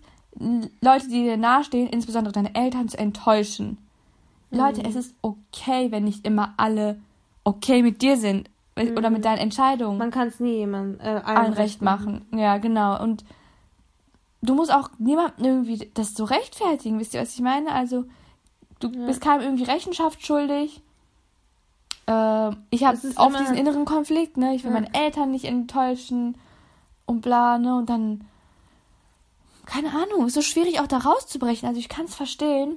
Leute, 0.80 1.08
die 1.08 1.22
dir 1.24 1.36
nahestehen, 1.36 1.88
insbesondere 1.88 2.32
deine 2.32 2.54
Eltern, 2.54 2.88
zu 2.88 2.98
enttäuschen. 2.98 3.76
Leute, 4.50 4.80
Mhm. 4.80 4.86
es 4.88 4.96
ist 4.96 5.14
okay, 5.22 5.90
wenn 5.90 6.04
nicht 6.04 6.26
immer 6.26 6.54
alle 6.56 6.98
okay 7.44 7.82
mit 7.82 8.00
dir 8.02 8.16
sind 8.16 8.48
äh, 8.76 8.92
oder 8.92 9.10
mit 9.10 9.24
deinen 9.24 9.38
Entscheidungen. 9.38 9.94
Mhm. 9.94 9.98
Man 9.98 10.10
kann 10.10 10.28
es 10.28 10.40
nie 10.40 10.56
jemandem 10.56 11.00
äh, 11.00 11.08
allen, 11.08 11.24
allen 11.36 11.52
recht 11.52 11.82
machen. 11.82 12.24
Ja, 12.34 12.56
genau. 12.58 13.02
Und 13.02 13.24
du 14.40 14.54
musst 14.54 14.72
auch 14.72 14.88
niemandem 14.98 15.44
irgendwie 15.44 15.90
das 15.94 16.14
so 16.14 16.24
rechtfertigen, 16.24 16.98
wisst 16.98 17.14
ihr, 17.14 17.20
was 17.20 17.34
ich 17.34 17.40
meine? 17.40 17.70
Also, 17.72 18.04
du 18.88 19.06
bist 19.06 19.20
keinem 19.20 19.42
irgendwie 19.42 19.64
Rechenschaft 19.64 20.24
schuldig. 20.24 20.82
Ähm, 22.06 22.56
ich 22.70 22.84
habe 22.84 22.98
auch 23.16 23.34
diesen 23.36 23.56
inneren 23.56 23.84
Konflikt, 23.84 24.36
ne? 24.36 24.54
Ich 24.54 24.64
will 24.64 24.72
Ja. 24.72 24.80
meine 24.80 24.94
Eltern 24.94 25.30
nicht 25.30 25.44
enttäuschen 25.44 26.36
und 27.06 27.20
bla, 27.20 27.58
ne? 27.58 27.76
Und 27.76 27.88
dann, 27.88 28.26
keine 29.66 29.90
Ahnung, 29.90 30.26
ist 30.26 30.34
so 30.34 30.42
schwierig 30.42 30.80
auch 30.80 30.86
da 30.88 30.98
rauszubrechen. 30.98 31.68
Also, 31.68 31.78
ich 31.80 31.88
kann 31.88 32.06
es 32.06 32.14
verstehen. 32.14 32.76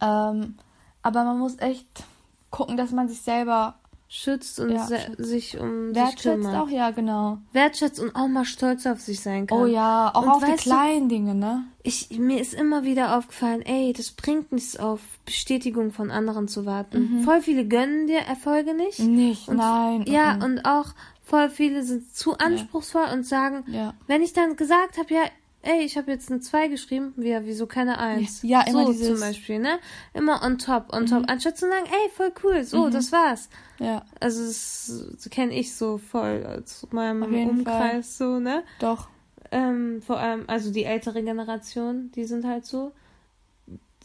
Ähm, 0.00 0.56
aber 1.02 1.24
man 1.24 1.38
muss 1.38 1.58
echt 1.58 2.04
gucken, 2.50 2.76
dass 2.76 2.90
man 2.90 3.08
sich 3.08 3.22
selber 3.22 3.74
schützt 4.12 4.58
und 4.58 4.70
Ja, 4.70 4.88
sich 5.18 5.56
um 5.60 5.88
sich 5.88 5.94
wertschätzt 5.94 6.24
kümmert. 6.42 6.56
auch, 6.56 6.68
ja, 6.68 6.90
genau. 6.90 7.38
Wertschätzt 7.52 8.00
und 8.00 8.16
auch 8.16 8.26
mal 8.26 8.44
stolz 8.44 8.84
auf 8.84 8.98
sich 9.00 9.20
sein 9.20 9.46
kann. 9.46 9.56
Oh 9.56 9.66
ja, 9.66 10.10
auch 10.12 10.22
Und 10.22 10.28
auf 10.30 10.44
die 10.44 10.50
weißt 10.50 10.66
du- 10.66 10.70
kleinen 10.70 11.08
Dinge, 11.08 11.36
ne? 11.36 11.62
Ich, 11.84 12.10
mir 12.18 12.40
ist 12.40 12.52
immer 12.52 12.82
wieder 12.82 13.16
aufgefallen, 13.16 13.62
ey, 13.62 13.92
das 13.96 14.10
bringt 14.10 14.50
nichts 14.50 14.76
auf 14.76 15.00
Bestätigung 15.24 15.92
von 15.92 16.10
anderen 16.10 16.48
zu 16.48 16.66
warten. 16.66 17.22
Voll 17.24 17.40
viele 17.40 17.66
gönnen 17.68 18.08
dir 18.08 18.18
Erfolge 18.18 18.74
nicht. 18.74 18.98
Nicht, 18.98 19.46
Und, 19.48 19.58
nein. 19.58 20.04
Ja, 20.08 20.34
mhm. 20.34 20.42
und 20.42 20.64
auch 20.64 20.86
voll 21.22 21.48
viele 21.48 21.84
sind 21.84 22.12
zu 22.12 22.36
anspruchsvoll 22.36 23.06
und 23.14 23.24
sagen, 23.24 23.62
Ja. 23.68 23.94
wenn 24.08 24.22
ich 24.22 24.32
dann 24.32 24.56
gesagt 24.56 24.98
habe, 24.98 25.14
ja, 25.14 25.22
ey, 25.62 25.80
ich 25.84 25.96
habe 25.96 26.10
jetzt 26.10 26.30
eine 26.30 26.40
2 26.40 26.68
geschrieben, 26.68 27.14
ja, 27.18 27.44
wieso 27.44 27.66
keine 27.66 27.98
1? 27.98 28.42
Ja, 28.42 28.62
immer 28.62 28.86
so 28.86 28.92
dieses- 28.92 29.18
zum 29.18 29.28
Beispiel, 29.28 29.58
ne? 29.58 29.78
Immer 30.14 30.42
on 30.42 30.58
top, 30.58 30.92
on 30.92 31.06
top. 31.06 31.24
Anstatt 31.30 31.56
zu 31.58 31.68
sagen, 31.68 31.84
ey, 31.86 32.10
voll 32.14 32.32
cool, 32.42 32.64
so, 32.64 32.88
das 32.90 33.12
war's. 33.12 33.48
Ja, 33.78 34.04
Also 34.20 34.44
das, 34.46 34.92
das 35.14 35.30
kenne 35.30 35.54
ich 35.54 35.74
so 35.74 35.98
voll 35.98 36.46
aus 36.46 36.86
meinem 36.90 37.22
Umkreis 37.48 38.16
so, 38.18 38.38
ne? 38.38 38.62
doch. 38.78 39.08
Ähm, 39.52 40.00
vor 40.00 40.18
allem, 40.20 40.44
also 40.46 40.70
die 40.72 40.84
ältere 40.84 41.22
Generation, 41.24 42.12
die 42.14 42.24
sind 42.24 42.44
halt 42.46 42.64
so. 42.66 42.92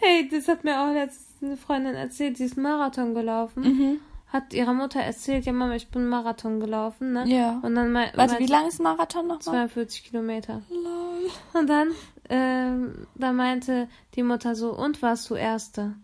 hey, 0.00 0.28
das 0.30 0.48
hat 0.48 0.64
mir 0.64 0.80
auch 0.80 0.92
letztens 0.92 1.26
eine 1.42 1.56
Freundin 1.56 1.94
erzählt, 1.94 2.36
sie 2.36 2.44
ist 2.44 2.56
Marathon 2.56 3.14
gelaufen. 3.14 3.62
Mhm. 3.62 4.00
Hat 4.34 4.52
ihrer 4.52 4.72
Mutter 4.72 4.98
erzählt, 4.98 5.46
ja 5.46 5.52
Mama, 5.52 5.76
ich 5.76 5.92
bin 5.92 6.08
Marathon 6.08 6.58
gelaufen, 6.58 7.12
ne? 7.12 7.24
Ja. 7.28 7.60
Und 7.62 7.76
dann 7.76 7.92
mei 7.92 8.10
Warte, 8.16 8.40
wie 8.40 8.46
lang 8.46 8.66
ist 8.66 8.80
Marathon 8.80 9.28
nochmal? 9.28 9.68
42 9.68 10.02
Kilometer. 10.02 10.60
Lol. 10.70 11.30
Und 11.52 11.70
dann, 11.70 11.92
ähm, 12.28 13.06
da 13.14 13.30
meinte 13.30 13.86
die 14.16 14.24
Mutter 14.24 14.56
so, 14.56 14.72
und 14.72 15.02
warst 15.02 15.30
du 15.30 15.36
Erste? 15.36 15.94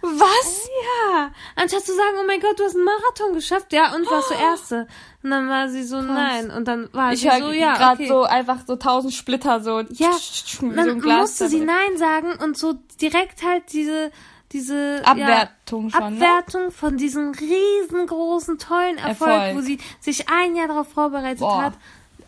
Was? 0.00 0.68
Ja, 0.84 1.32
anstatt 1.54 1.84
zu 1.84 1.94
sagen, 1.94 2.16
oh 2.18 2.26
mein 2.26 2.40
Gott, 2.40 2.58
du 2.58 2.64
hast 2.64 2.76
einen 2.76 2.84
Marathon 2.86 3.34
geschafft, 3.34 3.74
ja, 3.74 3.94
und 3.94 4.10
warst 4.10 4.30
du 4.30 4.34
Erste. 4.34 4.88
Und 5.22 5.30
dann 5.30 5.46
war 5.50 5.68
sie 5.68 5.82
so, 5.82 6.00
nein. 6.00 6.50
Und 6.50 6.66
dann 6.66 6.88
war 6.94 7.12
Ich 7.12 7.20
sie 7.20 7.30
so, 7.40 7.52
ja, 7.52 7.76
gerade 7.76 8.02
okay. 8.02 8.08
so 8.08 8.22
einfach 8.22 8.60
so 8.66 8.76
tausend 8.76 9.12
Splitter 9.12 9.60
so. 9.60 9.80
Ja, 9.80 10.12
so 10.12 10.70
dann 10.70 10.98
musste 10.98 11.50
sie. 11.50 11.60
Nein 11.60 11.98
sagen 11.98 12.36
und 12.42 12.56
so 12.56 12.72
direkt 13.02 13.42
halt 13.44 13.70
diese, 13.74 14.10
diese 14.54 15.02
Abwertung 15.04 15.88
ja, 15.88 15.98
schon, 15.98 16.18
ne? 16.18 16.24
Abwertung 16.24 16.70
von 16.70 16.96
diesem 16.96 17.32
riesengroßen, 17.32 18.58
tollen 18.58 18.96
Erfolg, 18.98 19.30
Erfolg. 19.30 19.56
wo 19.56 19.60
sie 19.60 19.78
sich 20.00 20.28
ein 20.28 20.54
Jahr 20.54 20.68
darauf 20.68 20.88
vorbereitet 20.88 21.40
Boah. 21.40 21.64
hat, 21.64 21.74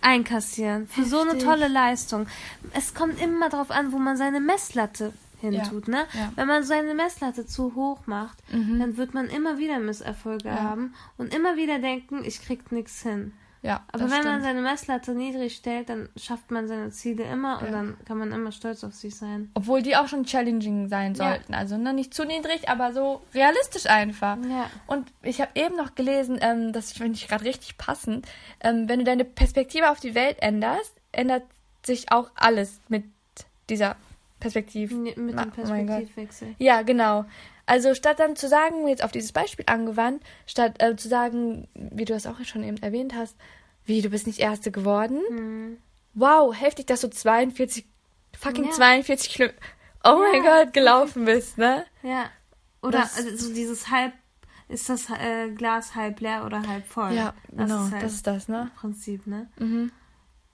einkassieren. 0.00 0.88
Für 0.88 1.04
so 1.04 1.20
eine 1.20 1.30
Heftig. 1.30 1.44
tolle 1.44 1.68
Leistung. 1.68 2.26
Es 2.74 2.94
kommt 2.94 3.22
immer 3.22 3.48
darauf 3.48 3.70
an, 3.70 3.92
wo 3.92 3.98
man 3.98 4.16
seine 4.16 4.40
Messlatte 4.40 5.12
hintut, 5.40 5.88
ne? 5.88 6.06
ja. 6.12 6.26
Mhm. 6.26 6.32
Wenn 6.34 6.48
man 6.48 6.64
seine 6.64 6.94
Messlatte 6.94 7.46
zu 7.46 7.74
hoch 7.74 8.00
macht, 8.06 8.38
dann 8.50 8.96
wird 8.96 9.14
man 9.14 9.28
immer 9.28 9.58
wieder 9.58 9.78
Misserfolge 9.78 10.50
haben 10.50 10.94
und 11.18 11.34
immer 11.34 11.56
wieder 11.56 11.78
denken, 11.78 12.24
ich 12.24 12.42
krieg 12.42 12.72
nichts 12.72 13.02
hin. 13.02 13.32
Ja, 13.66 13.84
Aber 13.88 14.04
wenn 14.04 14.10
man 14.10 14.20
stimmt. 14.22 14.42
seine 14.44 14.60
Messlatte 14.62 15.12
niedrig 15.12 15.56
stellt, 15.56 15.88
dann 15.88 16.08
schafft 16.16 16.52
man 16.52 16.68
seine 16.68 16.90
Ziele 16.90 17.24
immer 17.24 17.58
und 17.58 17.66
Ja. 17.66 17.72
dann 17.72 17.96
kann 18.04 18.16
man 18.16 18.30
immer 18.30 18.52
stolz 18.52 18.84
auf 18.84 18.94
sich 18.94 19.16
sein. 19.16 19.50
Obwohl 19.54 19.82
die 19.82 19.96
auch 19.96 20.06
schon 20.06 20.24
challenging 20.24 20.88
sein 20.88 21.14
Ja. 21.14 21.30
sollten. 21.32 21.52
Also 21.52 21.76
ne, 21.76 21.92
nicht 21.92 22.14
zu 22.14 22.24
niedrig, 22.24 22.68
aber 22.68 22.92
so 22.92 23.22
realistisch 23.34 23.86
einfach. 23.86 24.36
Ja. 24.48 24.70
Und 24.86 25.12
ich 25.22 25.40
habe 25.40 25.50
eben 25.56 25.74
noch 25.74 25.96
gelesen, 25.96 26.38
ähm, 26.40 26.72
das 26.72 26.92
finde 26.92 27.14
ich 27.14 27.26
gerade 27.26 27.44
richtig 27.44 27.76
passend, 27.76 28.24
ähm, 28.60 28.88
wenn 28.88 29.00
du 29.00 29.04
deine 29.04 29.24
Perspektive 29.24 29.90
auf 29.90 29.98
die 29.98 30.14
Welt 30.14 30.36
änderst, 30.40 30.92
ändert 31.10 31.42
sich 31.84 32.12
auch 32.12 32.30
alles 32.36 32.80
mit 32.88 33.02
dieser 33.68 33.96
Perspektive. 34.38 34.94
Mit 34.94 35.16
dem 35.16 35.30
oh. 35.36 35.50
Perspektivwechsel. 35.50 36.54
Ja, 36.58 36.82
genau. 36.82 37.24
Also 37.66 37.94
statt 37.94 38.20
dann 38.20 38.36
zu 38.36 38.48
sagen, 38.48 38.86
jetzt 38.86 39.02
auf 39.02 39.10
dieses 39.12 39.32
Beispiel 39.32 39.64
angewandt, 39.68 40.22
statt 40.46 40.76
äh, 40.80 40.94
zu 40.96 41.08
sagen, 41.08 41.68
wie 41.74 42.04
du 42.04 42.12
das 42.12 42.26
auch 42.26 42.38
schon 42.44 42.62
eben 42.62 42.76
erwähnt 42.82 43.14
hast, 43.14 43.36
wie 43.84 44.02
du 44.02 44.08
bist 44.10 44.26
nicht 44.26 44.38
Erste 44.38 44.70
geworden. 44.70 45.20
Mhm. 45.30 45.78
Wow, 46.14 46.54
heftig, 46.54 46.86
dass 46.86 47.00
du 47.02 47.10
42, 47.10 47.84
fucking 48.38 48.64
Ja. 48.66 48.70
42 48.70 49.28
Kilometer, 49.30 49.58
oh 50.04 50.18
mein 50.32 50.44
Ja, 50.44 50.64
Gott, 50.64 50.72
gelaufen 50.72 51.24
bist, 51.24 51.58
ne? 51.58 51.84
Ja. 52.02 52.30
Oder 52.82 53.00
Das- 53.00 53.16
also 53.16 53.36
so 53.36 53.52
dieses 53.52 53.90
halb, 53.90 54.12
ist 54.68 54.88
das 54.88 55.10
äh, 55.10 55.50
Glas 55.50 55.94
halb 55.94 56.20
leer 56.20 56.44
oder 56.46 56.66
halb 56.66 56.86
voll? 56.86 57.12
Ja, 57.12 57.34
das 57.48 57.68
genau, 57.68 57.84
ist 57.86 57.92
halt 57.92 58.02
das 58.04 58.12
ist 58.14 58.26
das, 58.26 58.48
ne? 58.48 58.70
Prinzip, 58.76 59.26
ne? 59.26 59.48
Mhm. 59.58 59.90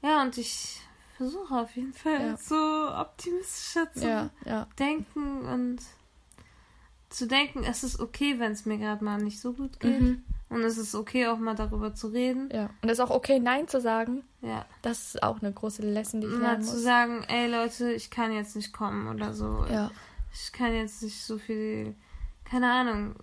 Ja, 0.02 0.22
und 0.22 0.36
ich 0.38 0.80
versuche 1.18 1.54
auf 1.54 1.76
jeden 1.76 1.92
Fall 1.92 2.20
Ja. 2.20 2.36
so 2.36 2.54
optimistischer 2.56 3.92
zu 3.92 4.30
ja. 4.46 4.66
denken 4.78 5.42
und 5.42 5.78
zu 7.12 7.26
denken, 7.26 7.64
es 7.64 7.84
ist 7.84 8.00
okay, 8.00 8.38
wenn 8.38 8.52
es 8.52 8.64
mir 8.66 8.78
gerade 8.78 9.04
mal 9.04 9.18
nicht 9.22 9.40
so 9.40 9.52
gut 9.52 9.78
geht. 9.80 10.00
Mhm. 10.00 10.22
Und 10.48 10.62
es 10.64 10.76
ist 10.76 10.94
okay, 10.94 11.28
auch 11.28 11.38
mal 11.38 11.54
darüber 11.54 11.94
zu 11.94 12.08
reden. 12.08 12.50
Ja. 12.52 12.68
Und 12.82 12.88
es 12.90 12.98
ist 12.98 13.00
auch 13.00 13.10
okay, 13.10 13.38
Nein 13.40 13.68
zu 13.68 13.80
sagen. 13.80 14.22
Ja. 14.42 14.66
Das 14.82 15.14
ist 15.14 15.22
auch 15.22 15.40
eine 15.40 15.50
große 15.52 15.80
Lesson, 15.82 16.20
die 16.20 16.26
ich 16.26 16.32
Mal 16.34 16.40
lernen 16.42 16.62
zu 16.64 16.72
muss. 16.74 16.82
sagen, 16.82 17.24
ey 17.28 17.50
Leute, 17.50 17.92
ich 17.92 18.10
kann 18.10 18.32
jetzt 18.32 18.54
nicht 18.54 18.72
kommen 18.72 19.08
oder 19.08 19.32
so. 19.32 19.64
Ja. 19.70 19.90
Ich 20.34 20.52
kann 20.52 20.74
jetzt 20.74 21.02
nicht 21.02 21.22
so 21.24 21.38
viel, 21.38 21.94
keine 22.44 22.70
Ahnung, 22.70 23.14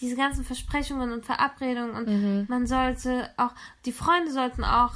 diese 0.00 0.16
ganzen 0.16 0.42
Versprechungen 0.44 1.12
und 1.12 1.24
Verabredungen 1.26 1.90
und 1.94 2.06
Mhm. 2.08 2.46
man 2.48 2.66
sollte 2.66 3.28
auch, 3.36 3.52
die 3.84 3.92
Freunde 3.92 4.32
sollten 4.32 4.64
auch 4.64 4.94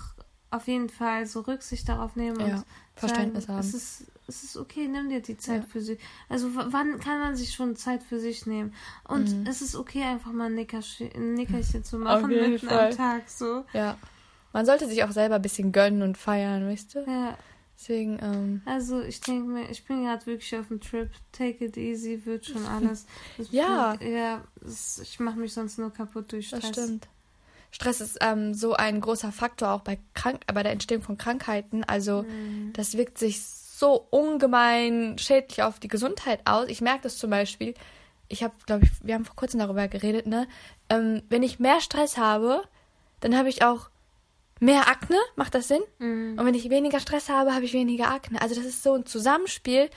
auf 0.51 0.67
jeden 0.69 0.89
Fall 0.89 1.27
so 1.27 1.41
Rücksicht 1.41 1.87
darauf 1.89 2.17
nehmen 2.17 2.41
Ja, 2.41 2.47
und 2.57 2.65
Verständnis 2.95 3.45
sagen, 3.45 3.59
haben. 3.59 3.67
Es 3.69 3.75
ist, 3.75 4.05
es 4.29 4.45
ist 4.45 4.57
okay, 4.57 4.87
nimm 4.89 5.09
dir 5.09 5.21
die 5.21 5.37
Zeit 5.37 5.63
Ja. 5.63 5.69
für 5.71 5.81
sich. 5.81 5.99
Also 6.29 6.51
wann 6.55 7.01
kann 7.01 7.19
man 7.19 7.35
sich 7.35 7.55
schon 7.55 7.75
Zeit 7.77 8.03
für 8.03 8.21
sich 8.21 8.47
nehmen? 8.47 8.73
Und 9.05 9.29
Mhm. 9.31 9.47
es 9.49 9.63
ist 9.63 9.75
okay, 9.75 10.03
einfach 10.05 10.33
mal 10.33 10.47
ein, 10.47 10.55
Nickerchen, 10.55 11.11
ein 11.15 11.35
Nickerchen 11.35 11.83
zu 11.83 11.99
machen 11.99 12.29
mitten 12.29 12.69
Fall. 12.69 12.91
am 12.91 12.97
Tag 12.97 13.29
so. 13.29 13.65
Ja. 13.73 13.99
Man 14.53 14.65
sollte 14.67 14.87
sich 14.89 15.03
auch 15.05 15.11
selber 15.13 15.37
ein 15.37 15.43
bisschen 15.43 15.73
gönnen 15.73 16.03
und 16.03 16.17
feiern, 16.17 16.67
weißt 16.69 16.95
du? 16.95 16.99
Ja, 17.07 17.37
Deswegen, 17.81 18.19
ähm, 18.21 18.63
also 18.65 19.01
ich 19.03 19.21
denke 19.21 19.49
mir, 19.49 19.71
ich 19.71 19.85
bin 19.85 20.03
gerade 20.05 20.27
wirklich 20.27 20.57
auf 20.57 20.67
dem 20.69 20.81
Trip. 20.81 21.09
Take 21.31 21.65
it 21.65 21.77
easy, 21.77 22.21
wird 22.25 22.45
schon 22.45 22.67
alles. 22.67 23.07
Ja. 23.53 23.95
Bin, 23.97 24.13
ja, 24.17 24.43
es, 24.65 24.99
ich 24.99 25.21
mache 25.21 25.39
mich 25.39 25.53
sonst 25.53 25.79
nur 25.79 25.93
kaputt 25.93 26.33
durch 26.33 26.49
Stress. 26.49 26.71
das 26.73 26.85
stimmt. 26.85 27.09
Stress 27.71 28.01
ist 28.01 28.19
ähm, 28.21 28.55
so 28.55 28.73
ein 28.75 29.01
großer 29.01 29.31
Faktor 29.31 29.71
auch 29.71 29.83
bei, 29.83 29.99
Krank 30.15 30.41
bei 30.53 30.63
der 30.63 30.73
Entstehung 30.73 31.03
von 31.03 31.19
Krankheiten. 31.19 31.85
Also 31.85 32.23
Mhm. 32.25 32.73
das 32.73 32.97
wirkt 32.97 33.19
sich 33.19 33.39
so 33.79 34.07
ungemein 34.11 35.17
schädlich 35.19 35.63
auf 35.63 35.79
die 35.79 35.89
Gesundheit 35.89 36.41
aus. 36.45 36.67
Ich 36.69 36.81
merke 36.81 37.03
das 37.03 37.19
zum 37.19 37.31
Beispiel. 37.31 37.75
Ich 38.29 38.43
habe, 38.43 38.55
glaube 38.67 38.85
ich, 38.85 38.91
wir 39.03 39.15
haben 39.15 39.25
vor 39.25 39.37
kurzem 39.37 39.61
darüber 39.61 39.89
geredet, 39.89 40.27
ne? 40.27 40.47
Ähm, 40.91 41.23
wenn 41.29 41.43
ich 41.43 41.59
mehr 41.59 41.81
Stress 41.81 42.19
habe, 42.19 42.63
dann 43.21 43.37
habe 43.37 43.49
ich 43.49 43.63
auch 43.65 43.89
mehr 44.61 44.89
Akne. 44.89 45.17
Macht 45.37 45.55
das 45.55 45.69
Sinn? 45.69 45.81
Mhm. 45.99 46.37
Und 46.39 46.45
wenn 46.45 46.55
ich 46.55 46.69
weniger 46.71 47.01
Stress 47.01 47.29
habe, 47.29 47.55
habe 47.55 47.65
ich 47.65 47.73
weniger 47.73 48.11
Akne. 48.11 48.43
Also 48.43 48.55
das 48.55 48.65
ist 48.65 48.83
so 48.83 48.95
ein 48.95 49.07
Zusammenspiel 49.07 49.89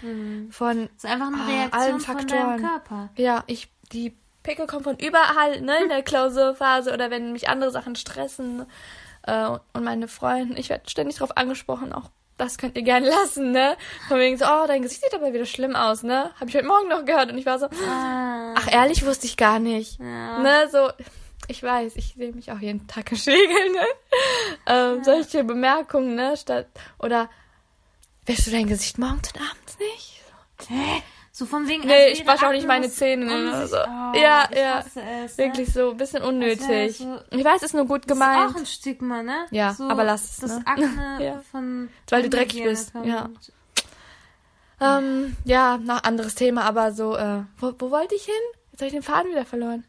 von 0.51 0.89
Das 0.95 1.03
ist 1.03 1.09
einfach 1.09 1.27
eine 1.27 1.37
Ah, 1.41 1.47
Reaktion 1.47 1.81
allen 1.81 1.99
von 1.99 2.17
Faktoren. 2.17 2.39
deinem 2.57 2.61
Körper. 2.69 3.09
Ja, 3.17 3.43
ich, 3.47 3.69
die 3.91 4.15
Pickel 4.43 4.67
kommen 4.67 4.83
von 4.83 4.97
überall, 4.97 5.61
ne, 5.61 5.81
in 5.83 5.89
der 5.89 6.03
Klausurphase 6.03 6.93
oder 6.93 7.09
wenn 7.11 7.31
mich 7.33 7.49
andere 7.49 7.71
Sachen 7.71 7.95
stressen. 7.95 8.65
Äh, 9.23 9.49
und 9.73 9.83
meine 9.83 10.07
Freunde, 10.07 10.59
ich 10.59 10.69
werde 10.69 10.89
ständig 10.89 11.17
darauf 11.17 11.35
angesprochen, 11.37 11.91
auch 11.93 12.09
das 12.37 12.57
könnt 12.57 12.75
ihr 12.75 12.83
gerne 12.83 13.07
lassen, 13.09 13.51
ne? 13.51 13.77
Von 14.07 14.19
wegen 14.19 14.37
so, 14.37 14.45
oh, 14.45 14.65
dein 14.67 14.81
Gesicht 14.81 15.01
sieht 15.03 15.13
aber 15.13 15.33
wieder 15.33 15.45
schlimm 15.45 15.75
aus, 15.75 16.03
ne? 16.03 16.31
Habe 16.39 16.49
ich 16.49 16.55
heute 16.55 16.67
Morgen 16.67 16.89
noch 16.89 17.05
gehört 17.05 17.31
und 17.31 17.37
ich 17.37 17.45
war 17.45 17.59
so, 17.59 17.67
Ah, 17.87 18.53
ach 18.57 18.71
ehrlich, 18.71 19.05
wusste 19.05 19.25
ich 19.27 19.37
gar 19.37 19.59
nicht. 19.59 19.99
ja. 19.99 20.39
Ne, 20.39 20.67
so, 20.71 20.89
ich 21.47 21.61
weiß, 21.63 21.95
ich 21.95 22.13
sehe 22.17 22.31
mich 22.33 22.51
auch 22.51 22.59
jeden 22.59 22.87
Tag 22.87 23.07
gespiegelt, 23.07 23.73
ne? 23.73 23.85
Ähm, 24.67 25.03
Solche 25.03 25.43
Bemerkungen, 25.43 26.15
ne, 26.15 26.35
statt, 26.37 26.67
oder, 26.99 27.29
wäschst 28.25 28.47
du 28.47 28.51
dein 28.51 28.67
Gesicht 28.67 28.97
morgens 28.97 29.31
und 29.33 29.41
abends 29.41 29.77
nicht? 29.79 30.21
Hä? 30.67 31.01
So 31.41 31.47
von 31.47 31.67
wegen. 31.67 31.87
Nee, 31.87 32.09
als 32.09 32.19
ich 32.19 32.27
wasche 32.27 32.45
auch 32.47 32.51
nicht 32.51 32.67
meine 32.67 32.87
Zähne. 32.87 33.25
was 33.25 33.33
Ne? 33.33 33.51
unsicht- 33.51 33.69
So. 33.71 33.77
Oh, 33.77 34.15
ja, 34.15 34.47
ja. 34.55 34.79
es, 34.85 34.95
ne? 34.95 35.03
Wirklich 35.37 35.73
so, 35.73 35.89
ein 35.89 35.97
bisschen 35.97 36.21
unnötig. 36.21 36.97
so- 36.99 37.19
ich 37.31 37.43
weiß, 37.43 37.63
ist 37.63 37.73
nur 37.73 37.87
gut 37.87 38.01
Das 38.05 38.15
ist 38.15 38.21
gemeint. 38.23 38.51
auch 38.51 38.55
ein 38.59 38.65
Stigma, 38.67 39.23
ne? 39.23 39.47
Ja, 39.49 39.73
so, 39.73 39.85
aber 39.89 40.03
lass 40.03 40.23
es, 40.23 40.37
Das 40.37 40.51
ne? 40.59 40.61
Akne 40.67 41.17
Ja. 41.19 41.41
von. 41.51 41.89
Weil 42.11 42.21
du 42.23 42.29
dreckig 42.29 42.63
bist, 42.63 42.93
ja. 43.03 43.27
Ähm, 44.79 45.35
ja, 45.45 45.77
noch 45.77 46.03
anderes 46.03 46.35
Thema, 46.35 46.63
aber 46.65 46.91
so, 46.91 47.15
äh, 47.15 47.41
wo, 47.59 47.73
wo 47.79 47.89
wollte 47.91 48.13
ich 48.15 48.25
hin? 48.25 48.33
Jetzt 48.71 48.81
habe 48.81 48.87
ich 48.87 48.93
den 48.93 49.03
Faden 49.03 49.31
wieder 49.31 49.45
verloren. 49.45 49.83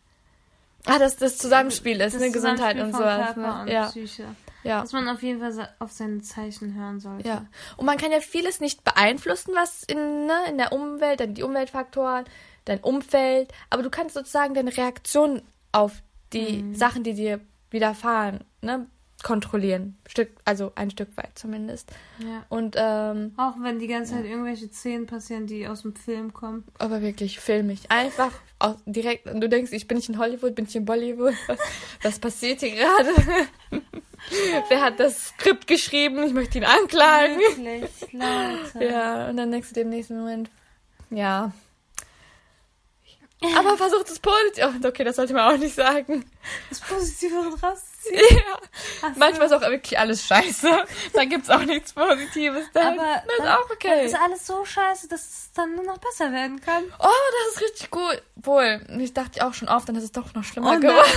Ah, 0.86 0.98
dass 0.98 1.16
das 1.16 1.36
Zusammenspiel 1.38 2.00
ist, 2.00 2.14
Das 2.14 2.20
ne? 2.22 2.30
Gesundheit 2.30 2.78
und 2.80 2.92
sowas. 2.94 3.36
Ne? 3.36 3.60
und 3.62 3.68
Ja, 3.68 3.86
Psyche. 3.88 4.24
Ja. 4.64 4.80
Dass 4.80 4.92
man 4.92 5.08
auf 5.08 5.22
jeden 5.22 5.40
Fall 5.40 5.68
auf 5.78 5.92
seine 5.92 6.22
Zeichen 6.22 6.74
hören 6.74 7.00
sollte. 7.00 7.28
Ja, 7.28 7.46
und 7.76 7.86
man 7.86 7.98
kann 7.98 8.12
ja 8.12 8.20
vieles 8.20 8.60
nicht 8.60 8.84
beeinflussen, 8.84 9.54
was 9.54 9.82
in, 9.82 10.26
ne, 10.26 10.34
in 10.48 10.58
der 10.58 10.72
Umwelt, 10.72 11.20
dann 11.20 11.34
die 11.34 11.42
Umweltfaktoren, 11.42 12.24
dein 12.64 12.80
Umfeld, 12.80 13.52
aber 13.70 13.82
du 13.82 13.90
kannst 13.90 14.14
sozusagen 14.14 14.54
deine 14.54 14.76
Reaktion 14.76 15.42
auf 15.72 16.02
die 16.32 16.62
Mhm. 16.62 16.74
Sachen, 16.74 17.02
die 17.04 17.14
dir 17.14 17.40
widerfahren, 17.70 18.44
ne, 18.60 18.86
kontrollieren. 19.22 19.96
Stück, 20.08 20.30
also 20.44 20.72
ein 20.74 20.90
Stück 20.90 21.16
weit 21.16 21.38
zumindest. 21.38 21.90
Ja. 22.18 22.44
Und, 22.48 22.76
ähm, 22.78 23.32
Auch 23.36 23.54
wenn 23.60 23.78
die 23.78 23.86
ganze 23.86 24.12
Zeit 24.12 24.24
irgendwelche 24.24 24.68
Szenen 24.68 25.06
passieren, 25.06 25.46
die 25.46 25.66
aus 25.66 25.82
dem 25.82 25.94
Film 25.94 26.32
kommen. 26.32 26.64
aber 26.78 27.02
wirklich, 27.02 27.40
film 27.40 27.68
mich. 27.68 27.90
Einfach 27.90 28.32
aus, 28.58 28.76
direkt, 28.86 29.26
und 29.26 29.40
du 29.40 29.48
denkst, 29.48 29.72
ich 29.72 29.88
bin 29.88 29.96
nicht 29.96 30.08
in 30.08 30.18
Hollywood, 30.18 30.54
bin 30.54 30.66
ich 30.66 30.76
in 30.76 30.84
Bollywood. 30.84 31.34
Was, 31.46 31.58
was 32.02 32.18
passiert 32.18 32.60
hier 32.60 32.74
gerade? 32.76 33.10
Wer 34.68 34.80
hat 34.80 35.00
das 35.00 35.28
Skript 35.28 35.66
geschrieben? 35.66 36.22
Ich 36.22 36.32
möchte 36.32 36.58
ihn 36.58 36.64
anklagen. 36.64 37.38
Wirklich, 37.38 38.12
Leute. 38.12 38.84
Ja, 38.84 39.28
und 39.28 39.36
dann 39.36 39.50
denkst 39.50 39.72
du 39.72 39.80
im 39.80 39.88
nächsten 39.88 40.18
Moment, 40.18 40.48
ja. 41.10 41.52
Aber 43.56 43.76
versucht 43.76 44.08
es 44.08 44.20
positiv. 44.20 44.64
Oh, 44.64 44.86
okay, 44.86 45.02
das 45.02 45.16
sollte 45.16 45.34
man 45.34 45.52
auch 45.52 45.58
nicht 45.58 45.74
sagen. 45.74 46.24
Das 46.68 46.80
Positive 46.80 47.50
rausziehen. 48.10 48.38
Ja. 49.02 49.12
Manchmal 49.16 49.46
ist 49.46 49.52
auch 49.52 49.60
wirklich 49.60 49.98
alles 49.98 50.24
scheiße. 50.26 50.68
Da 51.12 51.24
gibt's 51.24 51.50
auch 51.50 51.62
nichts 51.64 51.92
Positives. 51.92 52.64
Dann, 52.72 52.98
Aber 52.98 53.22
das 53.26 53.38
ist 53.38 53.52
auch 53.52 53.70
okay. 53.70 54.06
Ist 54.06 54.14
alles 54.14 54.46
so 54.46 54.64
scheiße, 54.64 55.08
dass 55.08 55.20
es 55.20 55.50
dann 55.54 55.74
nur 55.74 55.84
noch 55.84 55.98
besser 55.98 56.32
werden 56.32 56.60
kann. 56.60 56.84
Oh, 56.98 57.08
das 57.46 57.54
ist 57.54 57.60
richtig 57.62 57.90
gut. 57.90 58.22
Wohl, 58.36 58.80
ich 58.98 59.12
dachte 59.12 59.44
auch 59.46 59.54
schon 59.54 59.68
oft, 59.68 59.88
dann 59.88 59.96
ist 59.96 60.04
es 60.04 60.12
doch 60.12 60.32
noch 60.34 60.44
schlimmer 60.44 60.68
Oh 60.68 60.72
nein, 60.72 60.80
geworden. 60.80 61.10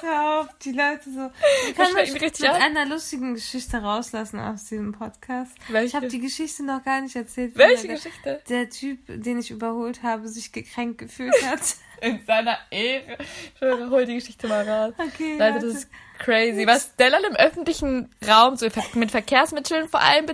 hör 0.00 0.40
auf, 0.40 0.48
die 0.62 0.72
Leute 0.72 1.04
so. 1.04 1.30
Können 1.74 1.94
fällt 1.94 2.12
mich 2.12 2.20
mit 2.20 2.44
an. 2.44 2.54
einer 2.62 2.86
lustigen 2.86 3.34
Geschichte 3.34 3.78
rauslassen 3.78 4.40
aus 4.40 4.64
diesem 4.64 4.92
Podcast. 4.92 5.52
Welche? 5.68 5.86
Ich 5.86 5.94
habe 5.94 6.08
die 6.08 6.20
Geschichte 6.20 6.62
noch 6.64 6.82
gar 6.84 7.00
nicht 7.00 7.16
erzählt. 7.16 7.56
Welche 7.56 7.86
der, 7.86 7.96
Geschichte? 7.96 8.42
Der 8.48 8.70
Typ, 8.70 8.98
den 9.06 9.38
ich 9.38 9.50
überholt 9.50 10.02
habe, 10.02 10.28
sich 10.28 10.52
gekränkt 10.52 10.98
gefühlt 10.98 11.34
hat. 11.46 11.60
In 12.00 12.20
seiner 12.26 12.58
Ehre. 12.70 13.16
Ich 13.20 13.58
schwöre, 13.58 13.90
hol 13.90 14.06
die 14.06 14.14
Geschichte 14.16 14.48
mal 14.48 14.68
raus. 14.68 14.94
Okay, 14.98 15.32
Leute, 15.38 15.54
warte. 15.54 15.66
das 15.66 15.74
ist 15.76 15.88
crazy. 16.18 16.66
Was 16.66 16.90
Stella 16.94 17.18
im 17.18 17.36
öffentlichen 17.36 18.10
Raum, 18.26 18.56
so 18.56 18.66
mit 18.94 19.10
Verkehrsmitteln 19.10 19.88
vor 19.88 20.00
allem 20.00 20.26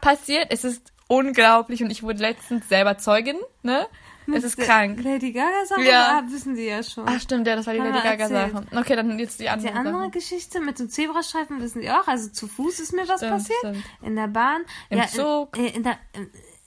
passiert, 0.00 0.46
es 0.50 0.64
ist 0.64 0.92
unglaublich. 1.06 1.82
Und 1.82 1.90
ich 1.90 2.02
wurde 2.02 2.20
letztens 2.20 2.68
selber 2.68 2.98
Zeugin, 2.98 3.36
ne? 3.62 3.86
Mit 4.28 4.44
ist 4.44 4.58
krank. 4.58 5.02
Lady 5.02 5.32
Gaga 5.32 5.64
Sache, 5.64 5.82
Ja. 5.82 6.18
ah, 6.18 6.30
wissen 6.30 6.54
die 6.54 6.64
ja 6.66 6.82
schon. 6.82 7.04
Ach 7.08 7.18
stimmt, 7.18 7.46
ja, 7.46 7.56
das 7.56 7.66
war 7.66 7.72
die 7.72 7.80
Haben 7.80 7.92
Lady 7.94 8.04
wir 8.04 8.16
Gaga 8.16 8.28
Sache. 8.28 8.66
Okay, 8.76 8.94
dann 8.94 9.18
jetzt 9.18 9.40
die 9.40 9.48
andere. 9.48 9.72
Die 9.72 9.78
andere 9.78 9.98
Sache. 10.00 10.10
Geschichte 10.10 10.60
mit 10.60 10.78
dem 10.78 10.90
Zebrastreifen 10.90 11.62
wissen 11.62 11.80
die 11.80 11.90
auch. 11.90 12.06
Also 12.06 12.28
zu 12.28 12.46
Fuß 12.46 12.78
ist 12.80 12.92
mir 12.92 13.08
was 13.08 13.20
Stimmt, 13.20 13.32
passiert. 13.32 13.58
stimmt. 13.60 13.84
In 14.02 14.16
der 14.16 14.26
Bahn. 14.26 14.62
Im 14.90 14.98
ja, 14.98 15.06
Zug. 15.06 15.56
In, 15.56 15.64
äh, 15.64 15.68
in, 15.70 15.82
der, 15.82 15.98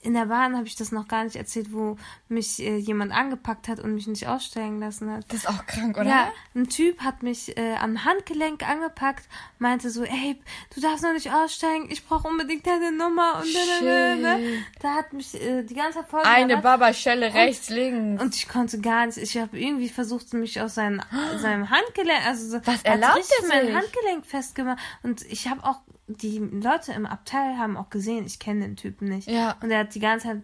in 0.02 0.14
der 0.14 0.26
Bahn 0.26 0.56
habe 0.56 0.66
ich 0.66 0.74
das 0.74 0.90
noch 0.90 1.06
gar 1.06 1.24
nicht 1.24 1.36
erzählt, 1.36 1.72
wo 1.72 1.96
mich 2.28 2.60
äh, 2.60 2.76
jemand 2.76 3.12
angepackt 3.12 3.68
hat 3.68 3.78
und 3.78 3.94
mich 3.94 4.08
nicht 4.08 4.26
aussteigen 4.26 4.80
lassen 4.80 5.10
hat. 5.10 5.24
Das 5.28 5.40
ist 5.40 5.48
auch 5.48 5.64
krank, 5.66 5.96
oder? 5.96 6.08
Ja, 6.08 6.32
ein 6.54 6.68
Typ 6.68 7.00
hat 7.00 7.22
mich 7.22 7.56
äh, 7.56 7.76
am 7.76 8.04
Handgelenk 8.04 8.68
angepackt, 8.68 9.28
meinte 9.58 9.90
so, 9.90 10.02
ey, 10.02 10.40
du 10.74 10.80
darfst 10.80 11.04
noch 11.04 11.12
nicht 11.12 11.32
aussteigen, 11.32 11.88
ich 11.88 12.04
brauche 12.04 12.26
unbedingt 12.26 12.66
deine 12.66 12.90
Nummer 12.90 13.40
und 13.42 13.54
da, 13.54 13.60
da, 13.80 14.16
da, 14.16 14.38
da. 14.80 14.94
Hat 14.94 15.12
mich 15.12 15.40
äh, 15.40 15.62
die 15.62 15.74
ganze 15.74 16.02
voll 16.02 16.22
Eine. 16.24 16.58
Babaschelle 16.58 17.32
rechts, 17.32 17.70
links. 17.70 18.22
und 18.22 18.34
ich 18.34 18.48
konnte 18.48 18.80
gar 18.80 19.06
nicht. 19.06 19.18
Ich 19.18 19.36
habe 19.38 19.58
irgendwie 19.58 19.88
versucht, 19.88 20.32
mich 20.34 20.60
aus 20.60 20.74
seinem, 20.74 21.00
seinem 21.38 21.70
Handgelenk, 21.70 22.26
also 22.26 22.48
so, 22.48 22.66
Was 22.66 22.82
er 22.82 22.92
erlaubt 22.94 23.24
er 23.40 23.48
mein? 23.48 23.74
Handgelenk 23.76 24.26
festgemacht. 24.26 24.78
Und 25.02 25.22
ich 25.30 25.48
habe 25.48 25.62
auch, 25.64 25.80
die 26.06 26.38
Leute 26.38 26.92
im 26.92 27.06
Abteil 27.06 27.58
haben 27.58 27.76
auch 27.76 27.90
gesehen, 27.90 28.26
ich 28.26 28.38
kenne 28.38 28.60
den 28.60 28.76
Typen 28.76 29.08
nicht. 29.08 29.28
Ja. 29.28 29.56
Und 29.62 29.70
er 29.70 29.80
hat 29.80 29.94
die 29.94 30.00
ganze 30.00 30.28
Zeit 30.28 30.42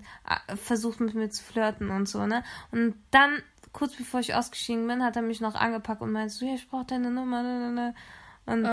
äh, 0.48 0.56
versucht, 0.56 1.00
mit 1.00 1.14
mir 1.14 1.30
zu 1.30 1.42
flirten 1.42 1.90
und 1.90 2.08
so, 2.08 2.26
ne? 2.26 2.44
Und 2.70 2.94
dann, 3.10 3.42
kurz 3.72 3.96
bevor 3.96 4.20
ich 4.20 4.34
ausgestiegen 4.34 4.86
bin, 4.86 5.02
hat 5.02 5.16
er 5.16 5.22
mich 5.22 5.40
noch 5.40 5.54
angepackt 5.54 6.00
und 6.00 6.12
meinte 6.12 6.32
so, 6.32 6.46
ja, 6.46 6.54
ich 6.54 6.68
brauche 6.68 6.86
deine 6.86 7.10
Nummer, 7.10 7.42
ne, 7.42 7.58
ne, 7.58 7.72
ne. 7.72 7.94
Und 8.48 8.64
äh, 8.64 8.68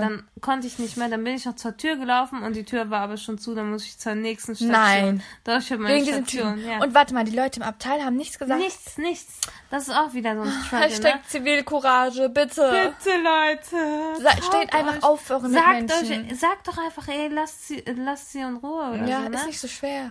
dann 0.00 0.24
konnte 0.40 0.66
ich 0.66 0.80
nicht 0.80 0.96
mehr, 0.96 1.08
dann 1.08 1.22
bin 1.22 1.34
ich 1.36 1.44
noch 1.46 1.54
zur 1.54 1.76
Tür 1.76 1.94
gelaufen 1.94 2.42
und 2.42 2.56
die 2.56 2.64
Tür 2.64 2.90
war 2.90 3.02
aber 3.02 3.16
schon 3.16 3.38
zu, 3.38 3.54
dann 3.54 3.70
muss 3.70 3.84
ich 3.84 3.96
zur 3.96 4.16
nächsten 4.16 4.56
Station. 4.56 4.72
Nein. 4.72 5.22
Doch, 5.44 5.58
ich 5.60 5.70
habe 5.70 5.80
meine 5.82 5.94
Wegen 5.94 6.06
Station, 6.26 6.58
ja. 6.66 6.82
Und 6.82 6.92
warte 6.92 7.14
mal, 7.14 7.22
die 7.24 7.36
Leute 7.36 7.60
im 7.60 7.62
Abteil 7.66 8.04
haben 8.04 8.16
nichts 8.16 8.38
gesagt. 8.38 8.60
Nichts, 8.60 8.98
nichts. 8.98 9.40
Das 9.70 9.86
ist 9.86 9.94
auch 9.94 10.12
wieder 10.12 10.34
so 10.34 10.42
ein 10.42 10.50
Struggle, 10.66 10.86
Hashtag 10.86 11.14
ne? 11.14 11.20
Zivilcourage, 11.28 12.28
bitte. 12.30 12.92
Bitte, 12.98 13.16
Leute. 13.22 14.22
Sa- 14.22 14.42
steht 14.42 14.74
einfach 14.74 14.96
euch. 14.96 15.02
auf 15.04 15.20
für 15.20 15.34
eure 15.34 15.50
sagt 15.50 15.80
Mitmenschen. 15.82 16.30
euch, 16.32 16.40
sagt 16.40 16.66
doch 16.66 16.78
einfach, 16.78 17.06
ey, 17.06 17.28
lasst 17.28 17.68
sie, 17.68 17.84
lasst 17.96 18.32
sie 18.32 18.40
in 18.40 18.56
Ruhe 18.56 18.90
oder 18.94 19.06
Ja, 19.06 19.22
so, 19.22 19.28
ne? 19.28 19.36
ist 19.36 19.46
nicht 19.46 19.60
so 19.60 19.68
schwer. 19.68 20.10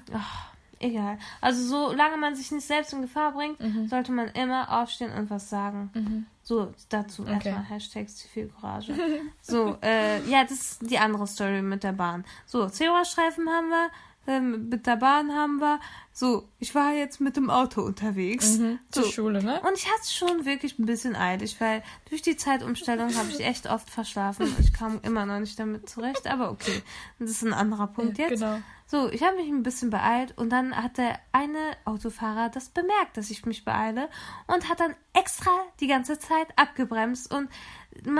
Egal. 0.84 1.18
Also 1.42 1.62
solange 1.90 2.18
man 2.18 2.36
sich 2.36 2.52
nicht 2.52 2.66
selbst 2.66 2.92
in 2.94 3.02
Gefahr 3.04 3.34
bringt, 3.34 3.60
Mhm. 3.60 3.88
sollte 3.88 4.12
man 4.12 4.30
immer 4.30 4.82
aufstehen 4.82 5.12
und 5.14 5.30
was 5.30 5.50
sagen. 5.50 6.26
So, 6.44 6.74
dazu 6.90 7.22
Okay. 7.22 7.34
erstmal 7.34 7.64
Hashtag 7.70 8.10
Zivilcourage. 8.10 8.94
so, 9.42 9.78
äh, 9.84 10.22
ja, 10.28 10.42
das 10.44 10.52
ist 10.54 10.90
die 10.90 10.98
andere 10.98 11.28
Story 11.28 11.62
mit 11.62 11.84
der 11.84 11.92
Bahn. 11.94 12.26
So, 12.48 12.68
Zebrastreifen 12.68 13.48
haben 13.48 13.70
wir, 13.70 13.90
ähm, 14.28 14.70
mit 14.70 14.86
der 14.88 14.98
Bahn 14.98 15.32
haben 15.34 15.60
wir. 15.60 15.80
So, 16.14 16.48
ich 16.60 16.76
war 16.76 16.94
jetzt 16.94 17.22
mit 17.22 17.38
dem 17.38 17.50
Auto 17.50 17.82
unterwegs. 17.82 18.58
Mhm. 18.58 18.80
Zur 18.92 19.04
So. 19.04 19.10
Schule, 19.12 19.42
ne? 19.44 19.62
Und 19.62 19.76
ich 19.78 19.88
hatte 19.88 20.02
es 20.04 20.14
schon 20.14 20.46
wirklich 20.46 20.78
ein 20.78 20.86
bisschen 20.86 21.16
eilig, 21.16 21.60
weil 21.60 21.82
durch 22.10 22.22
die 22.22 22.36
Zeitumstellung 22.36 23.16
habe 23.16 23.30
ich 23.30 23.40
echt 23.40 23.68
oft 23.70 23.90
verschlafen. 23.90 24.54
Ich 24.60 24.74
kam 24.74 25.00
immer 25.04 25.26
noch 25.26 25.40
nicht 25.40 25.58
damit 25.58 25.90
zurecht, 25.90 26.28
aber 26.28 26.52
okay, 26.52 26.82
das 27.20 27.30
ist 27.32 27.44
ein 27.44 27.54
anderer 27.54 27.88
Punkt 27.88 28.18
Ja, 28.18 28.28
jetzt. 28.28 28.42
genau. 28.42 28.60
So, 28.88 29.10
ich 29.10 29.24
habe 29.24 29.38
mich 29.38 29.48
ein 29.48 29.64
bisschen 29.64 29.90
beeilt 29.90 30.38
und 30.38 30.50
dann 30.50 30.76
hat 30.76 30.98
der 30.98 31.18
eine 31.32 31.58
Autofahrer 31.86 32.50
das 32.50 32.68
bemerkt, 32.70 33.16
dass 33.16 33.30
ich 33.32 33.46
mich 33.46 33.64
beeile 33.64 34.10
und 34.48 34.68
hat 34.68 34.82
dann 34.82 34.94
extra 35.14 35.50
die 35.80 35.88
ganze 35.88 36.20
Zeit 36.20 36.48
abgebremst 36.58 37.34
und 37.34 37.48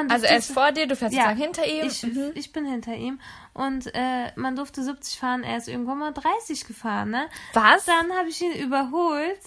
Also 0.10 0.26
er 0.26 0.38
ist 0.38 0.52
vor 0.52 0.72
dir, 0.72 0.86
du 0.88 0.96
fährst 0.96 1.16
ja, 1.16 1.30
sozusagen 1.30 1.40
hinter 1.42 1.66
ihm. 1.68 1.88
Ich, 1.88 2.04
Mhm. 2.04 2.32
ich 2.36 2.52
bin 2.52 2.66
hinter 2.66 2.94
ihm 2.94 3.20
und 3.54 3.94
äh, 3.96 4.32
man 4.36 4.56
durfte 4.56 4.84
70 4.84 5.18
fahren, 5.20 5.44
er 5.44 5.58
ist 5.58 5.68
irgendwann 5.68 5.98
mal 6.00 6.12
30 6.14 6.66
gefahren, 6.68 7.10
ne? 7.12 7.28
Was? 7.54 7.86
Dann 7.86 8.12
habe 8.14 8.30
ich 8.30 8.42
ihn 8.42 8.54
überholt 8.54 9.40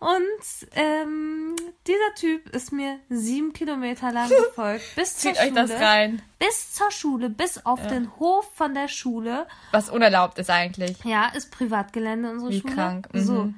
und 0.00 0.68
ähm, 0.76 1.54
dieser 1.86 2.14
Typ 2.16 2.48
ist 2.54 2.72
mir 2.72 2.98
sieben 3.10 3.52
Kilometer 3.52 4.10
lang 4.10 4.28
gefolgt 4.48 4.84
bis 4.96 5.16
zur 5.18 5.32
Zieht 5.34 5.40
euch 5.42 5.48
Schule. 5.50 5.66
das 5.68 5.70
rein. 5.80 6.22
Bis 6.38 6.72
zur 6.72 6.90
Schule, 6.90 7.28
bis 7.30 7.64
auf 7.66 7.86
den 7.86 8.10
Hof 8.18 8.50
von 8.54 8.72
der 8.74 8.88
Schule. 8.88 9.46
Was 9.72 9.90
unerlaubt 9.90 10.38
ist 10.38 10.48
eigentlich. 10.50 10.96
Ja, 11.04 11.26
ist 11.28 11.50
Privatgelände 11.52 12.30
unsere 12.30 12.50
Wie 12.50 12.60
Schule. 12.60 12.74
krank, 12.74 13.08
mhm. 13.12 13.20
So. 13.24 13.52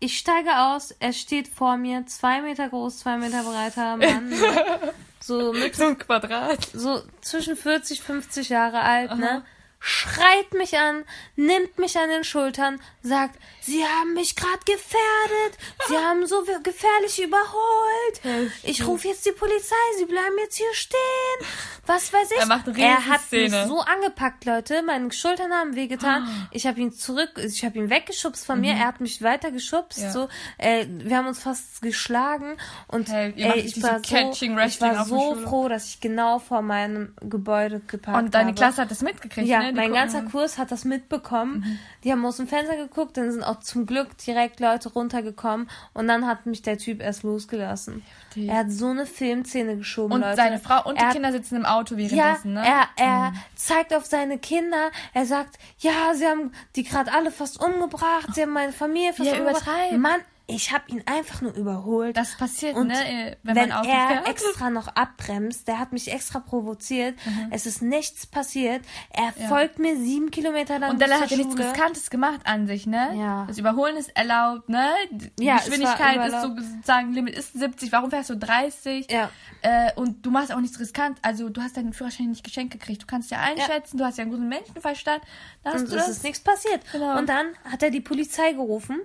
Ich 0.00 0.18
steige 0.18 0.58
aus, 0.58 0.90
er 0.98 1.12
steht 1.14 1.48
vor 1.48 1.76
mir, 1.78 2.04
zwei 2.06 2.42
Meter 2.42 2.68
groß, 2.68 2.98
zwei 2.98 3.16
Meter 3.16 3.42
breiter 3.44 3.96
Mann. 3.96 4.30
ne? 5.28 5.34
so 5.42 5.52
mit 5.52 5.74
So 5.74 5.86
ein 5.86 5.98
Quadrat. 5.98 6.64
so 6.72 7.02
zwischen 7.20 7.56
40, 7.56 8.02
50 8.02 8.48
Jahre 8.48 8.80
alt, 8.80 9.16
ne? 9.16 9.44
Schreit 9.88 10.52
mich 10.52 10.76
an, 10.76 11.04
nimmt 11.36 11.78
mich 11.78 11.96
an 11.96 12.08
den 12.08 12.24
Schultern, 12.24 12.80
sagt, 13.02 13.38
Sie 13.60 13.84
haben 13.84 14.14
mich 14.14 14.34
gerade 14.34 14.58
gefährdet, 14.64 15.58
Sie 15.86 15.96
haben 16.04 16.26
so 16.26 16.44
gefährlich 16.64 17.22
überholt. 17.22 18.50
Ich 18.64 18.84
rufe 18.84 19.06
jetzt 19.06 19.24
die 19.26 19.30
Polizei, 19.30 19.76
Sie 19.98 20.06
bleiben 20.06 20.34
jetzt 20.40 20.56
hier 20.56 20.74
stehen. 20.74 21.46
Was 21.86 22.12
weiß 22.12 22.32
ich. 22.32 22.38
Er 22.38 22.46
macht 22.46 22.68
eine 22.68 22.80
er 22.80 23.06
hat 23.06 23.20
mich 23.30 23.52
so 23.52 23.80
angepackt, 23.80 24.44
Leute. 24.44 24.82
Meine 24.82 25.12
Schultern 25.12 25.52
haben 25.52 25.76
wehgetan. 25.76 26.24
Ah. 26.24 26.48
Ich 26.50 26.66
habe 26.66 26.80
ihn 26.80 26.92
zurück, 26.92 27.30
ich 27.36 27.64
habe 27.64 27.78
ihn 27.78 27.88
weggeschubst 27.88 28.44
von 28.44 28.60
mir. 28.60 28.72
Er 28.72 28.86
hat 28.86 29.00
mich 29.00 29.22
weiter 29.22 29.52
geschubst. 29.52 29.98
Mhm. 29.98 30.04
Ja. 30.04 30.10
So, 30.10 30.28
äh, 30.58 30.86
wir 30.88 31.16
haben 31.16 31.28
uns 31.28 31.40
fast 31.40 31.82
geschlagen 31.82 32.56
und 32.88 33.08
Hey, 33.08 33.32
ey, 33.36 33.60
ich 33.60 33.80
war 33.84 34.00
so 34.02 34.14
Catching 34.14 34.58
ich 34.58 34.80
war 34.80 35.04
so 35.04 35.36
froh, 35.36 35.68
dass 35.68 35.86
ich 35.86 36.00
genau 36.00 36.40
vor 36.40 36.62
meinem 36.62 37.14
Gebäude 37.20 37.80
geparkt 37.86 38.18
Und 38.18 38.34
deine 38.34 38.48
habe. 38.48 38.56
Klasse 38.56 38.82
hat 38.82 38.90
das 38.90 39.02
mitgekriegt, 39.02 39.46
Ja, 39.46 39.60
ne? 39.60 39.75
Die 39.76 39.88
mein 39.88 39.92
ganzer 39.92 40.22
Kurs 40.22 40.58
hat 40.58 40.70
das 40.72 40.84
mitbekommen. 40.84 41.78
Die 42.04 42.12
haben 42.12 42.24
aus 42.24 42.36
dem 42.38 42.48
Fenster 42.48 42.76
geguckt, 42.76 43.16
dann 43.16 43.30
sind 43.30 43.42
auch 43.42 43.60
zum 43.60 43.86
Glück 43.86 44.16
direkt 44.18 44.60
Leute 44.60 44.88
runtergekommen 44.88 45.68
und 45.94 46.08
dann 46.08 46.26
hat 46.26 46.46
mich 46.46 46.62
der 46.62 46.78
Typ 46.78 47.00
erst 47.02 47.22
losgelassen. 47.22 48.02
Heftig. 48.28 48.48
Er 48.48 48.56
hat 48.58 48.70
so 48.70 48.88
eine 48.88 49.06
Filmszene 49.06 49.76
geschoben, 49.76 50.12
Und 50.14 50.20
Leute. 50.22 50.36
seine 50.36 50.58
Frau 50.58 50.84
und 50.88 50.96
die 50.96 51.00
er 51.02 51.06
hat 51.08 51.14
Kinder 51.14 51.32
sitzen 51.32 51.56
im 51.56 51.66
Auto 51.66 51.94
ja, 51.94 52.10
währenddessen, 52.10 52.54
ne? 52.54 52.64
er, 52.66 52.88
er 52.96 53.32
zeigt 53.54 53.94
auf 53.94 54.04
seine 54.06 54.38
Kinder. 54.38 54.90
Er 55.14 55.26
sagt, 55.26 55.58
ja, 55.78 56.14
sie 56.14 56.26
haben 56.26 56.52
die 56.74 56.82
gerade 56.84 57.12
alle 57.12 57.30
fast 57.30 57.60
umgebracht. 57.62 58.28
Sie 58.34 58.42
haben 58.42 58.52
meine 58.52 58.72
Familie 58.72 59.12
fast 59.12 59.30
Ja, 59.30 59.38
umgebracht. 59.38 59.62
übertreib. 59.62 59.98
Mann, 59.98 60.20
ich 60.48 60.72
habe 60.72 60.84
ihn 60.88 61.02
einfach 61.06 61.40
nur 61.42 61.52
überholt. 61.54 62.16
Das 62.16 62.36
passiert, 62.36 62.76
Und 62.76 62.86
ne? 62.88 62.94
äh, 62.94 63.36
Wenn, 63.42 63.56
wenn, 63.56 63.68
man 63.70 63.84
er 63.84 64.08
fährt. 64.08 64.28
extra 64.28 64.70
noch 64.70 64.86
abbremst, 64.88 65.66
der 65.66 65.78
hat 65.80 65.92
mich 65.92 66.12
extra 66.12 66.38
provoziert. 66.38 67.16
Mhm. 67.26 67.48
Es 67.50 67.66
ist 67.66 67.82
nichts 67.82 68.26
passiert. 68.26 68.82
Er 69.10 69.32
folgt 69.48 69.78
mir 69.80 69.96
sieben 69.96 70.30
Kilometer 70.30 70.78
lang 70.78 70.90
Und 70.90 71.00
Della 71.00 71.16
zur 71.16 71.24
hat 71.24 71.30
ja 71.32 71.36
nichts. 71.38 71.58
Riskantes 71.58 72.10
gemacht 72.10 72.40
an 72.44 72.66
sich, 72.68 72.86
ne? 72.86 73.16
Ja. 73.18 73.44
Das 73.48 73.58
Überholen 73.58 73.96
ist 73.96 74.16
erlaubt, 74.16 74.68
ne? 74.68 74.88
Die 75.10 75.44
Ja, 75.44 75.56
es 75.56 75.64
Geschwindigkeit 75.64 76.28
ist 76.28 76.40
so 76.42 76.54
sozusagen, 76.56 77.12
Limit 77.12 77.34
ist 77.36 77.52
70, 77.54 77.90
warum 77.90 78.10
fährst 78.10 78.30
du 78.30 78.36
30? 78.36 79.10
Ja. 79.10 79.30
Äh, 79.62 79.92
und 79.96 80.24
du 80.24 80.30
machst 80.30 80.52
auch 80.52 80.60
nichts 80.60 80.78
riskant, 80.78 81.18
also 81.22 81.48
du 81.48 81.60
hast 81.60 81.76
deinen 81.76 81.92
Führerschein 81.92 82.28
nicht 82.30 82.44
geschenkt 82.44 82.72
gekriegt. 82.72 83.02
Du 83.02 83.06
kannst 83.06 83.32
ja 83.32 83.38
einschätzen, 83.40 83.98
du 83.98 84.04
hast 84.04 84.18
ja 84.18 84.22
einen 84.22 84.30
guten 84.30 84.48
Menschenverstand. 84.48 85.22
Da 85.64 85.72
hast 85.72 85.80
Und 85.82 85.90
du 85.92 85.96
es 85.96 86.06
das. 86.06 86.16
ist 86.18 86.22
nichts 86.24 86.38
passiert. 86.40 86.82
Genau. 86.92 87.18
Und 87.18 87.28
dann 87.28 87.46
hat 87.64 87.82
er 87.82 87.90
die 87.90 88.00
Polizei 88.00 88.52
gerufen. 88.52 89.00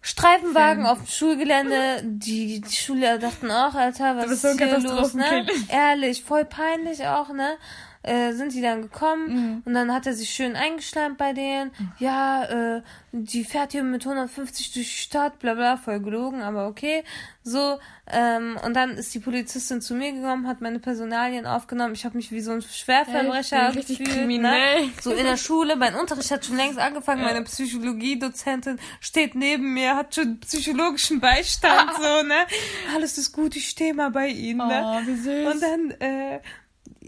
Streifenwagen 0.00 0.86
auf 0.86 0.98
dem 0.98 1.06
Schulgelände. 1.06 2.02
Die, 2.04 2.60
die 2.60 2.76
Schüler 2.76 3.18
dachten 3.18 3.50
auch, 3.50 3.74
Alter, 3.74 4.16
was 4.16 4.26
so 4.26 4.48
ist 4.48 4.60
ein 4.60 4.68
hier 4.68 4.78
los, 4.78 5.14
ne? 5.14 5.46
Ehrlich, 5.68 6.22
voll 6.22 6.44
peinlich 6.44 7.06
auch, 7.06 7.30
ne? 7.30 7.56
Äh, 8.02 8.32
sind 8.32 8.54
die 8.54 8.62
dann 8.62 8.82
gekommen 8.82 9.26
Mhm. 9.28 9.62
und 9.64 9.74
dann 9.74 9.92
hat 9.92 10.06
er 10.06 10.14
sich 10.14 10.30
schön 10.30 10.54
eingeschleimt 10.54 11.18
bei 11.18 11.32
denen. 11.32 11.72
Ja, 11.98 12.44
äh, 12.76 12.82
die 13.12 13.44
fährt 13.44 13.72
hier 13.72 13.82
mit 13.82 14.04
150 14.06 14.72
durch 14.72 14.86
die 14.86 14.92
Stadt, 15.02 15.38
bla 15.40 15.54
bla, 15.54 15.76
voll 15.76 15.98
gelogen, 16.00 16.40
aber 16.42 16.68
okay. 16.68 17.02
So, 17.42 17.78
ähm, 18.10 18.58
und 18.64 18.74
dann 18.74 18.90
ist 18.90 19.12
die 19.14 19.18
Polizistin 19.18 19.80
zu 19.80 19.94
mir 19.94 20.12
gekommen, 20.12 20.46
hat 20.46 20.60
meine 20.60 20.78
Personalien 20.78 21.44
aufgenommen. 21.46 21.94
Ich 21.94 22.04
habe 22.04 22.16
mich 22.16 22.30
wie 22.30 22.40
so 22.40 22.52
ein 22.52 22.62
Schwerverbrecher 22.62 23.72
gefühlt, 23.72 24.08
kriminell. 24.08 24.86
Ne? 24.86 24.92
So 25.02 25.12
in 25.12 25.24
der 25.24 25.36
Schule, 25.36 25.74
mein 25.76 25.94
Unterricht 25.94 26.30
hat 26.30 26.44
schon 26.44 26.56
längst 26.56 26.78
angefangen, 26.78 27.22
meine 27.22 27.42
Psychologiedozentin 27.42 28.78
steht 29.00 29.34
neben 29.34 29.74
mir, 29.74 29.96
hat 29.96 30.14
schon 30.14 30.38
psychologischen 30.40 31.20
Beistand, 31.20 31.90
so, 31.96 32.22
ne? 32.22 32.46
Alles 32.94 33.18
ist 33.18 33.32
gut, 33.32 33.56
ich 33.56 33.68
stehe 33.68 33.94
mal 33.94 34.10
bei 34.10 34.28
Ihnen, 34.28 34.58
ne? 34.58 34.82
Oh, 34.84 35.06
wie 35.06 35.16
süß. 35.16 35.54
Und 35.54 35.62
dann, 35.62 35.90
äh, 36.00 36.40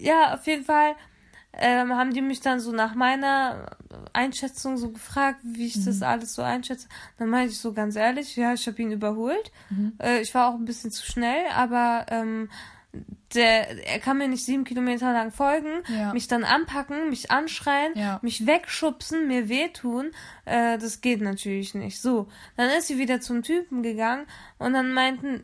ja, 0.00 0.34
auf 0.34 0.46
jeden 0.46 0.64
Fall 0.64 0.94
ähm, 1.52 1.92
haben 1.96 2.12
die 2.14 2.22
mich 2.22 2.40
dann 2.40 2.60
so 2.60 2.70
nach 2.72 2.94
meiner 2.94 3.76
Einschätzung 4.12 4.76
so 4.76 4.90
gefragt, 4.90 5.40
wie 5.42 5.66
ich 5.66 5.76
Mhm. 5.76 5.84
das 5.86 6.02
alles 6.02 6.34
so 6.34 6.42
einschätze. 6.42 6.88
Dann 7.18 7.28
meinte 7.28 7.52
ich 7.52 7.58
so 7.58 7.72
ganz 7.72 7.96
ehrlich, 7.96 8.36
ja, 8.36 8.52
ich 8.54 8.66
habe 8.68 8.80
ihn 8.80 8.92
überholt. 8.92 9.50
Mhm. 9.68 9.94
Äh, 10.00 10.20
ich 10.20 10.32
war 10.34 10.48
auch 10.48 10.54
ein 10.54 10.64
bisschen 10.64 10.90
zu 10.92 11.04
schnell, 11.04 11.44
aber 11.54 12.06
ähm, 12.10 12.48
der, 13.34 13.86
er 13.86 13.98
kann 14.00 14.18
mir 14.18 14.26
nicht 14.28 14.44
sieben 14.44 14.64
Kilometer 14.64 15.12
lang 15.12 15.30
folgen, 15.32 15.82
Ja. 15.88 16.12
mich 16.12 16.26
dann 16.28 16.42
anpacken, 16.44 17.08
mich 17.10 17.30
anschreien, 17.30 17.92
Ja. 17.96 18.18
mich 18.22 18.46
wegschubsen, 18.46 19.26
mir 19.28 19.48
wehtun. 19.48 20.10
Äh, 20.44 20.78
das 20.78 21.00
geht 21.00 21.20
natürlich 21.20 21.74
nicht. 21.74 22.00
So, 22.00 22.28
dann 22.56 22.68
ist 22.70 22.88
sie 22.88 22.98
wieder 22.98 23.20
zum 23.20 23.42
Typen 23.42 23.82
gegangen 23.82 24.26
und 24.58 24.72
dann 24.72 24.92
meinten, 24.92 25.42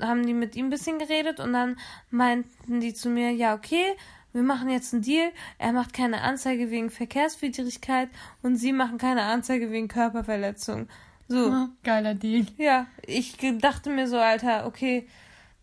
haben 0.00 0.26
die 0.26 0.34
mit 0.34 0.56
ihm 0.56 0.66
ein 0.66 0.70
bisschen 0.70 0.98
geredet 0.98 1.40
und 1.40 1.52
dann 1.52 1.78
meinten 2.10 2.80
die 2.80 2.94
zu 2.94 3.08
mir, 3.08 3.30
ja, 3.30 3.54
okay, 3.54 3.96
wir 4.32 4.42
machen 4.42 4.68
jetzt 4.68 4.92
einen 4.92 5.02
Deal. 5.02 5.30
Er 5.58 5.72
macht 5.72 5.94
keine 5.94 6.20
Anzeige 6.20 6.70
wegen 6.70 6.90
Verkehrswidrigkeit 6.90 8.10
und 8.42 8.56
sie 8.56 8.72
machen 8.72 8.98
keine 8.98 9.22
Anzeige 9.22 9.70
wegen 9.70 9.88
Körperverletzung. 9.88 10.88
So. 11.28 11.68
Geiler 11.82 12.14
Deal. 12.14 12.46
Ja, 12.58 12.86
ich 13.06 13.36
dachte 13.60 13.90
mir 13.90 14.06
so, 14.06 14.18
Alter, 14.18 14.66
okay, 14.66 15.08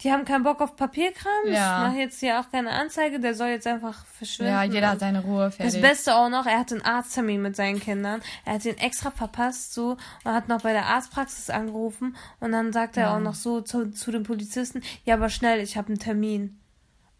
die 0.03 0.11
haben 0.11 0.25
keinen 0.25 0.43
Bock 0.43 0.61
auf 0.61 0.75
Papierkram. 0.75 1.31
Ja. 1.47 1.51
Ich 1.53 1.87
mache 1.89 1.99
jetzt 2.01 2.19
hier 2.19 2.39
auch 2.39 2.51
keine 2.51 2.71
Anzeige, 2.71 3.19
der 3.19 3.35
soll 3.35 3.47
jetzt 3.49 3.65
einfach 3.67 4.05
verschwinden. 4.05 4.51
Ja, 4.53 4.63
jeder 4.63 4.89
hat 4.91 4.99
seine 4.99 5.21
Ruhe 5.21 5.45
Das 5.45 5.55
fertig. 5.55 5.81
Beste 5.81 6.15
auch 6.15 6.29
noch, 6.29 6.45
er 6.45 6.59
hatte 6.59 6.75
einen 6.75 6.83
Arzttermin 6.85 7.41
mit 7.41 7.55
seinen 7.55 7.79
Kindern. 7.79 8.21
Er 8.45 8.53
hat 8.53 8.65
ihn 8.65 8.77
extra 8.77 9.11
verpasst, 9.11 9.73
so, 9.73 9.97
und 10.23 10.31
hat 10.33 10.47
noch 10.49 10.61
bei 10.61 10.73
der 10.73 10.85
Arztpraxis 10.87 11.49
angerufen. 11.49 12.15
Und 12.39 12.51
dann 12.51 12.73
sagt 12.73 12.97
er 12.97 13.03
Ja. 13.03 13.15
auch 13.15 13.19
noch 13.19 13.35
so 13.35 13.61
zu, 13.61 13.91
zu 13.91 14.11
dem 14.11 14.23
Polizisten, 14.23 14.81
ja, 15.05 15.15
aber 15.15 15.29
schnell, 15.29 15.59
ich 15.59 15.77
habe 15.77 15.87
einen 15.89 15.99
Termin. 15.99 16.59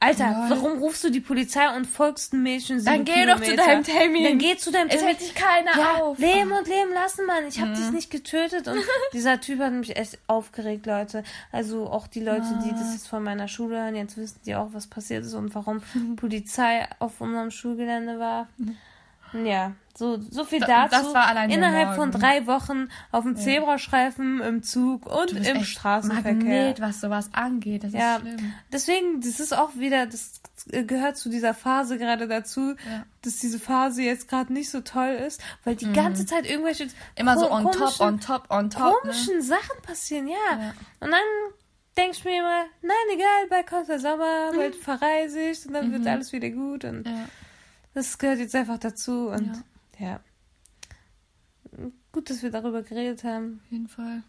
Alter, 0.04 0.47
Lol. 0.49 0.49
warum 0.49 0.78
rufst 0.80 1.04
du 1.04 1.10
die 1.10 1.20
Polizei 1.20 1.76
und 1.76 1.86
folgst 1.86 2.34
einem 2.34 2.43
Mädchen 2.43 2.80
sieben 2.80 2.86
Dann 2.86 3.06
geh 3.06 3.26
doch 3.26 3.36
zu 3.38 3.41
Kilometer? 3.43 3.66
deinem 3.66 3.84
Termin. 3.84 4.24
Dann 4.24 4.38
geh 4.38 4.58
zu 4.58 4.72
deinem 4.72 4.88
Es 4.88 4.95
Termin. 4.95 5.08
hält 5.08 5.22
dich 5.22 5.36
keiner 5.36 5.78
ja, 5.78 5.93
auf. 6.01 6.18
leben 6.20 6.51
und 6.51 6.68
leben 6.68 6.91
lassen, 6.93 7.26
Mann. 7.26 7.47
Ich 7.47 7.60
habe 7.60 7.72
Mhm. 7.72 7.76
dich 7.76 7.91
nicht 7.91 8.12
getötet. 8.12 8.68
Und 8.68 8.78
dieser 9.14 9.39
Typ 9.39 9.60
hat 9.60 9.72
mich 9.74 9.95
echt 9.95 10.18
aufgeregt, 10.28 10.86
Leute. 10.86 11.24
Also 11.51 11.88
auch 11.89 12.08
die 12.08 12.20
Leute, 12.22 12.45
die 12.66 12.72
Ah. 12.72 12.78
das 12.78 12.93
jetzt 12.93 13.08
von 13.08 13.24
meiner 13.24 13.47
Schule 13.47 13.78
hören, 13.78 13.95
jetzt 13.95 14.18
wissen 14.18 14.39
die 14.45 14.56
auch, 14.56 14.70
was 14.74 14.88
passiert 14.88 15.26
ist 15.26 15.34
und 15.34 15.54
warum 15.56 15.82
Mhm. 15.93 16.16
Polizei 16.16 16.88
auf 16.99 17.22
unserem 17.22 17.51
Schulgelände 17.51 18.20
war. 18.20 18.47
Ja, 19.34 19.72
so, 19.96 20.20
so 20.20 20.44
viel 20.44 20.60
Da- 20.60 20.88
dazu. 20.88 21.04
das 21.06 21.14
war 21.14 21.28
allein 21.28 21.50
der 21.50 21.58
Innerhalb 21.58 21.96
von 21.96 22.12
drei 22.12 22.46
Wochen 22.48 22.90
auf 23.12 23.24
dem 23.24 23.36
Zebrastreifen, 23.36 24.42
im 24.42 24.64
Zug 24.64 25.06
und 25.06 25.32
im 25.32 25.64
Straßenverkehr. 25.64 26.34
Magnet, 26.34 26.82
was 26.82 27.02
sowas 27.02 27.30
angeht. 27.34 27.84
Das 27.84 27.94
Ja, 27.94 28.16
ist 28.16 28.22
schlimm. 28.22 28.54
deswegen, 28.72 29.22
das 29.22 29.40
ist 29.40 29.54
auch 29.56 29.76
wieder, 29.76 30.06
das 30.06 30.42
gehört 30.68 31.18
zu 31.18 31.30
dieser 31.30 31.54
Phase 31.54 31.98
gerade 31.98 32.28
dazu, 32.28 32.76
Ja. 32.90 33.06
dass 33.24 33.38
diese 33.38 33.60
Phase 33.60 34.02
jetzt 34.04 34.28
gerade 34.30 34.52
nicht 34.54 34.70
so 34.70 34.82
toll 34.82 35.10
ist, 35.28 35.42
weil 35.64 35.76
die 35.76 35.92
ganze 35.92 36.26
Zeit 36.26 36.46
irgendwelche 36.50 36.86
Mhm. 36.86 36.92
Immer 37.16 37.38
so 37.38 37.52
on 37.52 37.72
top, 37.72 38.00
on 38.00 38.20
top, 38.20 38.46
on 38.50 38.70
top. 38.70 38.82
Ne? 39.04 39.12
komischen 39.12 39.42
Sachen 39.42 39.82
passieren, 39.84 40.28
ja. 40.28 40.36
Ja. 40.52 40.74
Und 41.02 41.12
dann 41.12 41.20
denke 41.98 42.12
ich 42.18 42.24
mir 42.26 42.40
immer, 42.40 42.64
nein, 42.82 42.96
egal, 43.14 43.48
bald 43.50 43.68
kommt 43.68 43.88
der 43.90 44.00
Sommer, 44.00 44.52
Mhm. 44.52 44.58
bald 44.58 44.76
verreise 44.76 45.40
ich 45.40 45.66
und 45.68 45.74
dann 45.74 45.92
wird 45.92 46.08
alles 46.08 46.32
wieder 46.32 46.50
gut 46.50 46.86
und 46.86 47.06
Ja. 47.08 47.14
Das 47.94 48.18
gehört 48.18 48.39
jetzt 48.39 48.56
einfach 48.56 48.78
dazu 48.80 49.30
und 49.30 49.64
ja. 50.00 50.20
Gut, 52.12 52.30
dass 52.30 52.44
wir 52.44 52.52
darüber 52.52 52.84
geredet 52.84 53.24
haben. 53.24 53.62
Auf 53.66 53.72
jeden 53.72 53.88
Fall. 53.88 54.24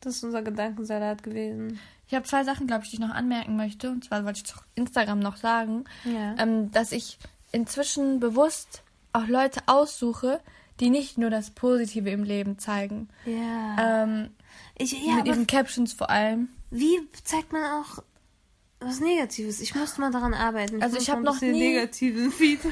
Das 0.00 0.16
ist 0.16 0.24
unser 0.24 0.42
Gedankensalat 0.42 1.22
gewesen. 1.22 1.78
Ich 2.06 2.14
habe 2.14 2.24
zwei 2.26 2.44
Sachen, 2.44 2.66
glaube 2.66 2.84
ich, 2.84 2.90
die 2.90 2.96
ich 2.96 3.00
noch 3.00 3.10
anmerken 3.14 3.56
möchte. 3.56 3.90
Und 3.90 4.04
zwar 4.04 4.24
wollte 4.24 4.42
ich 4.44 4.52
auf 4.54 4.64
Instagram 4.74 5.18
noch 5.18 5.36
sagen, 5.36 5.84
Ja. 6.04 6.36
ähm, 6.38 6.70
dass 6.70 6.92
ich 6.92 7.18
inzwischen 7.52 8.20
bewusst 8.20 8.82
auch 9.12 9.26
Leute 9.26 9.60
aussuche, 9.66 10.40
die 10.80 10.90
nicht 10.90 11.18
nur 11.18 11.30
das 11.30 11.50
Positive 11.50 12.10
im 12.10 12.24
Leben 12.24 12.58
zeigen. 12.58 13.08
ja. 13.24 14.02
Ähm, 14.04 14.30
ich, 14.78 14.92
ja, 15.04 15.16
mit 15.16 15.26
ihren 15.26 15.46
Captions 15.46 15.92
vor 15.92 16.10
allem. 16.10 16.48
Wie 16.70 16.98
zeigt 17.24 17.52
man 17.52 17.62
auch 17.62 18.02
was 18.84 19.00
Negatives? 19.00 19.60
Ich 19.60 19.74
muss 19.74 19.98
mal 19.98 20.10
daran 20.10 20.34
arbeiten. 20.34 20.82
Also 20.82 20.96
ich 20.98 21.08
hab 21.10 21.20
mal 21.20 21.30
ein 21.30 21.34
noch 21.34 21.40
nie- 21.40 21.50
negativen 21.74 22.30
Feed. 22.30 22.60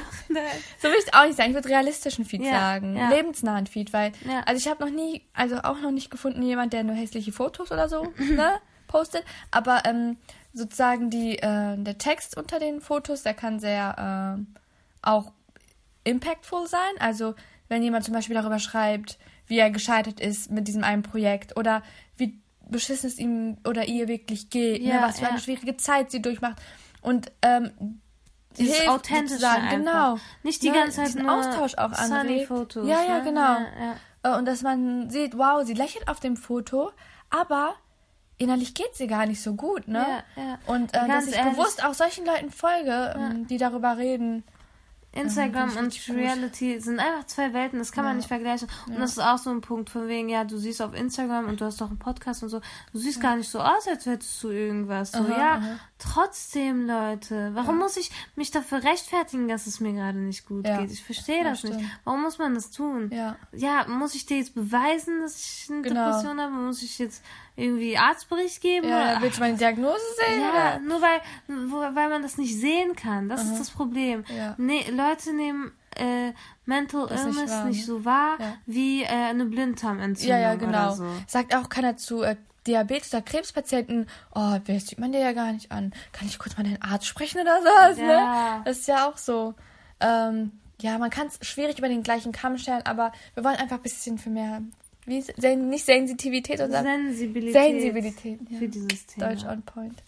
So 0.81 0.87
will 0.87 0.95
ich 1.05 1.13
auch 1.13 1.25
nicht 1.25 1.37
sagen. 1.37 1.49
Ich 1.49 1.55
würde 1.55 1.69
realistischen 1.69 2.25
Feed 2.25 2.41
Ja, 2.43 2.51
sagen. 2.51 2.95
ja. 2.95 3.09
Lebensnahen 3.09 3.67
Feed, 3.67 3.93
weil. 3.93 4.11
Ja. 4.27 4.41
Also 4.45 4.59
ich 4.59 4.67
habe 4.67 4.83
noch 4.85 4.91
nie, 4.91 5.21
also 5.33 5.57
auch 5.57 5.79
noch 5.81 5.91
nicht 5.91 6.09
gefunden, 6.11 6.41
jemand, 6.43 6.73
der 6.73 6.83
nur 6.83 6.95
hässliche 6.95 7.31
Fotos 7.31 7.71
oder 7.71 7.87
so 7.89 8.13
ne, 8.17 8.59
postet. 8.87 9.23
Aber 9.51 9.83
ähm, 9.85 10.17
sozusagen 10.53 11.09
die, 11.09 11.37
äh, 11.39 11.77
der 11.77 11.97
Text 11.97 12.37
unter 12.37 12.59
den 12.59 12.81
Fotos, 12.81 13.23
der 13.23 13.33
kann 13.33 13.59
sehr 13.59 13.95
ähm, 14.37 14.47
auch 15.01 15.31
impactful 16.03 16.67
sein. 16.67 16.91
Also 16.99 17.35
wenn 17.69 17.83
jemand 17.83 18.05
zum 18.05 18.13
Beispiel 18.13 18.35
darüber 18.35 18.59
schreibt, 18.59 19.17
wie 19.47 19.57
er 19.59 19.69
gescheitert 19.69 20.19
ist 20.19 20.49
mit 20.51 20.67
diesem 20.67 20.83
einen 20.83 21.03
Projekt 21.03 21.57
oder 21.57 21.83
wie 22.17 22.39
beschissen 22.71 23.07
es 23.07 23.17
ihm 23.19 23.57
oder 23.67 23.87
ihr 23.87 24.07
wirklich 24.07 24.49
geht, 24.49 24.81
Ja, 24.81 24.95
ne, 25.01 25.07
was 25.07 25.19
für 25.19 25.27
eine 25.27 25.37
ja. 25.37 25.41
schwierige 25.43 25.77
Zeit 25.77 26.09
sie 26.11 26.21
durchmacht. 26.21 26.57
Und 27.01 27.31
ähm, 27.41 28.01
Dieses 28.57 28.75
hilft 28.77 28.89
Authentische 28.89 29.39
sozusagen, 29.39 29.63
einfach. 29.67 29.77
genau. 29.77 30.17
Nicht 30.43 30.61
die 30.63 30.69
Ne, 30.69 30.75
ganze 30.75 30.97
Zeit 30.97 31.07
diesen 31.07 31.23
nur 31.23 31.33
Austausch 31.35 31.75
auch 31.75 31.91
anregt. 31.91 32.47
Fotos. 32.47 32.87
Ja, 32.87 33.03
ja, 33.03 33.17
ne? 33.19 33.23
genau. 33.23 33.41
Ja, 33.41 33.65
ja. 34.23 34.35
Äh, 34.35 34.37
Und 34.37 34.45
dass 34.45 34.61
man 34.61 35.09
sieht, 35.09 35.37
wow, 35.37 35.63
sie 35.65 35.73
lächelt 35.73 36.07
auf 36.07 36.19
dem 36.19 36.35
Foto, 36.37 36.91
aber 37.29 37.75
innerlich 38.37 38.73
geht 38.73 38.95
sie 38.95 39.07
gar 39.07 39.25
nicht 39.25 39.41
so 39.41 39.53
gut, 39.55 39.87
ne? 39.87 40.05
Ja, 40.35 40.43
ja. 40.43 40.59
Und 40.67 40.93
äh, 40.95 41.07
dass 41.07 41.27
ich 41.27 41.35
ehrlich- 41.35 41.53
bewusst 41.55 41.83
auch 41.85 41.93
solchen 41.93 42.25
Leuten 42.25 42.49
folge, 42.51 43.13
ähm, 43.15 43.47
die 43.47 43.57
darüber 43.57 43.97
reden. 43.97 44.43
Instagram 45.13 45.69
ist 45.69 45.77
und 45.77 45.85
richtig 45.87 46.07
gut. 46.07 46.15
Reality 46.15 46.79
sind 46.79 46.99
einfach 46.99 47.25
zwei 47.25 47.53
Welten, 47.53 47.79
das 47.79 47.91
kann 47.91 48.05
man 48.05 48.13
Ja. 48.13 48.17
nicht 48.17 48.27
vergleichen. 48.27 48.69
Und 48.87 48.99
das 48.99 49.11
ist 49.11 49.19
auch 49.19 49.37
so 49.37 49.49
ein 49.49 49.59
Punkt 49.61 49.89
von 49.89 50.07
wegen, 50.07 50.29
ja, 50.29 50.43
du 50.45 50.57
siehst 50.57 50.81
auf 50.81 50.93
Instagram 50.93 51.47
und 51.47 51.59
du 51.59 51.65
hast 51.65 51.81
doch 51.81 51.89
einen 51.89 51.99
Podcast 51.99 52.43
und 52.43 52.49
so, 52.49 52.61
du 52.93 52.97
siehst 52.99 53.19
gar 53.19 53.35
nicht 53.35 53.49
so 53.49 53.59
aus, 53.59 53.87
als 53.89 54.05
hättest 54.05 54.41
du 54.43 54.49
irgendwas. 54.49 55.11
So, 55.11 55.19
Aha, 55.19 55.29
ja, 55.37 55.53
aha. 55.55 55.79
trotzdem, 55.99 56.87
Leute, 56.87 57.51
warum 57.53 57.77
muss 57.77 57.97
ich 57.97 58.11
mich 58.35 58.51
dafür 58.51 58.83
rechtfertigen, 58.83 59.47
dass 59.47 59.67
es 59.67 59.79
mir 59.79 59.93
gerade 59.93 60.17
nicht 60.19 60.45
gut 60.45 60.65
Ja. 60.67 60.79
geht? 60.81 60.91
Ich 60.91 61.03
verstehe 61.03 61.39
Ja, 61.39 61.43
das 61.43 61.63
nicht. 61.63 61.73
stimmt. 61.75 61.89
Warum 62.03 62.21
muss 62.21 62.37
man 62.37 62.53
das 62.55 62.71
tun? 62.71 63.09
Ja. 63.13 63.35
Ja, 63.53 63.85
muss 63.87 64.15
ich 64.15 64.25
dir 64.25 64.37
jetzt 64.37 64.55
beweisen, 64.55 65.21
dass 65.21 65.37
ich 65.39 65.67
eine 65.69 65.81
Genau. 65.81 66.05
Depression 66.05 66.39
habe? 66.39 66.53
Muss 66.53 66.81
ich 66.83 66.99
jetzt 66.99 67.23
irgendwie 67.61 67.97
Arztbericht 67.97 68.61
geben? 68.61 68.89
Ja, 68.89 69.13
Oder- 69.13 69.21
willst 69.21 69.37
du 69.37 69.41
meine 69.41 69.57
Diagnose 69.57 70.01
sehen? 70.25 70.41
ja, 70.41 70.49
oder? 70.49 70.79
nur 70.79 71.01
weil, 71.01 71.21
weil 71.95 72.09
man 72.09 72.21
das 72.23 72.37
nicht 72.37 72.59
sehen 72.59 72.95
kann. 72.95 73.29
Das 73.29 73.43
ist 73.43 73.59
das 73.59 73.69
Problem. 73.69 74.23
Ja. 74.35 74.55
Nee, 74.57 74.83
Leute 74.91 75.33
nehmen 75.33 75.71
äh, 75.95 76.31
Mental 76.65 77.07
Das 77.07 77.21
ist 77.21 77.25
nicht 77.27 77.35
Illness 77.37 77.51
wahr, 77.51 77.65
nicht, 77.65 77.79
ne? 77.79 77.85
so 77.85 78.05
wahr 78.05 78.35
Ja. 78.39 78.53
wie 78.65 79.03
äh, 79.03 79.07
eine 79.07 79.45
Blinddarmentzündung 79.45 80.37
Ja, 80.37 80.41
ja, 80.41 80.55
genau. 80.55 80.69
oder 80.69 80.91
so. 80.95 81.05
Sagt 81.27 81.53
auch 81.55 81.67
keiner 81.69 81.97
zu 81.97 82.21
äh, 82.23 82.37
Diabetes- 82.65 83.13
oder 83.13 83.21
Krebspatienten, 83.23 84.07
oh, 84.35 84.57
das 84.65 84.87
sieht 84.87 84.99
man 84.99 85.11
dir 85.11 85.19
ja 85.19 85.33
gar 85.33 85.51
nicht 85.51 85.71
an. 85.71 85.93
Kann 86.13 86.27
ich 86.27 86.37
kurz 86.39 86.55
mal 86.57 86.63
deinen 86.63 86.81
Arzt 86.81 87.07
sprechen 87.07 87.41
oder 87.41 87.59
sowas, 87.61 87.97
Ja. 87.97 88.05
ne? 88.57 88.61
Das 88.65 88.77
ist 88.79 88.87
ja 88.87 89.09
auch 89.09 89.17
so. 89.17 89.53
Ähm, 89.99 90.51
ja, 90.79 90.97
man 90.97 91.09
kann 91.09 91.27
es 91.27 91.45
schwierig 91.47 91.77
über 91.77 91.89
den 91.89 92.03
gleichen 92.03 92.31
Kamm 92.31 92.57
stellen, 92.57 92.83
aber 92.85 93.11
wir 93.35 93.43
wollen 93.43 93.55
einfach 93.57 93.75
ein 93.77 93.81
bisschen 93.83 94.17
für 94.17 94.29
mehr, 94.29 94.61
wie, 95.05 95.21
sen 95.21 95.69
nicht 95.69 95.85
Sensitivität, 95.85 96.59
sondern 96.59 96.85
Sensibilität, 96.85 97.53
Sensibilität, 97.53 98.39
ja. 98.49 98.59
für 98.59 98.67
dieses 98.67 99.05
Thema. 99.07 99.29
Deutsch 99.29 99.45
on 99.45 99.61
point. 99.63 100.03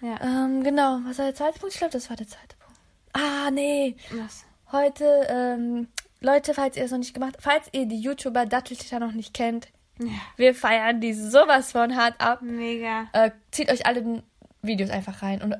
Ja. 0.00 0.18
Ähm, 0.22 0.62
genau, 0.62 1.00
was 1.04 1.18
war 1.18 1.26
der 1.26 1.34
zweite 1.34 1.58
Punkt? 1.58 1.74
Ich 1.74 1.78
glaube, 1.78 1.92
das 1.92 2.08
war 2.08 2.16
der 2.16 2.26
zweite 2.26 2.56
Punkt. 2.58 2.78
Ah, 3.12 3.50
nee. 3.50 3.96
Was? 4.12 4.44
Heute, 4.72 5.26
ähm, 5.28 5.88
Leute, 6.20 6.54
falls 6.54 6.76
ihr 6.76 6.84
es 6.84 6.90
noch 6.90 6.98
nicht 6.98 7.14
gemacht 7.14 7.36
falls 7.40 7.66
ihr 7.72 7.86
die 7.86 8.00
YouTuber 8.00 8.46
Datteltäter 8.46 9.00
noch 9.00 9.12
nicht 9.12 9.34
kennt, 9.34 9.68
Ja. 9.98 10.08
wir 10.36 10.54
feiern 10.54 11.00
die 11.00 11.12
sowas 11.12 11.72
von 11.72 11.96
hart 11.96 12.20
ab. 12.20 12.40
Mega. 12.42 13.08
Äh, 13.12 13.30
zieht 13.50 13.70
euch 13.70 13.84
alle 13.86 14.02
den 14.02 14.22
Videos 14.62 14.90
einfach 14.90 15.22
rein. 15.22 15.42
Und 15.42 15.56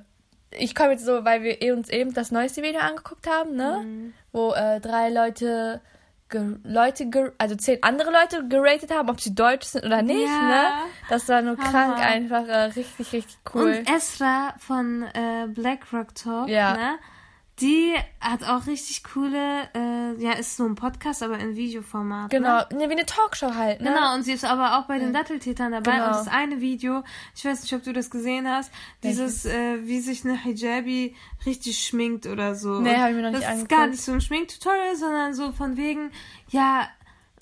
ich 0.52 0.74
komme 0.74 0.92
jetzt 0.92 1.04
so, 1.04 1.24
weil 1.24 1.42
wir 1.42 1.60
eh 1.62 1.72
uns 1.72 1.88
eben 1.88 2.12
das 2.14 2.30
neueste 2.30 2.62
Video 2.62 2.80
angeguckt 2.80 3.26
haben, 3.28 3.54
ne? 3.56 3.82
Mhm. 3.84 4.14
Wo 4.32 4.52
äh, 4.52 4.80
drei 4.80 5.10
Leute, 5.10 5.80
Leute 6.64 7.32
also 7.38 7.56
zehn 7.56 7.78
andere 7.82 8.10
Leute 8.10 8.46
geratet 8.48 8.90
haben, 8.92 9.08
ob 9.10 9.20
sie 9.20 9.34
deutsch 9.34 9.66
sind 9.66 9.84
oder 9.84 10.02
nicht, 10.02 10.26
Ja. 10.26 10.42
ne? 10.48 10.64
Das 11.08 11.28
war 11.28 11.42
nur 11.42 11.56
Hammer. 11.58 11.70
krank 11.70 11.98
einfach, 11.98 12.46
äh, 12.46 12.56
richtig, 12.64 13.12
richtig 13.12 13.38
cool. 13.54 13.62
Und 13.78 13.90
Esra 13.90 14.54
von 14.58 15.02
äh, 15.14 15.46
Black 15.48 15.80
Rock 15.92 16.14
Talk, 16.14 16.48
Ja. 16.48 16.74
ne? 16.74 16.98
Die 17.60 17.94
hat 18.20 18.42
auch 18.44 18.66
richtig 18.66 19.04
coole, 19.04 19.68
äh, 19.74 20.14
ja, 20.22 20.32
ist 20.32 20.56
so 20.56 20.64
ein 20.64 20.74
Podcast, 20.74 21.22
aber 21.22 21.38
in 21.38 21.56
Videoformat. 21.56 22.30
genau, 22.30 22.58
Ne? 22.70 22.78
ne, 22.78 22.88
wie 22.88 22.92
eine 22.92 23.04
Talkshow 23.06 23.54
halt, 23.54 23.80
ne? 23.80 23.90
Genau, 23.90 24.14
und 24.14 24.22
sie 24.22 24.32
ist 24.32 24.44
aber 24.44 24.78
auch 24.78 24.86
bei 24.86 24.98
den 24.98 25.12
Datteltätern 25.12 25.72
dabei. 25.72 25.92
Genau. 25.92 26.06
Und 26.06 26.12
das 26.12 26.28
eine 26.28 26.60
Video, 26.60 27.02
ich 27.34 27.44
weiß 27.44 27.62
nicht, 27.62 27.72
ob 27.74 27.82
du 27.82 27.92
das 27.92 28.10
gesehen 28.10 28.48
hast, 28.48 28.70
dieses, 29.02 29.44
äh, 29.44 29.86
wie 29.86 30.00
sich 30.00 30.24
eine 30.24 30.36
Hijabi 30.42 31.14
richtig 31.44 31.78
schminkt 31.86 32.26
oder 32.26 32.54
so. 32.54 32.80
Nee, 32.80 32.94
Und 32.94 33.00
hab 33.00 33.10
ich 33.10 33.16
mir 33.16 33.22
noch 33.22 33.30
nicht 33.30 33.42
Das 33.42 33.48
ist 33.48 33.50
angeguckt. 33.62 33.70
gar 33.70 33.86
nicht 33.88 34.02
so 34.02 34.12
ein 34.12 34.20
Schminktutorial, 34.20 34.96
sondern 34.96 35.34
so 35.34 35.52
von 35.52 35.76
wegen, 35.76 36.10
ja, 36.48 36.88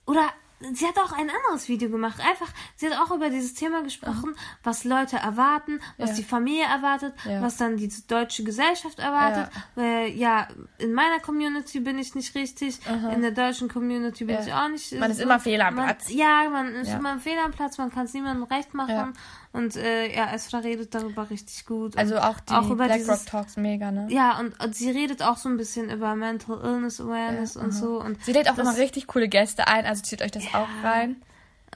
oder 0.06 0.28
sie 0.72 0.86
hat 0.86 0.98
auch 0.98 1.12
ein 1.12 1.30
anderes 1.30 1.68
Video 1.68 1.88
gemacht. 1.88 2.18
Einfach, 2.20 2.48
sie 2.76 2.88
hat 2.90 2.98
auch 3.00 3.14
über 3.14 3.30
dieses 3.30 3.54
Thema 3.54 3.82
gesprochen, 3.82 4.34
was 4.62 4.84
Leute 4.84 5.16
erwarten, 5.16 5.80
was 5.96 6.10
Ja. 6.10 6.16
die 6.16 6.24
Familie 6.24 6.64
erwartet, 6.64 7.14
Ja. 7.24 7.42
was 7.42 7.56
dann 7.56 7.76
die 7.76 7.90
deutsche 8.06 8.44
Gesellschaft 8.44 8.98
erwartet. 8.98 9.50
Äh, 9.76 10.10
ja, 10.12 10.48
in 10.78 10.92
meiner 10.92 11.20
Community 11.20 11.80
bin 11.80 11.98
ich 11.98 12.14
nicht 12.14 12.34
richtig, 12.34 12.80
in 13.12 13.22
der 13.22 13.30
deutschen 13.32 13.68
Community 13.68 14.24
bin 14.24 14.36
Ja. 14.36 14.42
ich 14.44 14.52
auch 14.52 14.68
nicht. 14.68 14.92
Man 14.98 15.10
ist 15.10 15.20
immer 15.20 15.38
fehl 15.40 15.60
am 15.60 15.74
man, 15.74 15.84
Platz. 15.86 16.08
Ja, 16.10 16.48
man 16.50 16.74
ist 16.74 16.88
Ja. 16.88 16.98
immer 16.98 17.10
am 17.10 17.20
Fehl 17.20 17.38
am 17.38 17.52
Platz, 17.52 17.78
man 17.78 17.90
kann 17.92 18.06
es 18.06 18.14
niemandem 18.14 18.44
recht 18.44 18.74
machen. 18.74 19.14
Ja. 19.52 19.58
Und 19.60 19.76
äh, 19.76 20.14
ja, 20.14 20.32
Esra 20.32 20.58
redet 20.58 20.94
darüber 20.94 21.30
richtig 21.30 21.64
gut. 21.66 21.96
Also 21.96 22.16
und 22.16 22.20
auch 22.22 22.38
die 22.40 22.52
auch 22.52 22.70
über 22.70 22.84
Black 22.84 22.98
dieses, 22.98 23.08
Rock 23.20 23.26
Talks 23.26 23.56
mega, 23.56 23.90
ne? 23.90 24.06
Ja, 24.10 24.38
und, 24.38 24.58
und 24.62 24.74
sie 24.74 24.90
redet 24.90 25.22
auch 25.22 25.36
so 25.38 25.48
ein 25.48 25.56
bisschen 25.56 25.90
über 25.90 26.14
Mental 26.14 26.58
Illness 26.62 27.00
Awareness 27.00 27.56
und 27.56 27.72
so. 27.72 28.00
Und 28.00 28.22
Sie 28.24 28.32
lädt 28.32 28.48
auch 28.50 28.56
das- 28.56 28.66
immer 28.68 28.76
richtig 28.76 29.06
coole 29.06 29.28
Gäste 29.28 29.66
ein, 29.66 29.86
also 29.86 30.02
zieht 30.02 30.22
euch 30.22 30.30
das 30.30 30.44
auch 30.54 30.68
rein. 30.84 31.16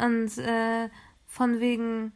Und 0.00 0.36
äh, 0.38 0.88
von 1.26 1.60
wegen, 1.60 2.12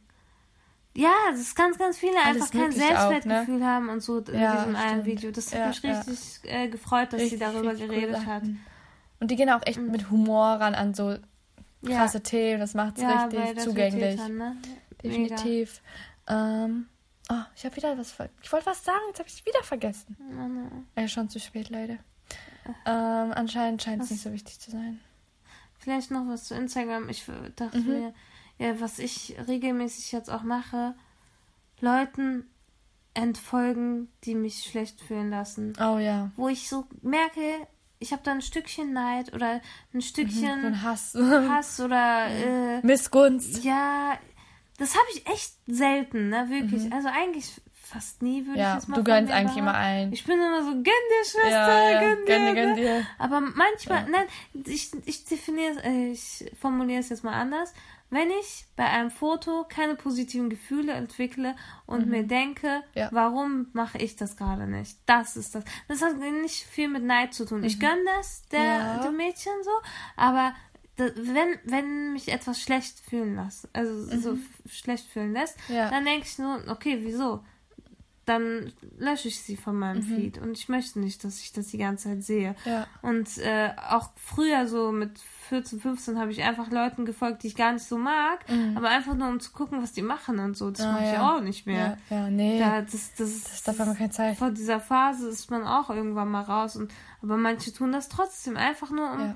ja, 0.95 1.11
das 1.31 1.39
ist 1.41 1.55
ganz, 1.55 1.77
ganz 1.77 1.97
viele 1.97 2.17
Alles 2.23 2.43
einfach 2.43 2.51
kein 2.51 2.61
Mögliche 2.69 2.85
auch, 2.85 3.09
ne? 3.09 3.09
Selbstwertgefühl 3.21 3.65
haben 3.65 3.89
und 3.89 4.01
so 4.01 4.19
in 4.19 4.39
Ja, 4.39 4.55
diesem 4.57 4.75
einen. 4.75 5.05
Video. 5.05 5.31
Das 5.31 5.51
hat 5.53 5.59
Ja, 5.59 5.67
mich 5.67 5.81
ja. 5.83 5.99
richtig 6.01 6.39
äh, 6.43 6.67
gefreut, 6.69 7.13
dass 7.13 7.19
sie 7.19 7.25
Richtig, 7.35 7.39
darüber 7.39 7.71
richtig 7.71 7.87
coole 7.87 7.99
geredet 8.01 8.25
hat. 8.25 8.43
Und 9.19 9.31
die 9.31 9.35
gehen 9.35 9.49
auch 9.49 9.61
echt 9.65 9.79
mit 9.79 10.09
Humor 10.11 10.45
ran 10.59 10.75
an 10.75 10.93
so 10.93 11.15
Ja. 11.81 11.97
krasse 11.97 12.21
Themen. 12.21 12.59
Das 12.59 12.73
macht 12.75 12.97
es 12.97 13.03
ja, 13.03 13.25
richtig 13.25 13.57
zugänglich. 13.63 14.15
Tätern, 14.15 14.37
ne? 14.37 14.57
Definitiv. 15.03 15.81
Ähm, 16.27 16.87
oh, 17.29 17.35
ich 17.55 17.65
habe 17.65 17.75
wieder 17.75 17.97
was 17.97 18.11
ver 18.11 18.29
Ich 18.41 18.51
wollte 18.51 18.65
was 18.65 18.83
sagen, 18.83 18.99
jetzt 19.09 19.19
habe 19.19 19.29
ich 19.29 19.35
es 19.39 19.45
wieder 19.45 19.63
vergessen. 19.63 20.17
Oh, 20.19 20.47
no. 20.47 20.69
Ey, 20.95 21.07
schon 21.07 21.29
zu 21.29 21.39
spät, 21.39 21.69
Leute. 21.69 21.99
Ähm, 22.85 23.31
anscheinend 23.33 23.81
scheint 23.81 24.03
es 24.03 24.11
nicht 24.11 24.23
so 24.23 24.33
wichtig 24.33 24.59
zu 24.59 24.71
sein. 24.71 24.99
Vielleicht 25.79 26.11
noch 26.11 26.27
was 26.27 26.45
zu 26.45 26.55
Instagram. 26.55 27.07
Ich 27.09 27.23
dachte 27.55 27.77
Mhm. 27.79 27.87
mir, 27.87 28.13
ja, 28.57 28.79
was 28.81 28.99
ich 28.99 29.35
regelmäßig 29.47 30.11
jetzt 30.11 30.29
auch 30.29 30.43
mache, 30.43 30.95
Leuten 31.79 32.45
entfolgen, 33.13 34.09
die 34.23 34.35
mich 34.35 34.63
schlecht 34.63 34.99
fühlen 35.01 35.29
lassen. 35.29 35.73
Oh 35.79 35.97
ja. 35.97 36.31
Wo 36.35 36.49
ich 36.49 36.67
so 36.69 36.87
merke, 37.01 37.41
ich 37.99 38.11
habe 38.11 38.21
da 38.23 38.31
ein 38.31 38.41
Stückchen 38.41 38.93
Neid 38.93 39.33
oder 39.33 39.61
ein 39.93 40.01
So 40.01 40.07
Stückchen 40.07 40.65
ein 40.65 40.81
Hass. 40.83 41.15
Hass 41.15 41.79
oder 41.79 42.27
äh, 42.29 42.81
Missgunst. 42.85 43.63
ja, 43.63 44.17
das 44.77 44.95
habe 44.95 45.05
ich 45.13 45.25
echt 45.27 45.53
selten, 45.67 46.29
ne, 46.29 46.47
wirklich. 46.49 46.91
Also 46.93 47.07
eigentlich 47.09 47.49
fast 47.83 48.21
nie 48.21 48.45
würde 48.45 48.51
ich 48.51 48.55
Mhm. 48.57 48.59
Ja, 48.59 48.73
jetzt 48.75 48.89
mal 48.89 48.95
du 48.95 49.01
von 49.01 49.05
gönnst 49.13 49.31
eigentlich 49.31 49.57
immer 49.57 49.73
ein. 49.73 50.11
Ich 50.11 50.23
bin 50.25 50.37
immer 50.39 50.61
so, 50.63 50.71
gönn 50.71 50.83
dir, 50.83 51.23
Schwester, 51.25 51.49
Ja, 51.49 51.89
ja, 51.89 51.99
gönn 52.01 52.17
dir. 52.17 52.25
gönn 52.25 52.45
dir, 52.45 52.53
gönn 52.53 52.69
ne? 52.71 52.75
dir. 52.75 53.07
Aber 53.17 53.39
manchmal, 53.41 54.09
nein, 54.09 54.25
ich, 54.65 54.91
ich 55.05 55.25
definiere 55.25 55.81
äh, 55.83 56.11
ich 56.11 56.51
formuliere 56.59 56.99
es 56.99 57.09
jetzt 57.09 57.23
mal 57.23 57.33
anders. 57.33 57.73
Wenn 58.09 58.29
ich 58.39 58.65
bei 58.77 58.85
einem 58.85 59.11
Foto 59.11 59.65
keine 59.67 59.95
positiven 59.95 60.49
Gefühle 60.49 60.93
entwickle 60.93 61.55
und 61.85 62.07
mir 62.07 62.23
denke, 62.23 62.67
Mhm. 62.67 62.99
Ja. 62.99 63.09
warum 63.11 63.67
mache 63.73 63.97
ich 63.97 64.15
das 64.15 64.37
gerade 64.37 64.65
nicht? 64.67 64.97
Das 65.05 65.35
ist 65.35 65.55
das. 65.55 65.63
Das 65.89 66.01
hat 66.01 66.17
nicht 66.17 66.63
viel 66.65 66.87
mit 66.87 67.03
Neid 67.03 67.33
zu 67.33 67.45
tun. 67.45 67.63
Ich 67.65 67.79
gönne 67.81 68.03
das 68.17 68.43
der, 68.49 68.59
Mhm. 68.61 68.67
Ja. 68.79 68.97
dem 69.03 69.17
Mädchen 69.17 69.51
so, 69.63 69.71
aber 70.15 70.53
wenn, 70.97 71.59
wenn 71.65 72.13
mich 72.13 72.29
etwas 72.31 72.61
schlecht 72.61 72.99
fühlen 72.99 73.35
lässt, 73.35 73.67
also 73.73 74.05
so 74.19 74.33
f- 74.33 74.71
schlecht 74.71 75.07
fühlen 75.07 75.33
lässt, 75.33 75.55
Mhm. 75.69 75.75
Ja. 75.75 75.89
dann 75.89 76.05
denke 76.05 76.25
ich 76.25 76.37
nur, 76.39 76.59
okay, 76.67 76.99
wieso? 77.01 77.43
Dann 78.25 78.73
lösche 78.97 79.29
ich 79.29 79.39
sie 79.39 79.55
von 79.55 79.79
meinem 79.79 80.03
Feed 80.03 80.37
und 80.37 80.51
ich 80.51 80.67
möchte 80.67 80.99
nicht, 80.99 81.23
dass 81.23 81.39
ich 81.39 81.53
das 81.53 81.67
die 81.67 81.77
ganze 81.77 82.09
Zeit 82.09 82.23
sehe. 82.23 82.55
Mhm. 82.65 82.71
Ja. 82.71 82.87
Und 83.01 83.37
äh, 83.37 83.69
auch 83.89 84.09
früher 84.17 84.67
so 84.67 84.91
mit 84.91 85.17
14, 85.47 85.79
15 85.79 86.19
habe 86.19 86.31
ich 86.31 86.43
einfach 86.43 86.69
Leuten 86.69 87.05
gefolgt, 87.05 87.43
die 87.43 87.47
ich 87.47 87.55
gar 87.55 87.71
nicht 87.71 87.85
so 87.85 87.97
mag, 87.97 88.39
aber 88.75 88.89
einfach 88.89 89.13
nur 89.15 89.29
um 89.29 89.39
zu 89.39 89.53
gucken, 89.53 89.81
was 89.81 89.93
die 89.93 90.01
machen 90.01 90.39
und 90.39 90.57
so. 90.57 90.69
Das 90.71 90.81
Mhm. 90.81 90.87
Ah, 90.87 90.91
mache 90.91 91.03
ich 91.05 91.13
ja. 91.13 91.37
auch 91.37 91.41
nicht 91.41 91.65
mehr. 91.65 91.97
Ja, 92.09 92.17
ja, 92.17 92.29
nee. 92.29 92.59
Ja, 92.59 92.81
das, 92.81 93.13
das, 93.15 93.43
das 93.43 93.63
darf 93.63 93.77
man 93.77 93.95
keine 93.95 94.09
Zeit. 94.09 94.37
vor 94.37 94.51
dieser 94.51 94.81
Phase 94.81 95.29
ist 95.29 95.49
man 95.49 95.63
auch 95.65 95.89
irgendwann 95.89 96.27
mal 96.29 96.41
raus. 96.43 96.75
Und, 96.75 96.91
aber 97.21 97.37
manche 97.37 97.71
tun 97.71 97.93
das 97.93 98.09
trotzdem, 98.09 98.57
einfach 98.57 98.89
nur 98.91 99.09
um. 99.09 99.35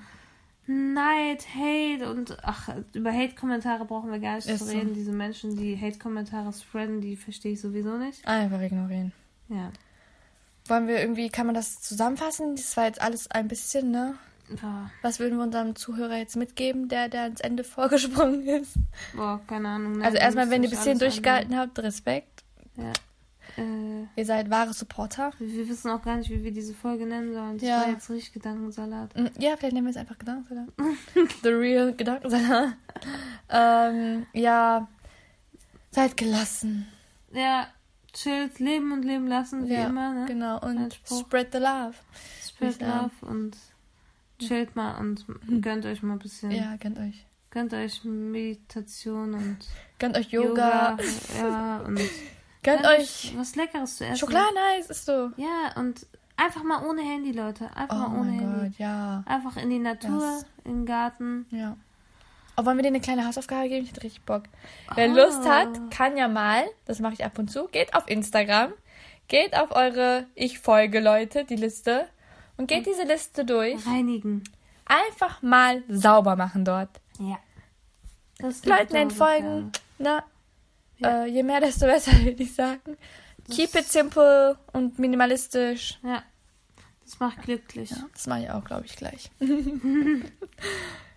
Neid, 0.68 1.46
Hate 1.56 2.10
und 2.10 2.38
ach, 2.44 2.70
über 2.94 3.12
Hate-Kommentare 3.12 3.86
brauchen 3.86 4.12
wir 4.12 4.20
gar 4.20 4.36
nicht 4.36 4.48
Ist 4.48 4.60
zu 4.60 4.66
so. 4.66 4.72
reden. 4.78 4.94
Diese 4.94 5.12
Menschen, 5.12 5.58
die 5.58 5.76
Hate-Kommentare 5.80 6.54
spreaden, 6.54 7.02
die 7.02 7.16
verstehe 7.16 7.54
ich 7.54 7.62
sowieso 7.62 7.98
nicht. 7.98 8.26
Einfach 8.28 8.62
ignorieren. 8.62 9.12
Ja. 9.50 9.72
Wollen 10.68 10.88
wir 10.88 11.00
irgendwie, 11.02 11.30
kann 11.30 11.48
man 11.48 11.56
das 11.56 11.82
zusammenfassen? 11.82 12.56
Das 12.56 12.78
war 12.78 12.86
jetzt 12.86 13.02
alles 13.02 13.30
ein 13.32 13.48
bisschen, 13.48 13.92
ne? 13.92 14.16
Boah, 14.62 14.92
Was 15.02 15.20
würden 15.20 15.38
wir 15.38 15.44
unserem 15.46 15.76
Zuhörer 15.76 16.18
jetzt 16.18 16.36
mitgeben, 16.36 16.88
der, 16.90 17.10
der 17.10 17.24
ans 17.24 17.42
Ende 17.42 17.64
vorgesprungen 17.66 18.46
ist? 18.46 18.74
boah 19.16 19.42
keine 19.48 19.70
Ahnung. 19.70 19.98
ne? 19.98 20.06
Also 20.06 20.18
erstmal, 20.18 20.50
wenn 20.52 20.62
ihr 20.64 20.70
ich 20.70 20.72
bis 20.76 20.84
hierhin 20.84 21.02
alles 21.02 21.14
durchgehalten 21.16 21.58
habt, 21.58 21.80
Respekt. 21.80 22.44
Ja. 22.78 22.92
Äh, 23.58 24.06
Ihr 24.16 24.26
seid 24.26 24.50
wahre 24.50 24.74
Supporter. 24.74 25.32
wir 25.40 25.68
wissen 25.70 25.90
auch 25.92 26.02
gar 26.02 26.18
nicht, 26.18 26.30
wie 26.30 26.44
wir 26.44 26.52
diese 26.52 26.74
Folge 26.74 27.06
nennen 27.06 27.34
sollen. 27.34 27.58
Das 27.58 27.68
Ja. 27.68 27.82
war 27.82 27.90
jetzt 27.90 28.10
richtig 28.10 28.34
Gedankensalat. 28.34 29.16
Mm, 29.16 29.28
Ja, 29.40 29.56
vielleicht 29.58 29.74
nehmen 29.74 29.88
wir 29.88 29.92
es 29.92 29.98
einfach 29.98 30.18
Gedankensalat. 30.18 30.70
The 31.44 31.50
real 31.50 31.94
Gedankensalat. 31.94 32.74
ähm, 33.50 34.26
ja, 34.34 34.88
seid 35.92 36.16
gelassen. 36.18 36.88
Ja, 37.34 37.68
chillt, 38.14 38.60
leben 38.60 38.92
und 38.92 39.04
leben 39.04 39.28
lassen, 39.28 39.68
wie 39.68 39.74
ja, 39.74 39.88
immer, 39.88 40.14
ne? 40.14 40.26
genau. 40.26 40.60
Und 40.62 41.00
spread 41.06 41.52
the 41.52 41.60
love. 41.60 41.94
Spread 42.46 42.72
ich 42.72 42.78
sagen. 42.78 43.12
love 43.22 43.32
und 43.32 43.58
chillt 44.40 44.76
mal 44.76 44.98
und 45.00 45.26
gönnt 45.62 45.86
euch 45.86 46.02
mal 46.04 46.14
ein 46.14 46.20
bisschen. 46.20 46.52
Ja, 46.52 46.76
gönnt 46.78 46.98
euch. 47.00 47.26
Gönnt 47.52 47.74
euch 47.74 48.04
Meditation 48.06 49.34
und 49.34 49.58
Gönnt 50.00 50.18
euch 50.18 50.30
Yoga. 50.32 50.98
ja, 51.38 51.78
und 51.86 52.00
Gönnt 52.64 52.86
euch 52.86 53.34
was 53.38 53.56
Leckeres 53.56 53.98
zu 53.98 54.06
essen. 54.06 54.18
Schokoladeneis, 54.18 54.90
ist 54.90 55.06
so. 55.06 55.32
Ja, 55.38 55.74
und 55.78 56.06
einfach 56.38 56.64
mal 56.64 56.86
ohne 56.88 57.02
Handy, 57.02 57.32
Leute. 57.32 57.70
Einfach 57.76 58.06
Oh 58.08 58.10
mal 58.10 58.20
ohne 58.20 58.32
Handy. 58.32 58.70
Gott, 58.70 58.80
ja. 58.80 59.24
Einfach 59.26 59.58
in 59.58 59.70
die 59.70 59.80
Natur, 59.80 60.44
in 60.64 60.72
den 60.72 60.86
Garten. 60.86 61.46
Ja. 61.50 61.76
Oh, 62.58 62.66
wollen 62.66 62.78
wir 62.78 62.84
dir 62.84 62.90
eine 62.90 63.00
kleine 63.02 63.26
Hausaufgabe 63.26 63.70
geben? 63.70 63.84
Ich 63.86 63.92
hätte 63.92 64.04
richtig 64.04 64.24
Bock. 64.24 64.44
Wer 64.96 65.10
Oh. 65.10 65.16
Lust 65.16 65.48
hat, 65.48 65.70
kann 65.90 66.18
ja 66.18 66.28
mal, 66.28 66.64
das 66.86 67.00
mache 67.00 67.14
ich 67.14 67.26
ab 67.26 67.40
und 67.40 67.50
zu, 67.50 67.68
geht 67.70 67.96
auf 67.96 68.08
Instagram, 68.08 68.74
geht 69.28 69.56
auf 69.58 69.72
eure 69.72 70.28
Ich 70.36 70.60
folge 70.60 71.00
Leute, 71.00 71.46
die 71.46 71.56
Liste, 71.56 72.08
und 72.58 72.68
geht 72.68 72.86
diese 72.86 73.04
Liste 73.04 73.46
durch. 73.46 73.88
Reinigen. 73.88 74.44
Einfach 74.86 75.42
mal 75.42 75.82
sauber 75.88 76.36
machen 76.36 76.66
dort. 76.66 76.90
Ja. 77.18 77.40
Das 78.38 78.66
Leuten 78.66 78.96
entfolgen. 78.96 79.72
Na, 79.98 80.24
Ja. 81.02 81.24
äh, 81.24 81.28
je 81.28 81.44
mehr, 81.44 81.60
desto 81.60 81.86
besser, 81.86 82.12
würde 82.24 82.42
ich 82.44 82.54
sagen. 82.54 82.98
Keep 83.50 83.76
it 83.76 83.88
simple 83.88 84.58
und 84.74 85.00
minimalistisch. 85.00 86.00
Ja. 86.04 86.24
Das 87.04 87.20
macht 87.20 87.42
glücklich. 87.42 87.90
Ja, 87.90 88.06
das 88.14 88.28
mache 88.28 88.44
ich 88.44 88.50
auch, 88.52 88.64
glaube 88.64 88.86
ich, 88.86 88.96
gleich. 88.96 89.30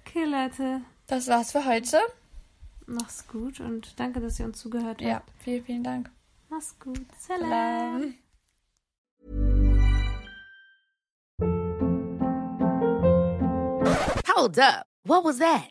Okay, 0.07 0.25
Leute. 0.27 0.81
Das 1.09 1.27
war's 1.27 1.51
für 1.51 1.65
heute. 1.65 1.99
Mach's 2.87 3.27
gut 3.27 3.59
und 3.59 3.99
danke, 3.99 4.21
dass 4.21 4.39
ihr 4.39 4.47
uns 4.47 4.61
zugehört 4.61 5.01
Ja, 5.01 5.15
habt. 5.17 5.31
vielen, 5.41 5.65
vielen 5.65 5.83
Dank. 5.83 6.09
Mach's 6.51 6.77
gut. 6.79 7.01
Salam. 7.19 7.51
Salam. 8.01 8.15
Hold 14.29 14.59
up. 14.59 14.87
What 15.05 15.25
was 15.25 15.39
that? 15.39 15.71